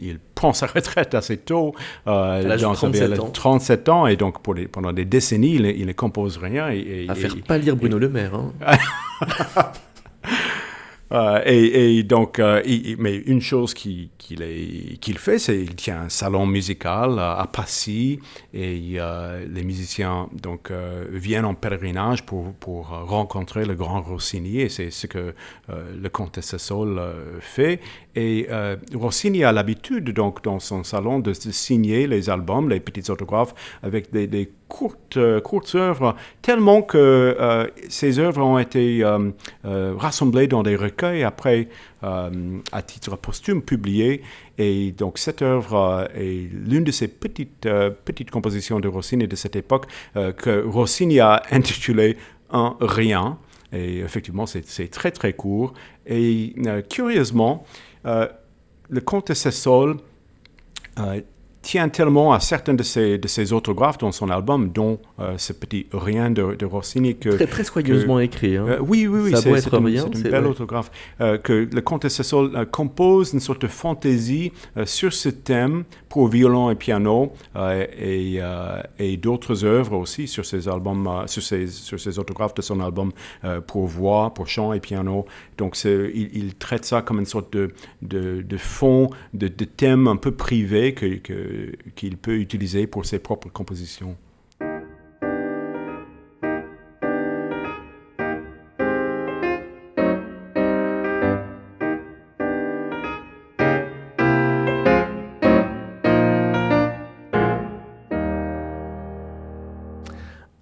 il 0.00 0.18
prend 0.44 0.52
sa 0.52 0.66
retraite 0.66 1.14
assez 1.14 1.38
tôt. 1.38 1.74
euh, 2.06 2.42
l'âge 2.42 2.60
de 2.60 2.64
dans 2.66 2.74
sa 2.74 2.88
vie, 2.88 2.98
37 2.98 3.20
ans. 3.20 3.30
37 3.30 3.88
ans. 3.88 4.06
Et 4.06 4.16
donc, 4.16 4.42
pour 4.42 4.52
les- 4.54 4.68
pendant 4.68 4.92
des 4.92 5.04
décennies, 5.06 5.54
il, 5.54 5.64
il 5.66 5.86
ne 5.86 5.92
compose 5.92 6.36
rien. 6.36 6.70
Et, 6.70 6.78
et- 7.04 7.10
À 7.10 7.12
et- 7.12 7.16
faire 7.16 7.34
pas 7.46 7.56
lire 7.58 7.76
Bruno 7.76 7.98
Le 7.98 8.08
Maire. 8.10 8.34
Hein. 8.34 8.52
Euh, 11.12 11.40
et, 11.44 11.98
et 11.98 12.02
donc, 12.02 12.38
euh, 12.40 12.60
il- 12.64 12.96
mais 12.98 13.14
une 13.16 13.40
chose 13.42 13.72
qui- 13.74 14.10
qu'il 14.18 15.18
fait, 15.18 15.38
c'est 15.38 15.58
qu'il 15.58 15.74
tient 15.76 16.00
un 16.00 16.08
salon 16.08 16.46
musical 16.46 17.18
à, 17.18 17.38
à 17.38 17.46
Passy 17.46 18.18
et 18.54 18.94
euh, 18.96 19.44
les 19.48 19.62
musiciens 19.62 20.28
donc, 20.32 20.70
euh, 20.70 21.04
viennent 21.12 21.44
en 21.44 21.54
pèlerinage 21.54 22.24
pour, 22.24 22.52
pour 22.54 22.92
euh, 22.94 23.04
rencontrer 23.04 23.64
le 23.66 23.74
grand 23.74 24.00
Rossini 24.00 24.62
et 24.62 24.68
c'est 24.70 24.90
ce 24.90 25.06
que 25.06 25.34
euh, 25.70 25.84
le 26.02 26.08
comte 26.08 26.38
euh, 26.38 27.38
fait. 27.40 27.80
Et 28.16 28.46
euh, 28.50 28.76
Rossini 28.94 29.42
a 29.42 29.52
l'habitude, 29.52 30.10
donc, 30.10 30.42
dans 30.44 30.60
son 30.60 30.84
salon, 30.84 31.18
de, 31.18 31.32
signer 31.32 32.06
les 32.06 32.30
albums, 32.30 32.68
les 32.68 32.78
petits 32.78 33.10
autographes, 33.10 33.54
avec 33.82 34.12
des, 34.12 34.50
euh, 35.16 35.40
courtes 35.40 35.74
œuvres, 35.74 36.14
tellement 36.40 36.82
que 36.82 36.96
euh, 36.98 37.66
ces 37.88 38.18
œuvres 38.18 38.42
ont 38.42 38.58
été 38.58 39.04
rassemblées 39.64 40.46
dans 40.46 40.62
des 40.62 40.76
recueils, 40.76 41.24
après, 41.24 41.68
à 42.02 42.82
titre 42.86 43.16
posthume, 43.16 43.62
publiés. 43.62 44.22
Et 44.58 44.92
donc, 44.92 45.18
cette 45.18 45.42
œuvre 45.42 46.08
est 46.14 46.48
l'une 46.52 46.84
de 46.84 46.92
ces 46.92 47.08
petites, 47.08 47.68
petites 48.04 48.30
compositions 48.30 48.78
de 48.78 48.88
Rossini 48.88 49.26
de 49.26 49.36
cette 49.36 49.56
époque 49.56 49.86
que 50.14 50.64
Rossini 50.64 51.18
a 51.20 51.42
intitulée 51.50 52.16
Un 52.50 52.76
rien. 52.80 53.38
Et 53.72 53.98
effectivement, 53.98 54.46
c'est 54.46 54.90
très, 54.90 55.10
très 55.10 55.32
court. 55.32 55.72
Et 56.06 56.54
curieusement, 56.90 57.64
le 58.04 59.00
comte 59.00 59.28
de 59.28 59.34
Sessol 59.34 59.96
euh, 60.98 61.20
tient 61.62 61.88
tellement 61.88 62.34
à 62.34 62.40
certains 62.40 62.74
de 62.74 62.82
ses, 62.82 63.16
de 63.16 63.26
ses 63.26 63.54
autographes 63.54 63.96
dans 63.96 64.12
son 64.12 64.28
album, 64.28 64.68
dont 64.70 64.98
euh, 65.18 65.38
ce 65.38 65.54
petit 65.54 65.86
rien 65.94 66.30
de, 66.30 66.54
de 66.54 66.66
Rossini 66.66 67.16
que... 67.16 67.30
Très, 67.30 67.46
très 67.46 67.64
soigneusement 67.64 68.20
écrit. 68.20 68.58
Hein. 68.58 68.66
Euh, 68.68 68.78
oui, 68.80 69.06
oui, 69.06 69.20
oui, 69.24 69.30
Ça 69.30 69.38
a 69.38 69.40
c'est 69.40 69.50
être 69.52 69.78
rien, 69.78 70.06
c'est 70.12 70.22
c'est- 70.24 70.28
belle 70.30 70.44
ouais. 70.44 70.50
autographe. 70.50 70.90
Euh, 71.22 71.38
que 71.38 71.66
le 71.72 71.80
comte 71.80 72.02
de 72.02 72.10
Sessol 72.10 72.52
euh, 72.54 72.66
compose 72.66 73.32
une 73.32 73.40
sorte 73.40 73.62
de 73.62 73.66
fantaisie 73.68 74.52
euh, 74.76 74.84
sur 74.84 75.10
ce 75.14 75.30
thème 75.30 75.84
pour 76.14 76.28
violon 76.28 76.70
et 76.70 76.76
piano 76.76 77.32
euh, 77.56 77.84
et, 77.98 78.36
euh, 78.38 78.80
et 79.00 79.16
d'autres 79.16 79.64
œuvres 79.64 79.98
aussi 79.98 80.28
sur 80.28 80.46
ses 80.46 80.68
albums, 80.68 81.08
euh, 81.08 81.26
sur, 81.26 81.42
ses, 81.42 81.66
sur 81.66 81.98
ses 81.98 82.20
autographes 82.20 82.54
de 82.54 82.62
son 82.62 82.78
album 82.78 83.10
pour 83.66 83.88
voix, 83.88 84.32
pour 84.32 84.46
chant 84.46 84.72
et 84.72 84.78
piano. 84.78 85.26
Donc 85.58 85.76
il, 85.84 86.54
traite 86.54 86.84
ça 86.84 87.02
comme 87.02 87.18
une 87.18 87.26
sorte 87.26 87.52
de, 87.52 87.72
de, 88.02 88.56
fond, 88.56 89.10
de, 89.32 89.48
de 89.48 89.64
thème 89.64 90.06
un 90.06 90.14
peu 90.14 90.30
privé 90.30 90.94
que- 90.94 91.16
que- 91.16 91.72
qu'il 91.96 92.16
peut 92.16 92.36
utiliser 92.36 92.86
pour 92.86 93.04
ses 93.06 93.18
propres 93.18 93.48
compositions. 93.48 94.16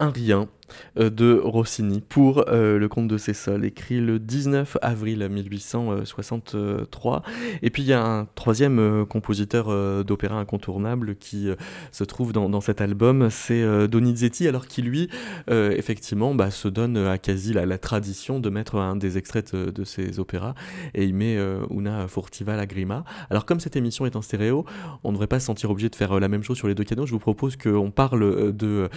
Un 0.03 0.11
rien 0.11 0.49
de 0.97 1.41
Rossini 1.43 2.01
pour 2.01 2.45
euh, 2.49 2.79
le 2.79 2.89
comte 2.89 3.09
de 3.09 3.19
Cécile, 3.19 3.65
écrit 3.65 4.01
le 4.01 4.19
19 4.19 4.79
avril 4.83 5.27
1863. 5.29 7.23
Et 7.63 7.71
puis 7.71 7.83
il 7.83 7.89
y 7.89 7.93
a 7.93 8.05
un 8.05 8.27
troisième 8.35 8.79
euh, 8.79 9.05
compositeur 9.05 9.73
d'opéra 10.05 10.39
incontournable 10.39 11.17
qui 11.17 11.49
se 11.91 12.05
trouve 12.05 12.33
dans, 12.33 12.61
cet 12.61 12.81
album, 12.81 13.29
c'est 13.31 13.89
Donizetti, 13.89 14.47
alors 14.49 14.67
qui 14.67 14.83
lui, 14.83 15.09
effectivement, 15.49 16.35
bah, 16.35 16.51
se 16.51 16.69
donne 16.69 16.97
à 16.97 17.19
quasi 17.19 17.53
la, 17.53 17.79
tradition 17.79 18.39
de 18.41 18.51
mettre 18.51 18.77
un 18.77 18.97
des 18.97 19.19
extraits 19.19 19.55
de, 19.55 19.85
ses 19.85 20.21
opéras, 20.21 20.55
et 20.95 21.05
il 21.05 21.15
met 21.15 21.39
Una 21.71 22.07
furtiva 22.09 22.57
lagrima. 22.57 23.05
Alors 23.31 23.45
comme 23.45 23.61
cette 23.61 23.77
émission 23.77 24.07
est 24.07 24.17
en 24.17 24.23
stéréo, 24.23 24.65
on 25.05 25.09
ne 25.09 25.15
devrait 25.15 25.27
pas 25.27 25.41
se 25.41 25.47
sentir 25.47 25.71
obligé 25.71 25.89
de 25.89 25.97
faire 25.97 26.21
la 26.21 26.29
même 26.29 26.43
chose 26.43 26.57
sur 26.57 26.69
les 26.69 26.75
deux 26.75 26.85
canaux. 26.85 27.07
Je 27.07 27.13
vous 27.13 27.19
propose 27.19 27.57
qu'on 27.57 27.91
parle 27.91 28.53
de 28.55 28.89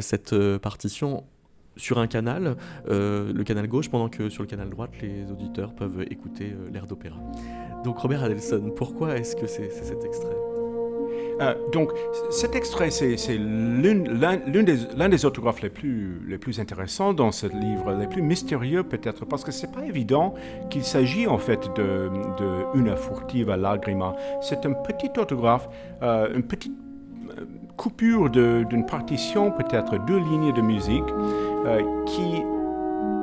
cette 0.00 0.34
partition 0.58 1.19
sur 1.80 1.98
un 1.98 2.06
canal, 2.06 2.56
euh, 2.88 3.32
le 3.32 3.44
canal 3.44 3.66
gauche, 3.66 3.90
pendant 3.90 4.08
que 4.08 4.28
sur 4.28 4.42
le 4.42 4.48
canal 4.48 4.68
droite, 4.68 4.90
les 5.00 5.30
auditeurs 5.30 5.72
peuvent 5.72 6.02
écouter 6.10 6.52
euh, 6.52 6.70
l'air 6.72 6.86
d'opéra. 6.86 7.18
Donc 7.84 7.98
Robert 7.98 8.22
Adelson, 8.22 8.72
pourquoi 8.76 9.16
est-ce 9.16 9.34
que 9.34 9.46
c'est 9.46 9.70
cet 9.70 10.04
extrait? 10.04 10.36
Euh, 11.40 11.54
donc, 11.72 11.90
cet 12.30 12.54
extrait, 12.54 12.90
c'est 12.90 13.16
l'un 13.38 15.08
des, 15.08 15.24
autographes 15.24 15.62
les 15.62 15.70
plus, 15.70 16.60
intéressants 16.60 17.14
dans 17.14 17.32
ce 17.32 17.46
livre, 17.46 17.94
les 17.98 18.06
plus 18.06 18.20
mystérieux 18.20 18.82
peut-être, 18.82 19.24
parce 19.24 19.42
que 19.42 19.50
c'est 19.50 19.72
pas 19.72 19.86
évident 19.86 20.34
qu'il 20.68 20.84
s'agit 20.84 21.26
en 21.26 21.38
fait 21.38 21.70
de, 21.76 22.10
de 22.38 22.78
Una 22.78 22.94
furtiva. 22.96 23.56
C'est 24.42 24.66
un 24.66 24.72
petit 24.72 25.18
autographe, 25.18 25.70
une 26.02 26.42
petite 26.42 26.76
coupure 27.80 28.28
d'une 28.28 28.84
partition, 28.84 29.50
peut-être 29.50 30.04
deux 30.04 30.18
lignes 30.18 30.52
de 30.52 30.60
musique, 30.60 31.08
qui 32.06 32.42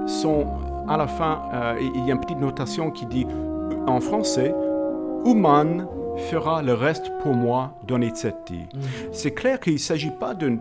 sont 0.07 0.45
à 0.87 0.97
la 0.97 1.07
fin, 1.07 1.41
euh, 1.53 1.75
il 1.79 2.05
y 2.05 2.11
a 2.11 2.13
une 2.13 2.19
petite 2.19 2.39
notation 2.39 2.91
qui 2.91 3.05
dit 3.05 3.27
en 3.87 3.99
français, 3.99 4.53
Human 5.25 5.87
fera 6.17 6.63
le 6.63 6.73
reste 6.73 7.11
pour 7.21 7.33
moi, 7.33 7.77
Donizetti. 7.87 8.59
Mm. 8.59 8.79
C'est 9.11 9.31
clair 9.31 9.59
qu'il 9.59 9.73
ne 9.73 9.77
s'agit 9.77 10.11
pas 10.11 10.33
d'un 10.33 10.57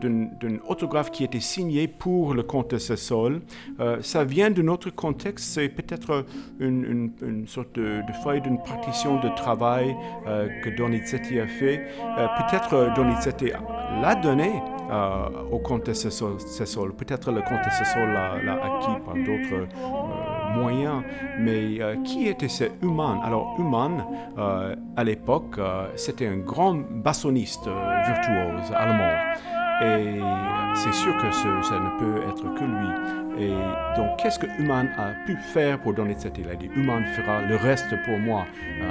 autographe 0.68 1.11
qui 1.11 1.22
a 1.22 1.27
été 1.27 1.41
signé 1.41 1.89
pour 1.89 2.35
le 2.35 2.43
comte 2.43 2.72
de 2.72 2.79
Sessol. 2.79 3.41
Euh, 3.81 3.99
ça 4.03 4.24
vient 4.24 4.51
d'un 4.51 4.68
autre 4.68 4.91
contexte, 4.91 5.47
c'est 5.55 5.68
peut-être 5.68 6.27
une, 6.61 7.12
sorte 7.47 7.74
de, 7.74 8.03
feuille 8.22 8.43
d'une 8.43 8.59
partition 8.59 9.18
de 9.20 9.29
travail 9.35 9.97
euh, 10.27 10.49
que 10.62 10.70
Donizetti 10.70 11.41
a 11.41 11.47
fait. 11.47 11.87
Euh, 12.18 12.27
peut-être 12.39 12.95
Donizetti 12.95 13.51
l'a 14.03 14.14
donné 14.14 14.51
au 15.51 15.59
comte 15.59 15.87
de 15.87 15.93
Sessol. 15.93 16.95
Peut-être 16.95 17.30
le 17.30 17.43
comte 17.43 17.64
de 17.64 17.70
Sessol 17.70 18.12
l'a 18.45 18.53
acquis 18.53 19.01
par 19.05 19.14
d'autres 19.14 19.66
moyen. 20.57 21.05
Mais 21.39 21.80
euh, 21.80 21.97
qui 22.03 22.28
était 22.28 22.49
ce 22.49 22.64
Human? 22.82 23.20
Alors, 23.22 23.55
Human, 23.59 24.05
euh, 24.39 24.74
à 24.97 25.05
l'époque, 25.05 25.59
euh, 25.59 25.89
c'était 25.97 26.26
un 26.26 26.39
grand 26.39 26.74
bassoniste 26.74 27.68
virtuose 28.07 28.72
allemand. 28.74 29.12
Et 29.83 30.20
c'est 30.74 30.93
sûr 30.93 31.16
que 31.18 31.31
ça 31.31 31.79
ne 31.79 31.99
peut 31.99 32.22
être 32.29 32.55
que 32.55 32.64
lui. 32.64 33.47
Et 33.47 33.55
donc, 33.97 34.16
qu'est-ce 34.16 34.39
que 34.39 34.47
Human 34.59 34.89
a 34.97 35.11
pu 35.27 35.37
faire 35.37 35.79
pour 35.79 35.93
donner 35.93 36.14
cette 36.18 36.39
Il 36.39 36.49
a 36.49 36.55
dit 36.55 36.70
Human 36.74 37.05
fera 37.05 37.43
le 37.43 37.57
reste 37.57 37.95
pour 38.05 38.18
moi 38.18 38.47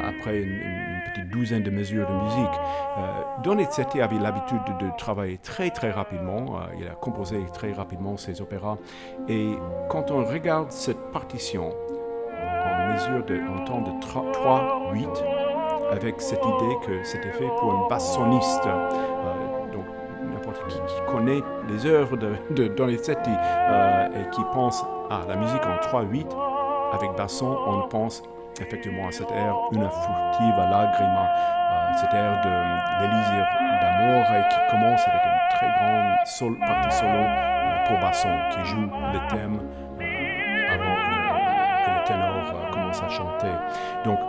après 0.08 0.42
une, 0.42 0.60
petite 1.12 1.30
douzaine 1.30 1.64
de 1.64 1.72
mesures 1.72 2.08
de 2.08 2.14
musique. 2.14 2.60
Donizetti 3.44 4.02
avait 4.02 4.20
l'habitude 4.20 4.62
de, 4.80 4.90
travailler 4.98 5.38
très 5.38 5.70
très 5.70 5.92
rapidement. 5.92 6.60
il 6.80 6.88
a 6.88 6.96
composé 6.96 7.38
très 7.54 7.72
rapidement 7.74 8.18
ses 8.18 8.42
opéras. 8.42 8.78
Et 9.28 9.52
quand 9.90 10.12
on 10.12 10.24
regarde 10.24 10.72
cette 10.72 11.12
partition 11.12 11.74
en 12.32 12.94
mesure 12.94 13.26
de, 13.26 13.38
temps 13.66 13.82
de 13.82 13.92
3-8, 14.02 15.08
avec 15.92 16.20
cette 16.22 16.44
idée 16.44 16.76
que 16.86 17.04
c'était 17.04 17.32
fait 17.32 17.50
pour 17.60 17.74
une 17.74 17.88
bassoniste, 17.88 18.66
euh, 18.66 19.45
connaît 21.16 21.41
les 21.70 21.86
œuvres 21.86 22.18
de, 22.18 22.68
Donizetti 22.68 23.30
euh, 23.30 24.07
et 24.07 24.30
qui 24.32 24.41
pense 24.53 24.84
à 25.09 25.22
la 25.28 25.36
musique 25.38 25.61
en 25.66 25.78
3-8, 25.97 26.26
avec 26.93 27.16
basson, 27.16 27.57
on 27.68 27.88
pense 27.88 28.22
effectivement 28.59 29.07
à 29.07 29.11
cette 29.11 29.32
air 29.32 29.55
Una 29.72 29.89
furtiva 29.89 30.70
lagrima, 30.70 31.30
euh, 31.30 31.93
cette 31.97 32.13
air 32.13 32.41
de 32.43 32.49
d'amour 33.82 34.24
qui 34.49 34.72
commence 34.72 35.01
avec 35.07 35.22
une 35.26 35.57
très 35.57 35.68
grande 35.68 36.59
partie 36.59 36.97
solo 36.97 37.11
euh, 37.11 37.86
pour 37.88 37.99
basson 37.99 38.30
qui 38.51 38.66
joue 38.66 38.82
le 38.82 39.30
thème 39.30 39.59
euh, 40.01 40.74
avant 40.74 40.95
que 40.95 41.89
le, 41.91 42.05
ténor 42.05 42.72
commence 42.72 43.01
à 43.01 43.09
chanter. 43.09 43.51
Donc 44.03 44.20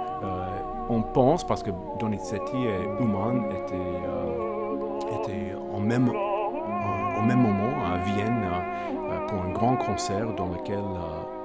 on 0.88 1.02
pense, 1.02 1.44
parce 1.44 1.62
que 1.62 1.70
Donizetti 1.98 2.56
et 2.56 3.02
Uman 3.02 3.44
étaient, 3.50 5.14
étaient 5.20 5.54
en 5.74 5.80
même, 5.80 6.10
au 7.18 7.22
même 7.22 7.40
moment 7.40 7.84
à 7.84 7.98
Vienne 7.98 8.46
pour 9.28 9.42
un 9.42 9.50
grand 9.52 9.76
concert 9.76 10.32
dans 10.34 10.48
lequel 10.48 10.84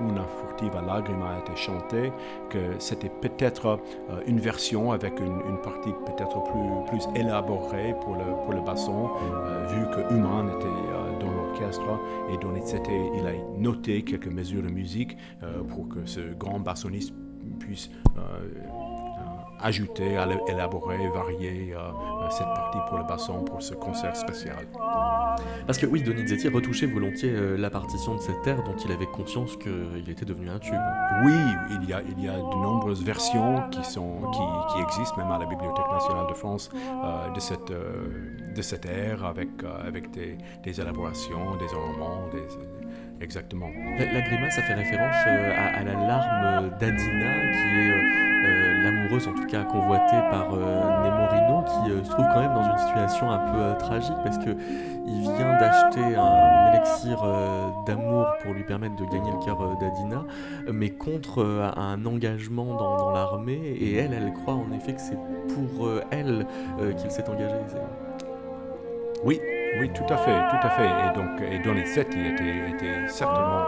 Una 0.02 0.24
furtiva 0.24 0.82
lagrima 0.82 1.36
a 1.36 1.40
été 1.40 1.56
chantée, 1.56 2.12
que 2.50 2.80
c'était 2.80 3.10
peut-être 3.10 3.80
euh, 4.10 4.22
une 4.26 4.40
version 4.40 4.92
avec 4.92 5.20
une, 5.20 5.58
partie 5.64 5.92
peut-être 6.06 6.44
plus, 6.44 6.86
plus 6.88 7.20
élaborée 7.20 7.96
pour 8.02 8.16
le, 8.16 8.24
pour 8.44 8.54
le 8.54 8.62
basson, 8.62 9.10
euh, 9.22 9.68
vu 9.68 9.86
que 9.92 10.14
Human 10.14 10.50
était 10.50 10.66
euh, 10.66 11.20
dans 11.20 11.32
l'orchestre 11.32 11.84
et 12.32 12.38
Donizetti 12.38 12.92
il 13.20 13.28
a 13.28 13.34
noté 13.60 14.04
quelques 14.04 14.28
mesures 14.28 14.64
de 14.64 14.70
musique 14.70 15.18
pour 15.70 15.88
que 15.90 16.06
ce 16.06 16.34
grand 16.34 16.60
bassoniste 16.60 17.14
puisse 17.60 17.90
ajouter, 19.62 20.18
élaborer, 20.48 21.08
varier 21.14 21.74
cette 22.32 22.48
partie 22.48 22.80
pour 22.88 22.98
le 22.98 23.04
basson 23.04 23.44
pour 23.44 23.62
ce 23.62 23.74
concert 23.74 24.16
spécial. 24.16 24.66
Parce 25.66 25.78
que 25.78 25.86
oui, 25.86 26.02
Donizetti 26.02 26.48
retouchait 26.48 26.86
volontiers 26.86 27.32
euh, 27.32 27.58
la 27.58 27.70
partition 27.70 28.16
de 28.16 28.22
cette 28.22 28.46
ère 28.48 28.64
dont 28.64 28.76
il 28.76 28.92
avait 28.92 29.06
conscience 29.06 29.58
qu'il 29.58 30.10
était 30.10 30.26
devenu 30.26 30.50
un 30.50 30.60
tube. 30.60 30.74
Oui, 31.24 31.34
il 31.82 31.90
y 31.90 31.94
a, 31.94 32.02
il 32.02 32.24
y 32.24 32.28
a 32.28 32.36
de 32.36 32.62
nombreuses 32.62 33.04
versions 33.04 33.70
qui, 33.70 33.84
sont, 33.84 34.22
qui, 34.32 34.74
qui 34.74 34.82
existent, 34.82 35.18
même 35.18 35.32
à 35.32 35.40
la 35.40 35.46
Bibliothèque 35.46 35.92
nationale 35.92 36.28
de 36.28 36.34
France, 36.34 36.70
euh, 36.76 37.30
de, 37.30 37.40
cette, 37.40 37.72
euh, 37.72 38.54
de 38.56 38.62
cette 38.62 38.86
ère, 38.86 39.24
avec, 39.26 39.50
avec 39.86 40.12
des, 40.12 40.38
des, 40.64 40.82
élaborations, 40.82 41.56
des 41.58 41.74
ornements, 41.74 42.28
des, 42.32 43.24
exactement. 43.24 43.70
La, 43.98 44.22
grimace, 44.22 44.56
ça 44.56 44.64
fait 44.64 44.74
référence 44.74 45.16
à, 45.26 45.80
à, 45.80 45.84
la 45.84 45.94
larme 45.94 46.70
d'Adina, 46.80 47.52
qui 47.52 47.80
est 47.80 48.31
en 49.14 49.34
tout 49.34 49.46
cas 49.48 49.64
convoitée 49.64 50.22
par 50.30 50.54
euh, 50.54 51.04
Nemorino 51.04 51.64
qui 51.64 51.92
euh, 51.92 52.04
se 52.04 52.10
trouve 52.12 52.26
quand 52.34 52.40
même 52.40 52.54
dans 52.54 52.64
une 52.64 52.78
situation 52.78 53.30
un 53.30 53.40
peu 53.40 53.58
euh, 53.58 53.76
tragique 53.76 54.16
parce 54.24 54.38
que 54.38 54.52
il 55.06 55.22
vient 55.22 55.60
d'acheter 55.60 56.16
un, 56.16 56.74
élixir 56.74 57.22
d'amour 57.86 58.26
pour 58.42 58.54
lui 58.54 58.64
permettre 58.64 58.96
de 58.96 59.04
gagner 59.06 59.32
le 59.32 59.44
cœur 59.44 59.58
d'Adina 59.78 60.24
mais 60.72 60.90
contre 60.92 61.44
un 61.76 62.06
engagement 62.06 62.76
dans, 62.76 63.12
l'armée 63.12 63.60
et 63.60 63.98
elle 63.98 64.14
elle 64.14 64.32
croit 64.32 64.54
en 64.54 64.72
effet 64.72 64.94
que 64.94 65.02
c'est 65.02 65.18
pour 65.54 65.90
elle 66.12 66.46
qu'il 66.98 67.12
s'est 67.12 67.28
engagé. 67.30 67.56
Oui, 69.26 69.40
oui, 69.80 69.90
tout 69.94 70.14
à 70.14 70.18
fait, 70.18 70.40
tout 70.50 70.68
à 70.68 70.70
fait. 70.70 70.88
Et 70.88 71.16
donc, 71.16 71.42
et 71.42 71.60
Donizetti 71.60 72.20
était, 72.20 72.70
était 72.70 73.08
certainement 73.08 73.64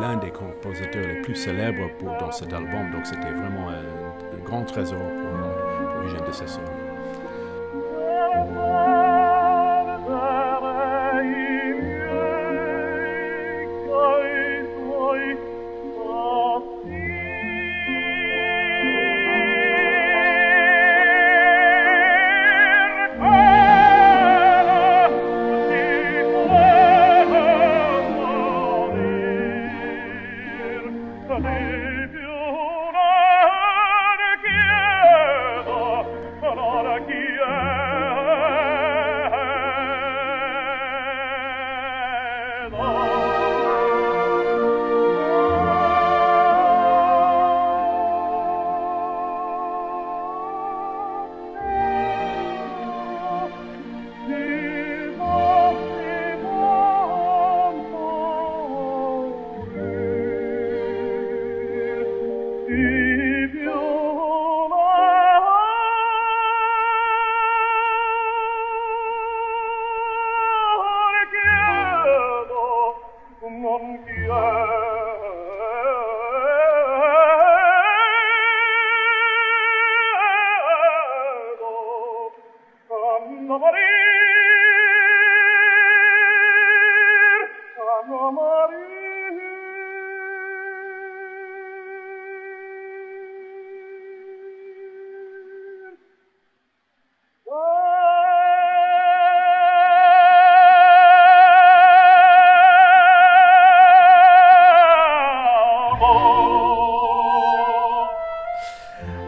l'un 0.00 0.16
des 0.16 0.30
compositeurs 0.30 1.06
les 1.06 1.22
plus 1.22 1.34
célèbres 1.34 1.88
pour, 1.98 2.16
dans 2.18 2.32
cet 2.32 2.52
album. 2.52 2.90
Donc, 2.92 3.06
c'était 3.06 3.32
vraiment 3.32 3.70
grand 4.44 4.64
trésor 4.64 4.98
pour, 4.98 5.92
pour 5.92 6.02
Eugène 6.04 6.26
de 6.26 6.85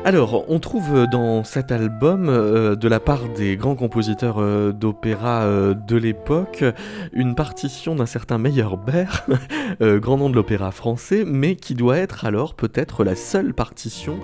Alors, 0.09 0.47
on 0.49 0.59
trouve 0.59 1.07
dans 1.07 1.45
cet 1.45 1.71
album, 1.71 2.31
euh, 2.31 2.77
de 2.77 2.89
la 2.89 2.99
part 2.99 3.29
des 3.37 3.59
grands 3.59 3.75
compositeurs 3.75 4.37
euh, 4.39 4.73
d'opéra 4.73 5.43
euh, 5.43 5.75
de 5.75 5.97
l'époque, 5.97 6.65
une 7.13 7.35
partition 7.35 7.95
d'un 7.95 8.07
certain 8.07 8.39
Meyerbeer, 8.39 9.27
grand 9.83 10.17
nom 10.17 10.31
de 10.31 10.35
l'opéra 10.35 10.71
français, 10.71 11.25
mais 11.27 11.57
qui 11.57 11.75
doit 11.75 11.99
être 11.99 12.25
alors 12.25 12.55
peut-être 12.55 13.05
la 13.05 13.15
seule 13.17 13.53
partition 13.53 14.19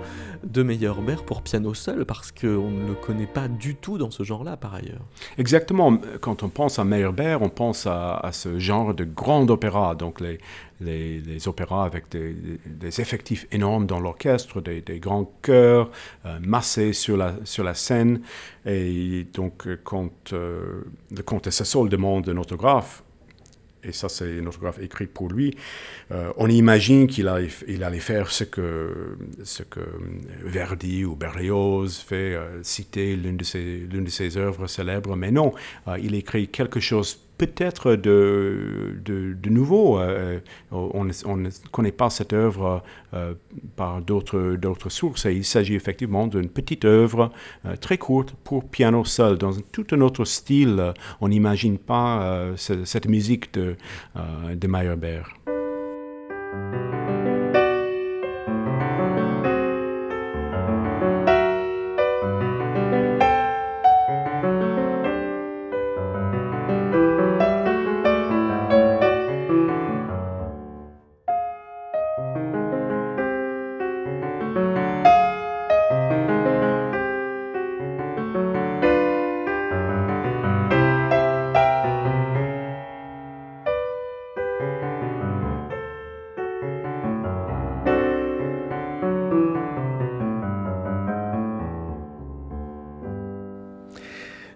de 0.55 0.63
Meyerbeer 0.63 1.23
pour 1.25 1.41
piano 1.41 1.73
seul, 1.73 2.05
parce 2.05 2.31
qu'on 2.31 2.71
ne 2.71 2.87
le 2.87 2.93
connaît 2.93 3.27
pas 3.27 3.49
du 3.49 3.75
tout 3.75 3.97
dans 3.97 4.09
ce 4.09 4.23
genre-là 4.23 4.55
par 4.55 4.73
ailleurs. 4.73 5.01
Exactement. 5.37 5.97
Quand 6.21 6.43
on 6.43 6.49
pense 6.49 6.79
à 6.79 6.85
Meyerbeer, 6.85 7.41
on 7.41 7.49
pense 7.49 7.85
à, 7.85 8.29
ce 8.31 8.57
genre 8.57 8.93
de 8.93 9.03
grand 9.03 9.49
opéra, 9.49 9.95
donc 9.95 10.21
les, 10.21 11.47
opéras 11.47 11.83
avec 11.83 12.05
des, 12.09 13.01
effectifs 13.01 13.47
énormes 13.51 13.85
dans 13.85 13.99
l'orchestre, 13.99 14.61
des, 14.61 14.99
grands 14.99 15.29
chœurs 15.41 15.91
euh, 16.25 16.39
massés 16.41 16.93
sur 16.93 17.17
la, 17.17 17.73
scène. 17.73 18.21
Et 18.65 19.27
donc, 19.33 19.67
quand 19.83 20.31
euh, 20.31 20.85
le 21.11 21.21
comte 21.21 21.49
Sessol 21.49 21.89
demande 21.89 22.29
un 22.29 22.37
autographe, 22.37 23.03
et 23.87 23.91
ça 23.91 24.09
c'est 24.09 24.39
un 24.39 24.45
autographe 24.45 24.79
écrit 24.79 25.07
pour 25.07 25.29
lui, 25.29 25.55
euh, 26.11 26.31
on 26.37 26.49
imagine 26.49 27.07
qu'il 27.07 27.27
allait, 27.27 27.49
faire 27.99 28.31
ce 28.31 28.43
que, 28.43 29.17
que 29.69 29.79
Verdi 30.43 31.05
ou 31.05 31.15
Berlioz 31.15 32.03
fait, 32.05 32.37
citer 32.61 33.15
l'une 33.15 33.37
de, 33.37 33.43
ses, 33.43 33.61
l'une 33.61 34.03
de 34.03 34.09
ses 34.09 34.37
œuvres 34.37 34.67
célèbres, 34.67 35.15
mais 35.15 35.31
non, 35.31 35.53
il 36.01 36.15
écrit 36.15 36.47
quelque 36.47 36.79
chose 36.79 37.24
peut-être 37.37 37.95
de, 37.95 38.95
de, 39.03 39.49
nouveau. 39.49 39.99
Euh, 39.99 40.39
on, 40.71 41.03
ne 41.03 41.49
connaît 41.71 41.91
pas 41.91 42.09
cette 42.09 42.33
œuvre 42.33 42.83
euh, 43.13 43.33
par 43.75 44.01
d'autres, 44.01 44.89
sources. 44.89 45.25
il 45.25 45.45
s'agit 45.45 45.75
effectivement 45.75 46.27
d'une 46.27 46.49
petite 46.49 46.85
œuvre 46.85 47.31
euh, 47.65 47.75
très 47.75 47.97
courte 47.97 48.33
pour 48.43 48.65
piano 48.65 49.05
seul, 49.05 49.37
dans 49.37 49.53
tout 49.71 49.87
un 49.91 50.01
autre 50.01 50.25
style. 50.25 50.93
On 51.21 51.29
n'imagine 51.29 51.77
pas 51.77 52.53
cette 52.55 53.07
musique 53.07 53.53
de, 53.53 53.75
de 54.53 54.67
Meyerbeer. 54.67 55.23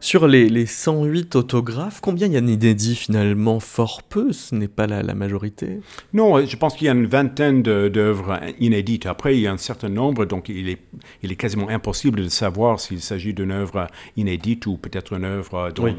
Sur 0.09 0.27
les, 0.27 0.65
108 0.65 1.35
autographes, 1.35 2.01
combien 2.01 2.25
il 2.25 2.33
y 2.33 2.37
a 2.37 2.41
d'inédits 2.41 2.95
finalement? 2.95 3.59
Fort 3.59 4.01
peu, 4.01 4.33
ce 4.33 4.55
n'est 4.55 4.67
pas 4.67 4.87
la, 4.87 5.13
majorité? 5.13 5.81
Non, 6.13 6.43
je 6.43 6.55
pense 6.55 6.75
qu'il 6.75 6.87
y 6.87 6.89
a 6.89 6.93
une 6.93 7.05
vingtaine 7.05 7.61
d'œuvres 7.61 8.39
inédites. 8.59 9.05
Après, 9.05 9.37
il 9.37 9.41
y 9.41 9.45
a 9.45 9.51
un 9.51 9.57
certain 9.57 9.89
nombre, 9.89 10.25
donc 10.25 10.49
il 10.49 10.67
est, 10.67 10.79
il 11.21 11.31
est 11.31 11.35
quasiment 11.35 11.69
impossible 11.69 12.23
de 12.23 12.29
savoir 12.29 12.79
s'il 12.79 13.01
s'agit 13.01 13.35
d'une 13.35 13.51
œuvre 13.51 13.85
inédite 14.17 14.65
ou 14.65 14.77
peut-être 14.77 15.13
une 15.13 15.25
œuvre 15.25 15.71
dont 15.75 15.95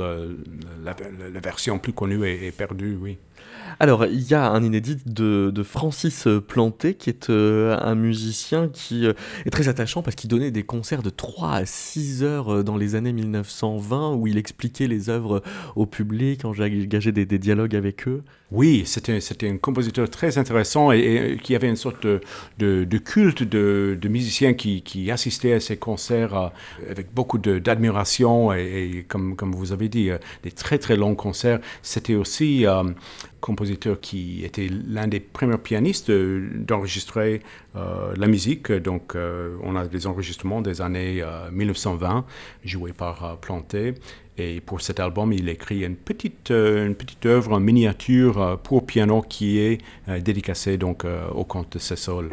la, 0.83 1.41
version 1.41 1.79
plus 1.79 1.93
connue 1.93 2.27
est 2.27 2.51
perdue, 2.51 2.99
oui. 3.01 3.17
Alors, 3.83 4.05
il 4.05 4.23
y 4.23 4.35
a 4.35 4.51
un 4.51 4.63
inédit 4.63 4.99
de, 5.07 5.63
Francis 5.63 6.29
Planté, 6.47 6.95
qui 6.95 7.09
est 7.09 7.31
euh, 7.31 7.79
un 7.81 7.95
musicien 7.95 8.69
qui 8.69 9.07
euh, 9.07 9.13
est 9.47 9.51
très 9.51 9.69
attachant 9.69 10.03
parce 10.03 10.17
qu'il 10.17 10.29
donnait 10.29 10.51
des 10.51 10.65
concerts 10.65 11.03
de 11.03 11.11
3 11.11 11.53
à 11.53 11.67
6 11.67 12.23
heures 12.23 12.53
euh, 12.53 12.63
dans 12.63 12.77
les 12.77 12.95
années 12.95 13.13
1920 13.13 14.15
où 14.15 14.27
il 14.27 14.37
expliquait 14.37 14.87
les 14.87 15.09
œuvres 15.09 15.43
au 15.77 15.87
public, 15.87 16.45
engageait 16.45 17.13
des, 17.13 17.25
des 17.25 17.39
dialogues 17.39 17.75
avec 17.75 18.07
eux. 18.07 18.23
Oui, 18.53 18.83
c'était, 18.85 19.21
un 19.49 19.57
compositeur 19.59 20.11
très 20.11 20.37
intéressant 20.37 20.91
et, 20.91 21.39
qui 21.43 21.55
avait 21.55 21.69
une 21.69 21.77
sorte 21.77 22.05
de, 22.05 22.21
de, 22.59 22.99
culte 22.99 23.45
de, 23.45 23.97
de, 24.01 24.09
musiciens 24.09 24.55
qui, 24.55 24.83
qui 24.83 25.11
assistaient 25.11 25.53
à 25.53 25.61
ses 25.61 25.77
concerts 25.77 26.51
avec 26.91 27.15
beaucoup 27.15 27.39
d'admiration 27.39 28.53
et, 28.53 29.07
comme, 29.09 29.37
comme 29.37 29.53
vous 29.53 29.71
avez 29.71 29.89
dit, 29.89 30.11
des 30.43 30.51
très 30.51 30.79
très 30.79 30.97
longs 30.97 31.15
concerts. 31.15 31.61
C'était 31.83 32.17
aussi 32.17 32.67
compositeur 33.41 34.01
qui 34.01 34.45
était 34.45 34.69
l'un 34.69 35.09
des 35.09 35.21
premiers 35.21 35.59
pianistes 35.59 36.11
d'enregistrer 36.11 37.41
euh, 37.77 38.15
la 38.17 38.27
musique. 38.27 38.73
Donc, 38.73 39.15
euh, 39.15 39.57
on 39.63 39.77
a 39.77 39.87
des 39.87 40.07
enregistrements 40.07 40.61
des 40.61 40.81
années 40.81 41.23
1920 41.53 42.19
euh, 42.19 42.23
joués 42.65 42.93
par 42.93 43.39
Planté. 43.39 43.95
Et 44.39 44.61
pour 44.61 44.81
cet 44.81 45.01
album, 45.01 45.33
il 45.33 45.49
écrit 45.49 45.85
une 45.85 45.97
petite, 45.97 46.51
une 46.51 46.95
petite 46.95 47.27
œuvre 47.27 47.53
en 47.53 47.61
miniature 47.61 48.59
pour 48.63 48.87
piano 48.87 49.21
qui 49.21 49.59
est 49.59 49.79
dédicacée 50.21 50.79
donc, 50.79 51.05
au 51.35 51.45
comte 51.45 51.75
de 51.75 51.79
Sessol. 51.79 52.31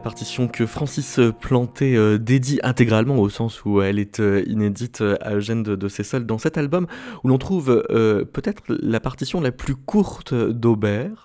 Partition 0.00 0.48
que 0.48 0.66
Francis 0.66 1.20
Planté 1.40 1.96
euh, 1.96 2.18
dédie 2.18 2.58
intégralement 2.62 3.18
au 3.18 3.28
sens 3.28 3.64
où 3.64 3.80
elle 3.80 3.98
est 3.98 4.20
euh, 4.20 4.42
inédite 4.46 5.00
euh, 5.00 5.16
à 5.20 5.34
Eugène 5.34 5.62
de, 5.62 5.76
de 5.76 6.18
dans 6.18 6.38
cet 6.38 6.58
album 6.58 6.86
où 7.24 7.28
l'on 7.28 7.38
trouve 7.38 7.84
peut-être 7.88 8.62
la 8.68 9.00
partition 9.00 9.40
la 9.40 9.52
plus 9.52 9.74
courte 9.74 10.34
d'Aubert. 10.34 11.24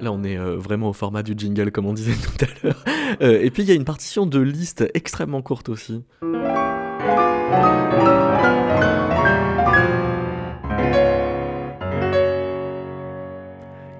Là, 0.00 0.12
on 0.12 0.22
est 0.22 0.36
vraiment 0.36 0.90
au 0.90 0.92
format 0.92 1.22
du 1.22 1.34
jingle, 1.36 1.70
comme 1.70 1.86
on 1.86 1.92
disait 1.92 2.14
tout 2.22 2.44
à 2.44 2.48
l'heure. 2.62 2.84
et 3.20 3.50
puis, 3.50 3.62
il 3.62 3.68
y 3.68 3.72
a 3.72 3.74
une 3.74 3.84
partition 3.84 4.26
de 4.26 4.40
liste 4.40 4.84
extrêmement 4.94 5.42
courte 5.42 5.68
aussi. 5.68 6.04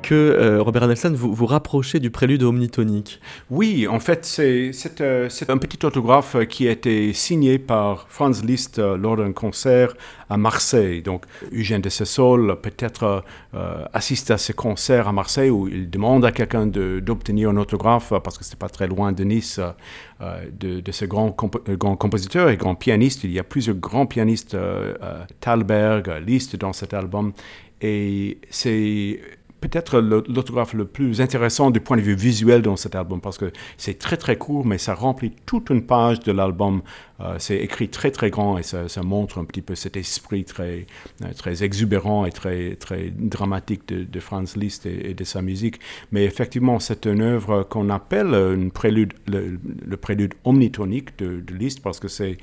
Que 0.08 0.14
euh, 0.14 0.62
Robert 0.62 0.88
Nelson 0.88 1.12
vous, 1.14 1.34
vous 1.34 1.44
rapprochez 1.44 2.00
du 2.00 2.10
prélude 2.10 2.42
omnitonique. 2.42 3.20
Oui, 3.50 3.86
en 3.86 4.00
fait, 4.00 4.24
c'est 4.24 4.72
euh, 5.02 5.28
un 5.48 5.58
petit 5.58 5.84
autographe 5.84 6.34
qui 6.48 6.66
a 6.66 6.70
été 6.70 7.12
signé 7.12 7.58
par 7.58 8.06
Franz 8.08 8.42
Liszt 8.42 8.78
euh, 8.78 8.96
lors 8.96 9.18
d'un 9.18 9.32
concert 9.32 9.94
à 10.30 10.38
Marseille. 10.38 11.02
Donc, 11.02 11.26
Eugène 11.52 11.82
de 11.82 11.90
Sessol 11.90 12.58
peut-être 12.62 13.22
assiste 13.92 14.30
à 14.30 14.36
ce 14.36 14.52
concert 14.52 15.08
à 15.08 15.12
Marseille 15.12 15.48
où 15.48 15.68
il 15.68 15.88
demande 15.88 16.24
à 16.26 16.32
quelqu'un 16.32 16.66
d'obtenir 16.66 17.48
un 17.48 17.56
autographe 17.56 18.12
parce 18.22 18.36
que 18.36 18.44
c'est 18.44 18.58
pas 18.58 18.68
très 18.68 18.86
loin 18.86 19.12
de 19.12 19.24
Nice. 19.24 19.58
de, 20.20 20.80
de, 20.80 20.92
ce 20.92 21.06
grand, 21.06 21.34
grand, 21.34 21.96
compositeur 21.96 22.50
et 22.50 22.58
grand 22.58 22.74
pianiste. 22.74 23.24
Il 23.24 23.32
y 23.32 23.38
a 23.38 23.44
plusieurs 23.44 23.76
grands 23.76 24.04
pianistes, 24.04 24.54
Thalberg, 25.40 26.22
Liszt 26.26 26.56
dans 26.56 26.74
cet 26.74 26.92
album. 26.92 27.32
Et 27.80 28.38
c'est 28.50 29.20
peut-être 29.60 30.00
l'autographe 30.00 30.74
le 30.74 30.84
plus 30.84 31.20
intéressant 31.20 31.70
du 31.70 31.80
point 31.80 31.96
de 31.96 32.02
vue 32.02 32.14
visuel 32.14 32.62
dans 32.62 32.76
cet 32.76 32.94
album 32.94 33.20
parce 33.20 33.38
que 33.38 33.52
c'est 33.76 33.98
très 33.98 34.16
très 34.16 34.36
court 34.36 34.64
mais 34.64 34.78
ça 34.78 34.94
remplit 34.94 35.32
toute 35.46 35.70
une 35.70 35.82
page 35.82 36.20
de 36.20 36.32
l'album. 36.32 36.82
Euh, 37.20 37.34
c'est 37.38 37.56
écrit 37.56 37.88
très 37.88 38.12
très 38.12 38.30
grand 38.30 38.58
et 38.58 38.62
ça, 38.62 38.86
montre 39.02 39.38
un 39.38 39.44
petit 39.44 39.62
peu 39.62 39.74
cet 39.74 39.96
esprit 39.96 40.44
très, 40.44 40.86
euh, 41.24 41.32
très 41.36 41.64
exubérant 41.64 42.24
et 42.26 42.30
très, 42.30 42.76
très 42.76 43.10
dramatique 43.10 43.88
de, 43.88 44.20
Franz 44.20 44.56
Liszt 44.56 44.86
et, 44.86 45.14
de 45.14 45.24
sa 45.24 45.42
musique. 45.42 45.80
Mais 46.12 46.24
effectivement, 46.24 46.78
c'est 46.78 47.06
une 47.06 47.22
œuvre 47.22 47.64
qu'on 47.64 47.90
appelle 47.90 48.30
le, 48.30 49.96
prélude 49.96 50.34
omnitonique 50.44 51.18
de, 51.18 51.42
Liszt 51.52 51.82
parce 51.82 51.98
que 51.98 52.08
c'est 52.08 52.38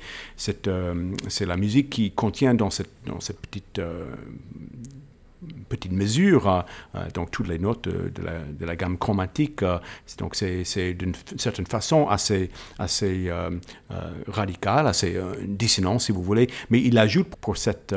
euh, 0.68 1.14
la 1.40 1.56
musique 1.56 1.88
qui 1.88 2.10
contient 2.10 2.54
dans 2.54 2.70
cette, 2.70 2.90
dans 3.06 3.20
cette 3.20 3.40
petite 3.40 3.80
petite 5.68 5.92
mesure, 5.92 6.48
euh, 6.48 6.60
euh, 6.94 7.10
donc 7.14 7.30
toutes 7.30 7.48
les 7.48 7.58
notes 7.58 7.88
de, 7.88 8.66
la, 8.66 8.76
gamme 8.76 8.98
chromatique. 8.98 9.62
Euh, 9.62 9.78
donc 10.18 10.34
c'est 10.34 10.94
d'une 10.94 11.14
certaine 11.36 11.66
façon 11.66 12.08
assez, 12.08 12.50
assez 12.78 13.30
radical, 14.28 14.86
assez 14.86 15.18
dissonant 15.46 15.98
si 15.98 16.12
vous 16.12 16.22
voulez, 16.22 16.48
mais 16.70 16.80
il 16.80 16.98
ajoute 16.98 17.36
pour 17.40 17.56
cette 17.56 17.94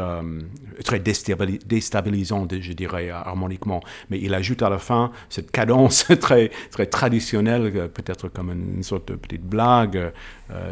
très 0.83 0.99
déstabilisant, 0.99 2.47
je 2.49 2.73
dirais, 2.73 3.09
harmoniquement, 3.09 3.81
mais 4.09 4.19
il 4.19 4.33
ajoute 4.33 4.61
à 4.61 4.69
la 4.69 4.79
fin 4.79 5.11
cette 5.29 5.51
cadence 5.51 6.05
très, 6.19 6.49
très 6.71 6.85
traditionnelle, 6.87 7.89
peut-être 7.93 8.27
comme 8.29 8.51
une, 8.51 8.83
sorte 8.83 9.09
de 9.09 9.15
petite 9.15 9.43
blague, 9.43 10.11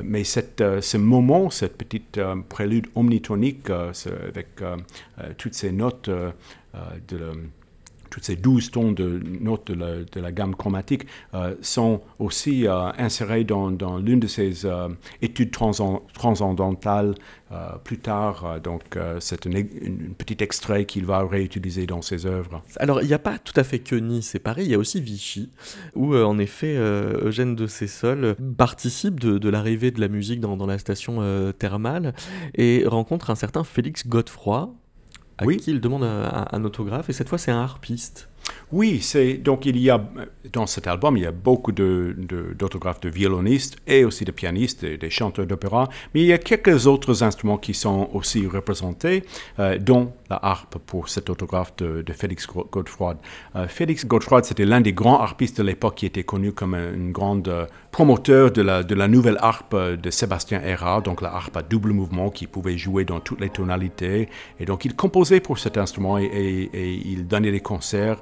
mais 0.03 0.23
cette, 0.23 0.63
ce 0.81 0.97
moment, 0.97 1.49
cette 1.49 1.77
petite 1.77 2.19
prélude 2.49 2.87
omnitonique 2.95 3.69
avec 3.69 4.47
toutes 5.37 5.53
ces 5.53 5.71
notes 5.71 6.09
euh, 6.75 6.79
de 7.07 7.31
toutes 8.09 8.23
ces 8.23 8.37
douze 8.37 8.71
tons 8.71 8.93
de 8.93 9.21
notes 9.41 9.69
de 9.69 10.19
la, 10.21 10.31
gamme 10.31 10.55
chromatique 10.55 11.05
euh, 11.33 11.55
sont 11.61 11.99
aussi 12.19 12.65
euh, 12.65 12.89
insérés 12.97 13.43
dans, 13.43 13.69
l'une 13.97 14.21
de 14.21 14.27
ces 14.27 14.65
études 15.21 15.51
transcendantales 15.51 17.15
plus 17.83 17.97
tard. 17.97 18.61
donc, 18.61 18.97
c'est 19.19 19.45
un 19.45 19.51
petit 20.17 20.37
extrait 20.41 20.85
qu'il 20.85 21.05
va 21.05 21.25
réutiliser 21.25 21.85
dans 21.85 22.01
ses 22.01 22.25
œuvres. 22.25 22.63
Alors, 22.77 23.01
il 23.01 23.07
n'y 23.07 23.13
a 23.13 23.19
pas 23.19 23.37
tout 23.39 23.53
à 23.57 23.65
fait 23.65 23.79
que 23.79 23.95
Nice 23.95 24.35
et 24.35 24.39
Paris, 24.39 24.63
il 24.63 24.71
y 24.71 24.75
a 24.75 24.77
aussi 24.77 25.01
Vichy, 25.01 25.51
où 25.93 26.15
en 26.15 26.39
effet, 26.39 26.77
Eugène 26.77 27.55
de 27.55 27.67
Cessol 27.67 28.35
participe 28.57 29.19
de, 29.19 29.49
l'arrivée 29.49 29.91
de 29.91 29.99
la 29.99 30.07
musique 30.07 30.39
dans, 30.39 30.55
dans 30.55 30.65
la 30.65 30.77
station 30.77 31.21
thermale 31.59 32.13
et 32.55 32.83
rencontre 32.85 33.29
un 33.29 33.35
certain 33.35 33.65
Félix 33.65 34.07
Godefroy, 34.07 34.73
à 35.37 35.45
oui. 35.45 35.57
qui 35.57 35.71
il 35.71 35.81
demande 35.81 36.03
un, 36.03 36.63
autographe, 36.63 37.09
et 37.09 37.13
cette 37.13 37.29
fois 37.29 37.37
c'est 37.37 37.51
un 37.51 37.61
harpiste. 37.61 38.29
Oui, 38.71 38.99
c'est 39.01 39.33
donc 39.33 39.65
il 39.65 39.77
y 39.77 39.89
a 39.89 40.01
dans 40.53 40.67
cet 40.67 40.87
album 40.87 41.17
il 41.17 41.23
y 41.23 41.25
a 41.25 41.31
beaucoup 41.31 41.71
d'autographes 41.71 43.01
de, 43.01 43.09
de, 43.09 43.13
violonistes 43.13 43.77
et 43.87 44.05
aussi 44.05 44.23
de 44.23 44.31
pianistes 44.31 44.83
et 44.83 44.97
des 44.97 45.09
chanteurs 45.09 45.45
d'opéra, 45.45 45.89
mais 46.13 46.21
il 46.21 46.27
y 46.27 46.33
a 46.33 46.37
quelques 46.37 46.87
autres 46.87 47.23
instruments 47.23 47.57
qui 47.57 47.73
sont 47.73 48.09
aussi 48.13 48.47
représentés, 48.47 49.23
euh, 49.59 49.77
dont 49.77 50.13
la 50.29 50.39
harpe 50.41 50.77
pour 50.77 51.09
cet 51.09 51.29
autographe 51.29 51.75
de, 51.77 52.03
Félix 52.13 52.47
Godefroy. 52.47 53.17
Euh, 53.55 53.67
Félix 53.67 54.05
Godefroy 54.05 54.43
c'était 54.43 54.65
l'un 54.65 54.81
des 54.81 54.93
grands 54.93 55.19
harpistes 55.19 55.57
de 55.57 55.63
l'époque 55.63 55.95
qui 55.95 56.05
était 56.05 56.23
connu 56.23 56.51
comme 56.51 56.73
un 56.73 57.09
grand 57.09 57.47
euh, 57.47 57.65
promoteur 57.91 58.51
de 58.51 58.61
la, 58.61 58.83
de 58.83 58.95
la 58.95 59.07
nouvelle 59.07 59.37
harpe 59.39 59.75
de 59.75 60.09
Sébastien 60.09 60.61
Erard, 60.61 61.01
donc 61.01 61.21
la 61.21 61.33
harpe 61.33 61.55
à 61.57 61.61
double 61.63 61.91
mouvement 61.91 62.29
qui 62.29 62.47
pouvait 62.47 62.77
jouer 62.77 63.05
dans 63.05 63.19
toutes 63.19 63.41
les 63.41 63.49
tonalités. 63.49 64.29
Et 64.59 64.65
donc 64.65 64.85
il 64.85 64.95
composait 64.95 65.39
pour 65.39 65.57
cet 65.57 65.77
instrument 65.77 66.17
et 66.19 67.01
il 67.05 67.27
donnait 67.27 67.51
des 67.51 67.59
concerts 67.59 68.17
euh, 68.17 68.21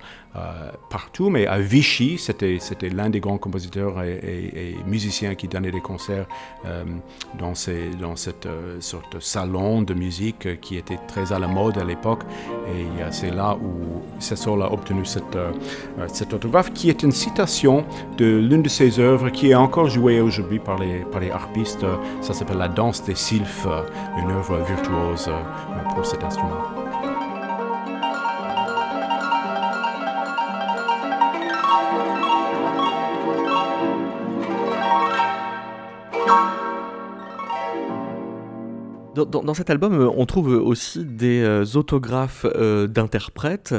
partout, 0.90 1.30
mais 1.30 1.48
à 1.48 1.60
Vichy, 1.60 2.18
c'était, 2.18 2.60
l'un 2.90 3.10
des 3.10 3.20
grands 3.20 3.38
compositeurs 3.38 4.02
et, 4.04 4.76
musiciens 4.86 5.36
qui 5.36 5.48
donnait 5.48 5.72
des 5.72 5.82
concerts 5.82 6.28
euh, 6.66 6.84
dans, 7.40 7.56
ces, 7.56 7.90
cette 8.16 8.46
euh, 8.46 8.80
sorte 8.82 9.16
de 9.16 9.20
salon 9.20 9.82
de 9.82 9.94
musique 9.94 10.60
qui 10.62 10.78
était 10.78 11.00
très 11.08 11.32
à 11.32 11.40
la 11.40 11.48
mode 11.48 11.78
à 11.78 11.84
l'époque. 11.84 12.24
Et 12.68 12.86
c'est 13.12 13.32
là 13.32 13.56
où 13.56 14.02
Cécile 14.20 14.62
a 14.62 14.72
obtenu 14.72 15.06
cette, 15.06 15.38
cet 16.08 16.34
autographe, 16.34 16.74
qui 16.74 16.90
est 16.90 17.04
une 17.04 17.12
citation 17.12 17.86
de 18.18 18.38
l'une 18.38 18.62
de 18.62 18.70
ses 18.70 19.00
œuvres 19.00 19.30
qui 19.30 19.52
est 19.52 19.56
encore 19.56 19.90
jouée 19.90 20.22
aujourd'hui 20.22 20.60
par 20.60 20.78
les, 20.78 21.00
par 21.12 21.22
les 21.22 21.32
harpistes. 21.32 21.86
Ça 22.22 22.34
s'appelle 22.34 22.58
La 22.58 22.68
danse 22.68 23.04
des 23.04 23.16
sylphes, 23.16 23.68
une 24.18 24.32
œuvre 24.32 24.58
virtuose 24.68 25.30
pour 25.96 26.06
cet 26.06 26.24
instrument. 26.24 26.85
Dans, 39.16 39.54
cet 39.54 39.70
album, 39.70 39.94
euh, 39.94 40.10
on 40.18 40.26
trouve 40.26 40.50
aussi 40.50 41.06
des 41.06 41.42
euh, 41.42 41.64
autographes 41.76 42.46
euh, 42.56 42.86
d'interprètes 42.88 43.74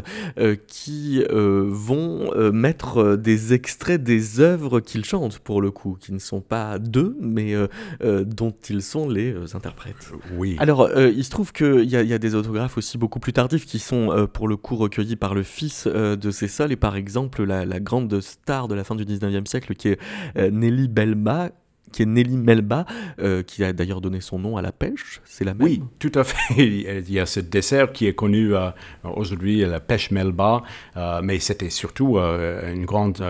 qui 0.66 1.22
vont 1.28 2.30
mettre 2.53 3.16
des 3.16 3.53
extraits 3.53 4.03
des 4.03 4.41
œuvres 4.41 4.80
qu'ils 4.80 5.05
chantent, 5.05 5.39
pour 5.39 5.61
le 5.61 5.70
coup, 5.70 5.97
qui 6.01 6.12
ne 6.12 6.18
sont 6.18 6.41
pas 6.41 6.78
d'eux, 6.78 7.16
mais 7.20 7.55
dont 8.03 8.55
ils 8.68 8.82
sont 8.82 9.09
les 9.09 9.34
interprètes. 9.55 10.11
Oui. 10.37 10.57
Alors, 10.59 10.91
il 10.97 11.24
se 11.24 11.30
trouve 11.30 11.53
qu'il 11.53 11.84
y, 11.84 11.97
y, 11.97 12.14
a 12.14 12.18
des 12.18 12.34
autographes 12.34 12.78
aussi 12.78 12.99
beaucoup 12.99 13.20
plus 13.20 13.32
tardifs 13.32 13.66
qui 13.66 13.78
sont, 13.78 14.28
pour 14.32 14.49
le 14.49 14.57
coup, 14.57 14.76
recueillis 14.76 15.16
par 15.16 15.34
le 15.34 15.43
fils 15.43 15.87
de 15.87 16.30
Cécile, 16.30 16.72
et 16.72 16.76
par 16.76 16.97
exemple, 16.97 17.45
la, 17.45 17.64
la, 17.64 17.80
grande 17.80 18.20
star 18.20 18.68
de 18.68 18.74
la 18.74 18.84
fin 18.84 18.95
du 18.95 19.05
19e 19.05 19.47
siècle, 19.47 19.74
qui 19.74 19.89
est 19.89 19.99
Nelly 20.51 20.89
Belma, 20.89 21.51
qui 21.93 22.03
est 22.03 22.07
Nelly 22.07 22.37
Melba, 22.37 22.84
euh, 23.20 23.43
qui 23.43 23.64
a 23.64 23.72
d'ailleurs 23.72 24.01
donné 24.01 24.20
son 24.20 24.39
nom 24.39 24.57
à 24.57 24.62
la 24.62 24.72
pêche, 24.72 25.20
c'est 25.24 25.45
la 25.45 25.55
même 25.55 25.62
Oui, 25.62 25.82
tout 25.99 26.12
à 26.14 26.24
fait. 26.24 26.55
Il 26.59 27.12
y 27.12 27.20
a 27.20 27.26
ce 27.26 27.41
dessert 27.41 27.93
qui 27.93 28.07
est 28.07 28.14
connu 28.14 28.55
euh, 28.55 28.70
aujourd'hui, 29.05 29.61
la 29.61 29.80
pêche 29.80 30.11
Melba, 30.11 30.62
euh, 30.97 31.20
mais 31.22 31.39
c'était 31.39 31.70
surtout 31.70 32.18
une 32.18 32.84
grande 32.84 33.22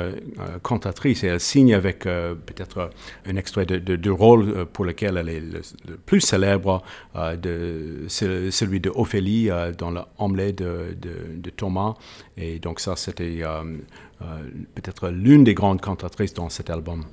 cantatrice 0.62 1.24
et 1.24 1.28
elle 1.28 1.40
signe 1.40 1.74
avec 1.74 2.00
peut-être 2.00 2.90
un 3.26 3.36
extrait 3.36 3.66
de, 3.66 4.10
rôle 4.10 4.66
pour 4.66 4.84
lequel 4.84 5.16
elle 5.16 5.28
est 5.28 5.40
le, 5.40 5.96
plus 5.96 6.20
célèbre, 6.20 6.82
celui 7.14 8.80
de 8.80 8.90
Ophélie 8.94 9.50
dans 9.78 9.90
l'omelette 9.90 10.58
de, 10.58 10.96
de, 11.36 11.50
Thomas. 11.50 11.94
Et 12.36 12.58
donc 12.58 12.80
ça, 12.80 12.96
c'était 12.96 13.42
peut-être 14.74 15.10
l'une 15.10 15.44
des 15.44 15.54
grandes 15.54 15.80
cantatrices 15.80 16.34
dans 16.34 16.48
cet 16.48 16.70
album. 16.70 17.04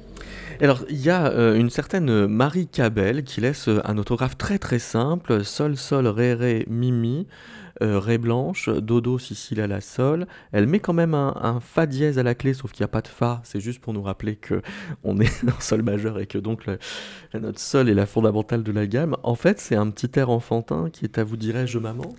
Alors, 0.62 0.84
il 0.90 1.02
y 1.02 1.10
a 1.10 1.28
euh, 1.28 1.56
une 1.56 1.70
certaine 1.70 2.28
Marie 2.28 2.68
Cabel 2.68 3.24
qui 3.24 3.42
laisse 3.42 3.68
euh, 3.68 3.82
un 3.86 3.98
autographe 3.98 4.38
très 4.38 4.60
très 4.60 4.80
simple 4.80 5.44
Sol, 5.44 5.78
Sol, 5.78 6.08
Ré, 6.08 6.34
Ré, 6.34 6.66
Mi, 6.70 7.28
euh, 7.82 8.00
Ré 8.00 8.18
blanche, 8.18 8.70
Dodo, 8.70 9.18
Sicile 9.18 9.62
à 9.62 9.68
la 9.68 9.82
Sol. 9.82 10.28
Elle 10.52 10.68
met 10.68 10.80
quand 10.80 10.94
même 10.94 11.14
un, 11.16 11.60
Fa 11.60 11.86
dièse 11.86 12.20
à 12.20 12.24
la 12.24 12.36
clé, 12.36 12.54
sauf 12.54 12.72
qu'il 12.72 12.84
n'y 12.84 12.86
a 12.86 12.90
pas 12.90 13.02
de 13.02 13.08
Fa. 13.08 13.42
C'est 13.44 13.60
juste 13.60 13.80
pour 13.80 13.94
nous 13.94 14.04
rappeler 14.04 14.36
que 14.36 14.62
on 15.04 15.20
est 15.20 15.44
en 15.46 15.60
Sol 15.60 15.82
majeur 15.82 16.20
et 16.20 16.28
que 16.28 16.38
donc 16.38 16.66
la 16.66 17.40
note 17.40 17.60
Sol 17.60 17.90
est 17.90 17.96
la 17.96 18.06
fondamentale 18.06 18.64
de 18.64 18.72
la 18.72 18.86
gamme. 18.86 19.18
En 19.24 19.36
fait, 19.36 19.60
c'est 19.60 19.76
un 19.76 19.90
petit 19.90 20.20
air 20.20 20.30
enfantin 20.30 20.90
qui 20.92 21.06
est 21.06 21.18
à 21.18 21.24
vous 21.24 21.38
dirais-je 21.38 21.80
maman? 21.80 22.14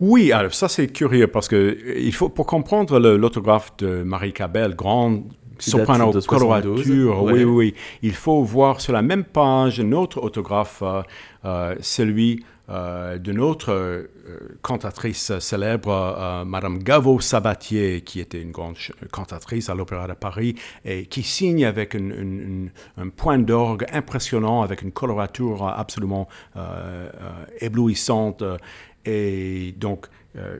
Oui, 0.00 0.32
alors 0.32 0.54
ça 0.54 0.68
c'est 0.68 0.88
curieux 0.88 1.26
parce 1.26 1.48
que 1.48 1.78
il 1.98 2.14
faut, 2.14 2.28
pour 2.28 2.46
comprendre 2.46 2.98
l'autographe 2.98 3.76
de 3.78 4.02
Marie 4.02 4.32
Cabel, 4.32 4.74
grande 4.74 5.24
soprano 5.58 6.12
colorature, 6.26 7.22
oui, 7.22 7.44
oui. 7.44 7.74
Il 8.02 8.14
faut 8.14 8.42
voir 8.42 8.80
sur 8.80 8.92
la 8.92 9.02
même 9.02 9.24
page 9.24 9.80
un 9.80 9.92
autre 9.92 10.22
autographe, 10.22 10.82
euh, 10.82 11.02
euh, 11.44 11.74
celui 11.80 12.44
euh, 12.70 13.18
d'une 13.18 13.40
autre 13.40 14.08
cantatrice 14.62 15.38
célèbre, 15.38 16.44
Madame 16.46 16.78
Gaveau 16.78 17.20
Sabatier, 17.20 18.00
qui 18.00 18.20
était 18.20 18.40
une 18.40 18.52
grande 18.52 18.76
cantatrice 19.10 19.68
à 19.68 19.74
l'Opéra 19.74 20.08
de 20.08 20.14
Paris, 20.14 20.54
et 20.84 21.04
qui 21.04 21.22
signe 21.22 21.66
avec 21.66 21.94
un 21.94 23.08
point 23.14 23.38
d'orgue 23.38 23.84
impressionnant, 23.92 24.62
avec 24.62 24.80
une 24.80 24.92
colorature 24.92 25.68
absolument 25.68 26.26
éblouissante. 27.60 28.42
Et 29.04 29.74
donc, 29.76 30.06
euh, 30.36 30.58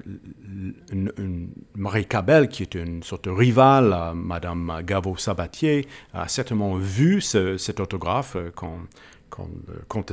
Marie 1.75 2.07
Cabel, 2.07 2.49
qui 2.49 2.62
est 2.62 2.75
une 2.75 3.03
sorte 3.03 3.25
de 3.25 3.31
rivale 3.31 3.93
à 3.93 4.14
Madame 4.14 4.81
Gavo-Sabatier, 4.85 5.87
a 6.12 6.29
certainement 6.29 6.77
vu 6.77 7.20
cet 7.20 7.81
autographe 7.81 8.37
euh, 8.37 8.51
quand, 8.55 8.79
le 9.66 9.83
comte 9.89 10.12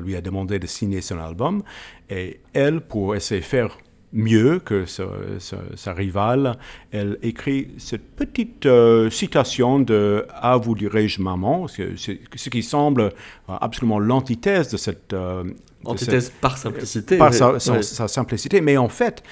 lui 0.00 0.14
a 0.14 0.20
demandé 0.20 0.60
de 0.60 0.66
signer 0.68 1.00
son 1.00 1.18
album. 1.18 1.64
Et 2.08 2.40
elle, 2.52 2.80
pour 2.80 3.16
essayer 3.16 3.40
de 3.40 3.46
faire 3.46 3.78
mieux 4.12 4.60
que 4.60 4.84
sa, 4.86 5.92
rivale, 5.92 6.56
elle 6.92 7.18
écrit 7.22 7.72
cette 7.78 8.14
petite 8.14 8.68
citation 9.10 9.80
de 9.80 10.24
À 10.30 10.56
vous 10.56 10.76
dirais-je 10.76 11.20
maman, 11.20 11.66
ce, 11.66 12.48
qui 12.48 12.62
semble 12.62 13.10
absolument 13.48 13.98
l'antithèse 13.98 14.68
de 14.68 14.76
cette... 14.76 15.16
Antithèse 15.84 16.32
par 16.40 16.58
simplicité. 16.58 17.18
Par 17.18 17.32
sa, 17.32 18.08
simplicité, 18.08 18.60
mais 18.60 18.76
en 18.76 18.88
fait, 18.88 19.22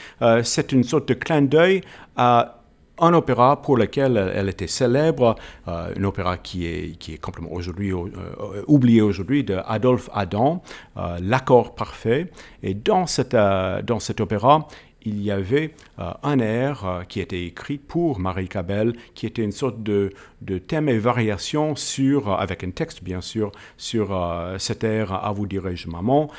c'est 0.43 0.73
une 0.73 0.85
sorte 0.85 1.09
de 1.09 1.15
clin 1.15 1.43
d'œil 1.43 1.83
à 2.17 2.63
un 3.03 3.15
opéra 3.15 3.61
pour 3.61 3.77
lequel 3.77 4.33
elle 4.35 4.49
était 4.49 4.67
célèbre, 4.67 5.35
euh, 5.69 5.93
un 5.97 6.05
opéra 6.05 6.37
qui 6.39 6.67
est, 6.67 6.97
qui 6.99 7.15
est 7.15 7.19
complètement 7.19 7.53
aujourd'hui, 7.53 7.93
euh, 7.93 8.63
oublié 8.67 9.01
aujourd'hui, 9.01 9.45
de 9.45 9.59
Adolphe 9.67 10.09
Adam, 10.13 10.63
euh, 10.97 11.19
L'accord 11.21 11.75
parfait. 11.75 12.31
Et 12.63 12.75
dans, 12.75 13.07
cette, 13.07 13.35
dans 13.35 13.99
cet 13.99 14.21
opéra, 14.21 14.67
il 15.05 15.23
y 15.23 15.31
avait 15.31 15.75
euh, 15.99 16.13
un 16.23 16.39
air 16.39 16.85
euh, 16.85 17.03
qui 17.03 17.21
était 17.21 17.45
écrit 17.45 17.79
pour 17.79 18.19
Marie 18.19 18.49
Cabell, 18.49 18.95
qui 19.15 19.27
était 19.27 19.43
une 19.43 19.53
sorte 19.53 19.83
de, 19.83 20.13
thème 20.67 20.89
et 20.89 20.99
variation 20.99 21.77
sur, 21.77 22.29
euh, 22.29 22.37
avec 22.37 22.65
un 22.65 22.71
texte 22.71 23.03
bien 23.03 23.21
sûr, 23.21 23.53
sur 23.77 24.13
cet 24.59 24.85
air 24.85 25.13
À 25.13 25.33
vous 25.33 25.47
dirais-je 25.47 25.89
maman, 25.89 26.31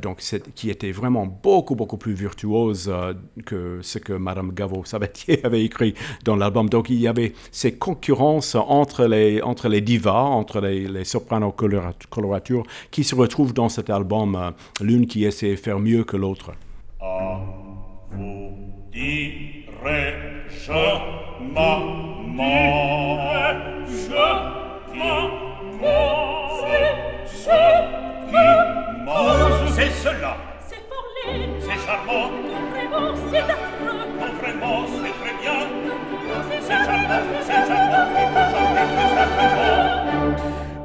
donc 0.00 0.20
qui 0.54 0.70
était 0.70 0.92
vraiment 0.92 1.26
beaucoup, 1.26 1.74
beaucoup 1.74 1.96
plus 1.96 2.12
virtuose 2.12 2.92
que 3.46 3.78
ce 3.82 3.98
que 3.98 4.12
Madame 4.12 4.52
Gaveau-Sabatier 4.52 5.40
avait 5.44 5.64
écrit 5.64 5.94
dans 6.24 6.36
l'album. 6.36 6.68
Donc 6.68 6.90
il 6.90 7.00
y 7.00 7.08
avait 7.08 7.32
ces 7.50 7.74
concurrences 7.74 8.54
entre 8.54 9.04
les, 9.06 9.80
divas, 9.80 10.12
entre 10.12 10.60
les, 10.60 10.88
les 10.88 11.04
sopranos 11.04 11.54
coloratures, 12.10 12.64
qui 12.90 13.04
se 13.04 13.14
retrouvent 13.14 13.54
dans 13.54 13.68
cet 13.68 13.90
album, 13.90 14.52
l'une 14.80 15.06
qui 15.06 15.24
essaie 15.24 15.52
de 15.52 15.56
faire 15.56 15.78
mieux 15.78 16.04
que 16.04 16.16
l'autre. 16.16 16.52
Fu 18.12 18.52
re 19.82 20.00
je 20.50 20.84
ma 21.54 21.70
ma 22.36 22.54
je 23.86 24.52
c'est 26.60 26.90
ce 27.26 27.58
c'est 29.74 29.90
cela. 29.90 30.36
C'est 30.68 30.82
fort 30.88 31.08
laid 31.24 31.48
c'est 31.60 31.78
charmant. 31.86 32.30
Vraiment 32.70 33.14
c'est 33.30 33.38
affreux. 33.38 34.11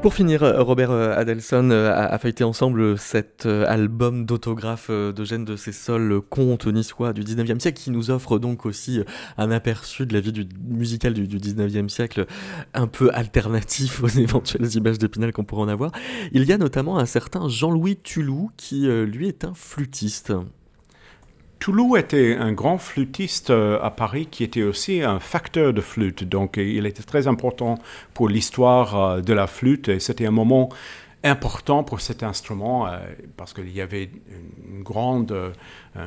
Pour 0.07 0.13
finir, 0.13 0.41
euh, 0.41 0.63
Robert 0.63 0.91
euh, 0.91 1.17
Adelson 1.17 1.69
euh, 1.69 1.91
a, 1.93 2.17
feuilleté 2.17 2.45
ensemble 2.45 2.97
cet 2.97 3.45
album 3.45 4.25
d'autographes 4.25 4.89
d'Eugène 4.89 5.43
de 5.43 5.57
Cessol, 5.57 6.21
conte 6.29 6.65
niçois 6.65 7.11
du 7.11 7.23
19e 7.23 7.59
siècle, 7.59 7.81
qui 7.81 7.91
nous 7.91 8.09
offre 8.09 8.39
donc 8.39 8.65
aussi 8.65 9.01
un 9.37 9.51
aperçu 9.51 10.05
de 10.05 10.13
la 10.13 10.21
vie 10.21 10.31
du, 10.31 10.47
musicale 10.65 11.13
du, 11.13 11.27
du 11.27 11.39
19e 11.39 11.89
siècle, 11.89 12.25
un 12.73 12.87
peu 12.87 13.09
alternatif 13.13 14.01
aux 14.01 14.07
éventuelles 14.07 14.73
images 14.75 14.97
d'Épinal 14.97 15.33
qu'on 15.33 15.43
pourrait 15.43 15.63
en 15.63 15.67
avoir. 15.67 15.91
Il 16.31 16.45
y 16.45 16.53
a 16.53 16.57
notamment 16.57 16.99
un 16.99 17.05
certain 17.05 17.49
Jean-Louis 17.49 17.97
Tulou, 17.97 18.49
qui 18.55 18.87
lui 18.87 19.27
est 19.27 19.43
un 19.43 19.53
flûtiste. 19.53 20.31
Toulouse 21.59 21.99
était 21.99 22.35
un 22.35 22.51
grand 22.51 22.77
flûtiste 22.77 23.49
euh, 23.49 23.79
à 23.81 23.89
Paris 23.89 24.27
qui 24.29 24.43
était 24.43 24.63
aussi 24.63 25.01
un 25.01 25.19
facteur 25.19 25.73
de 25.73 25.81
flûte. 25.81 26.23
Donc 26.23 26.57
il 26.57 26.85
était 26.85 27.03
très 27.03 27.27
important 27.27 27.79
pour 28.13 28.29
l'histoire 28.29 28.95
euh, 28.95 29.21
de 29.21 29.33
la 29.33 29.47
flûte 29.47 29.89
et 29.89 29.99
c'était 29.99 30.25
un 30.25 30.31
moment 30.31 30.69
important 31.23 31.83
pour 31.83 32.01
cet 32.01 32.23
instrument 32.23 32.87
euh, 32.87 32.99
parce 33.35 33.53
qu'il 33.53 33.71
y 33.71 33.81
avait 33.81 34.09
une 34.69 34.83
grande 34.83 35.53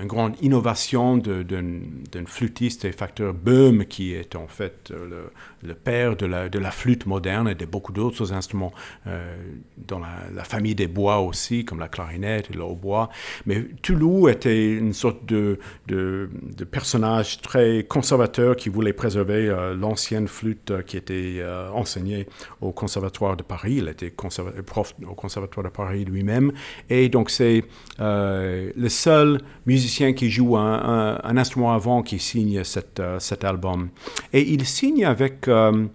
une 0.00 0.06
grande 0.06 0.36
innovation 0.40 1.16
d'un 1.16 2.26
flûtiste 2.26 2.84
et 2.84 2.92
facteur 2.92 3.34
Böhm, 3.34 3.84
qui 3.86 4.14
est 4.14 4.36
en 4.36 4.46
fait 4.46 4.90
euh, 4.90 5.28
le, 5.62 5.74
père 5.74 6.16
de 6.16 6.26
la, 6.26 6.48
de 6.48 6.58
la, 6.58 6.70
flûte 6.70 7.06
moderne 7.06 7.48
et 7.48 7.54
de 7.54 7.64
beaucoup 7.64 7.92
d'autres 7.92 8.32
instruments 8.32 8.72
euh, 9.06 9.34
dans 9.76 9.98
la, 9.98 10.44
famille 10.44 10.74
des 10.74 10.86
bois 10.86 11.20
aussi, 11.20 11.64
comme 11.64 11.80
la 11.80 11.88
clarinette 11.88 12.50
et 12.50 12.54
le 12.54 12.62
hautbois. 12.62 13.10
Mais 13.46 13.62
Toulouse 13.82 14.30
était 14.30 14.74
une 14.74 14.92
sorte 14.92 15.26
de, 15.26 15.58
de, 15.86 16.28
personnage 16.70 17.40
très 17.40 17.84
conservateur 17.84 18.56
qui 18.56 18.68
voulait 18.68 18.92
préserver 18.92 19.48
euh, 19.48 19.74
l'ancienne 19.74 20.28
flûte 20.28 20.84
qui 20.84 20.96
était 20.96 21.42
enseignée 21.74 22.26
au 22.60 22.72
Conservatoire 22.72 23.36
de 23.36 23.42
Paris. 23.42 23.76
Il 23.78 23.88
était 23.88 24.10
prof 24.10 24.94
au 25.08 25.14
Conservatoire 25.14 25.64
de 25.64 25.70
Paris 25.70 26.04
lui-même. 26.04 26.52
Et 26.88 27.08
donc 27.08 27.30
c'est 27.30 27.64
le 27.98 28.88
seul 28.88 29.40
musicien 29.66 30.12
qui 30.12 30.30
joue 30.30 30.56
un, 30.56 31.36
instrument 31.36 31.72
avant 31.72 32.02
qui 32.02 32.18
signe 32.18 32.64
cet, 32.64 33.00
euh, 33.00 33.18
cet 33.18 33.44
album. 33.44 33.90
Et 34.32 34.42
il 34.52 34.64
signe 34.66 35.04
avec, 35.04 35.48
euh, 35.48 35.86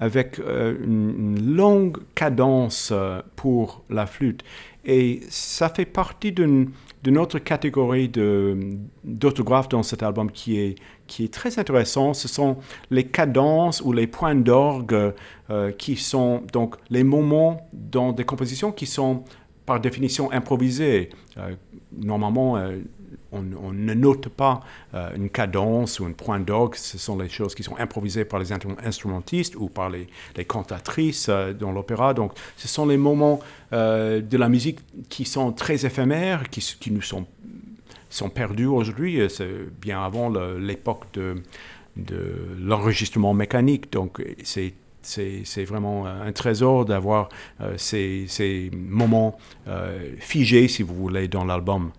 avec 0.00 0.38
euh, 0.38 0.74
une, 0.82 1.54
longue 1.54 1.98
cadence 2.14 2.92
pour 3.36 3.84
la 3.90 4.06
flûte. 4.06 4.42
Et 4.84 5.20
ça 5.28 5.68
fait 5.68 5.84
partie 5.84 6.32
d'une 6.32 6.70
autre 7.16 7.38
catégorie 7.38 8.08
d'autographes 9.04 9.68
dans 9.68 9.82
cet 9.82 10.02
album 10.02 10.30
qui 10.30 10.58
est, 10.58 10.74
qui 11.06 11.24
est 11.24 11.32
très 11.32 11.58
intéressant. 11.58 12.14
Ce 12.14 12.28
sont 12.28 12.56
les 12.90 13.04
cadences 13.04 13.80
ou 13.82 13.92
les 13.92 14.06
points 14.06 14.34
d'orgue 14.34 15.12
qui 15.78 15.96
sont 15.96 16.42
donc 16.52 16.76
les 16.90 17.04
moments 17.04 17.68
dans 17.72 18.12
des 18.12 18.24
compositions 18.24 18.72
qui 18.72 18.86
sont 18.86 19.24
par 19.66 19.80
définition 19.80 20.30
improvisées. 20.32 21.10
normalement, 21.92 22.56
on, 23.32 23.72
ne 23.72 23.94
note 23.94 24.28
pas 24.28 24.60
euh, 24.94 25.10
une 25.16 25.30
cadence 25.30 26.00
ou 26.00 26.04
un 26.04 26.12
point 26.12 26.38
d'orgue. 26.38 26.74
Ce 26.76 26.98
sont 26.98 27.18
les 27.18 27.28
choses 27.28 27.54
qui 27.54 27.62
sont 27.62 27.76
improvisées 27.78 28.24
par 28.24 28.38
les 28.38 28.52
instrumentistes 28.52 29.56
ou 29.56 29.68
par 29.68 29.90
les, 29.90 30.08
cantatrices 30.44 31.28
euh, 31.28 31.52
dans 31.52 31.72
l'opéra. 31.72 32.14
Donc, 32.14 32.32
ce 32.56 32.68
sont 32.68 32.86
les 32.86 32.96
moments 32.96 33.40
euh, 33.72 34.20
de 34.20 34.36
la 34.36 34.48
musique 34.48 34.80
qui 35.08 35.24
sont 35.24 35.52
très 35.52 35.86
éphémères, 35.86 36.48
qui, 36.50 36.90
nous 36.90 37.02
sont, 37.02 37.26
sont 38.10 38.28
perdus 38.28 38.66
aujourd'hui. 38.66 39.20
C'est 39.30 39.48
bien 39.80 40.02
avant 40.02 40.28
l'époque 40.58 41.04
de, 41.14 41.42
de 41.96 42.36
l'enregistrement 42.60 43.34
mécanique. 43.34 43.92
Donc, 43.92 44.22
c'est 44.42 44.74
c'est 45.04 45.64
vraiment 45.64 46.06
un 46.06 46.30
trésor 46.30 46.84
d'avoir 46.84 47.28
ces, 47.76 48.26
ces, 48.28 48.70
moments 48.72 49.36
figés, 50.20 50.68
si 50.68 50.84
vous 50.84 50.94
voulez, 50.94 51.26
dans 51.26 51.44
l'album. 51.44 51.90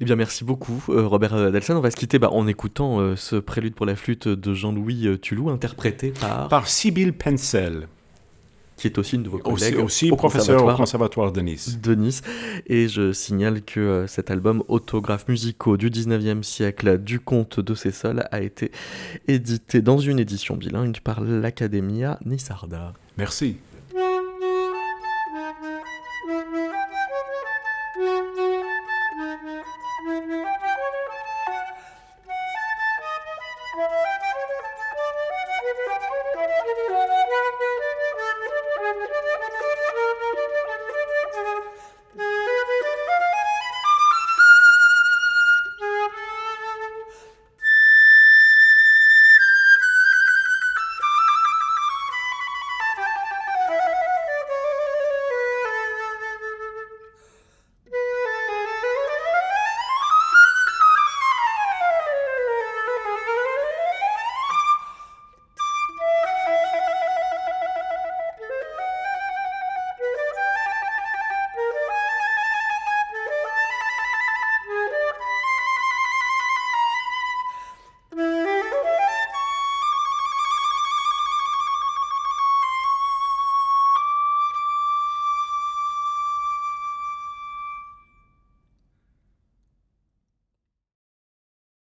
Eh 0.00 0.04
bien, 0.04 0.16
merci 0.16 0.44
beaucoup, 0.44 0.84
euh, 0.88 1.06
Robert 1.06 1.34
euh, 1.34 1.48
Adelson. 1.48 1.74
On 1.74 1.80
va 1.80 1.90
se 1.90 1.96
quitter 1.96 2.18
bah, 2.18 2.30
en 2.30 2.46
écoutant 2.46 3.00
euh, 3.00 3.16
ce 3.16 3.36
prélude 3.36 3.74
pour 3.74 3.86
la 3.86 3.96
flûte 3.96 4.28
de 4.28 4.54
Jean-Louis 4.54 5.18
Tulou, 5.20 5.48
interprété 5.50 6.12
par... 6.20 6.48
Par 6.48 6.68
Sibyl 6.68 7.12
Pencel 7.12 7.88
qui 8.76 8.88
est 8.88 8.98
aussi 8.98 9.16
une 9.16 9.22
de 9.22 9.30
vos 9.30 9.38
collègues. 9.38 9.78
Aussi, 9.78 10.10
professeur 10.10 10.62
au 10.62 10.76
Conservatoire 10.76 11.32
de 11.32 11.40
Nice. 11.40 11.80
De 11.80 11.94
Nice. 11.94 12.20
Et 12.66 12.88
je 12.88 13.10
signale 13.10 13.62
que 13.62 14.04
cet 14.06 14.30
album 14.30 14.62
Autographes 14.68 15.28
musicaux 15.28 15.78
du 15.78 15.88
19e 15.88 16.42
siècle 16.42 16.98
du 16.98 17.18
comte 17.18 17.58
de 17.58 17.74
Cessol 17.74 18.24
a 18.30 18.42
été 18.42 18.70
édité 19.28 19.80
dans 19.80 19.96
une 19.96 20.18
édition 20.18 20.56
bilingue 20.56 21.00
par 21.00 21.22
l'Academia 21.22 22.18
Nissarda. 22.26 22.92
Merci. 23.16 23.56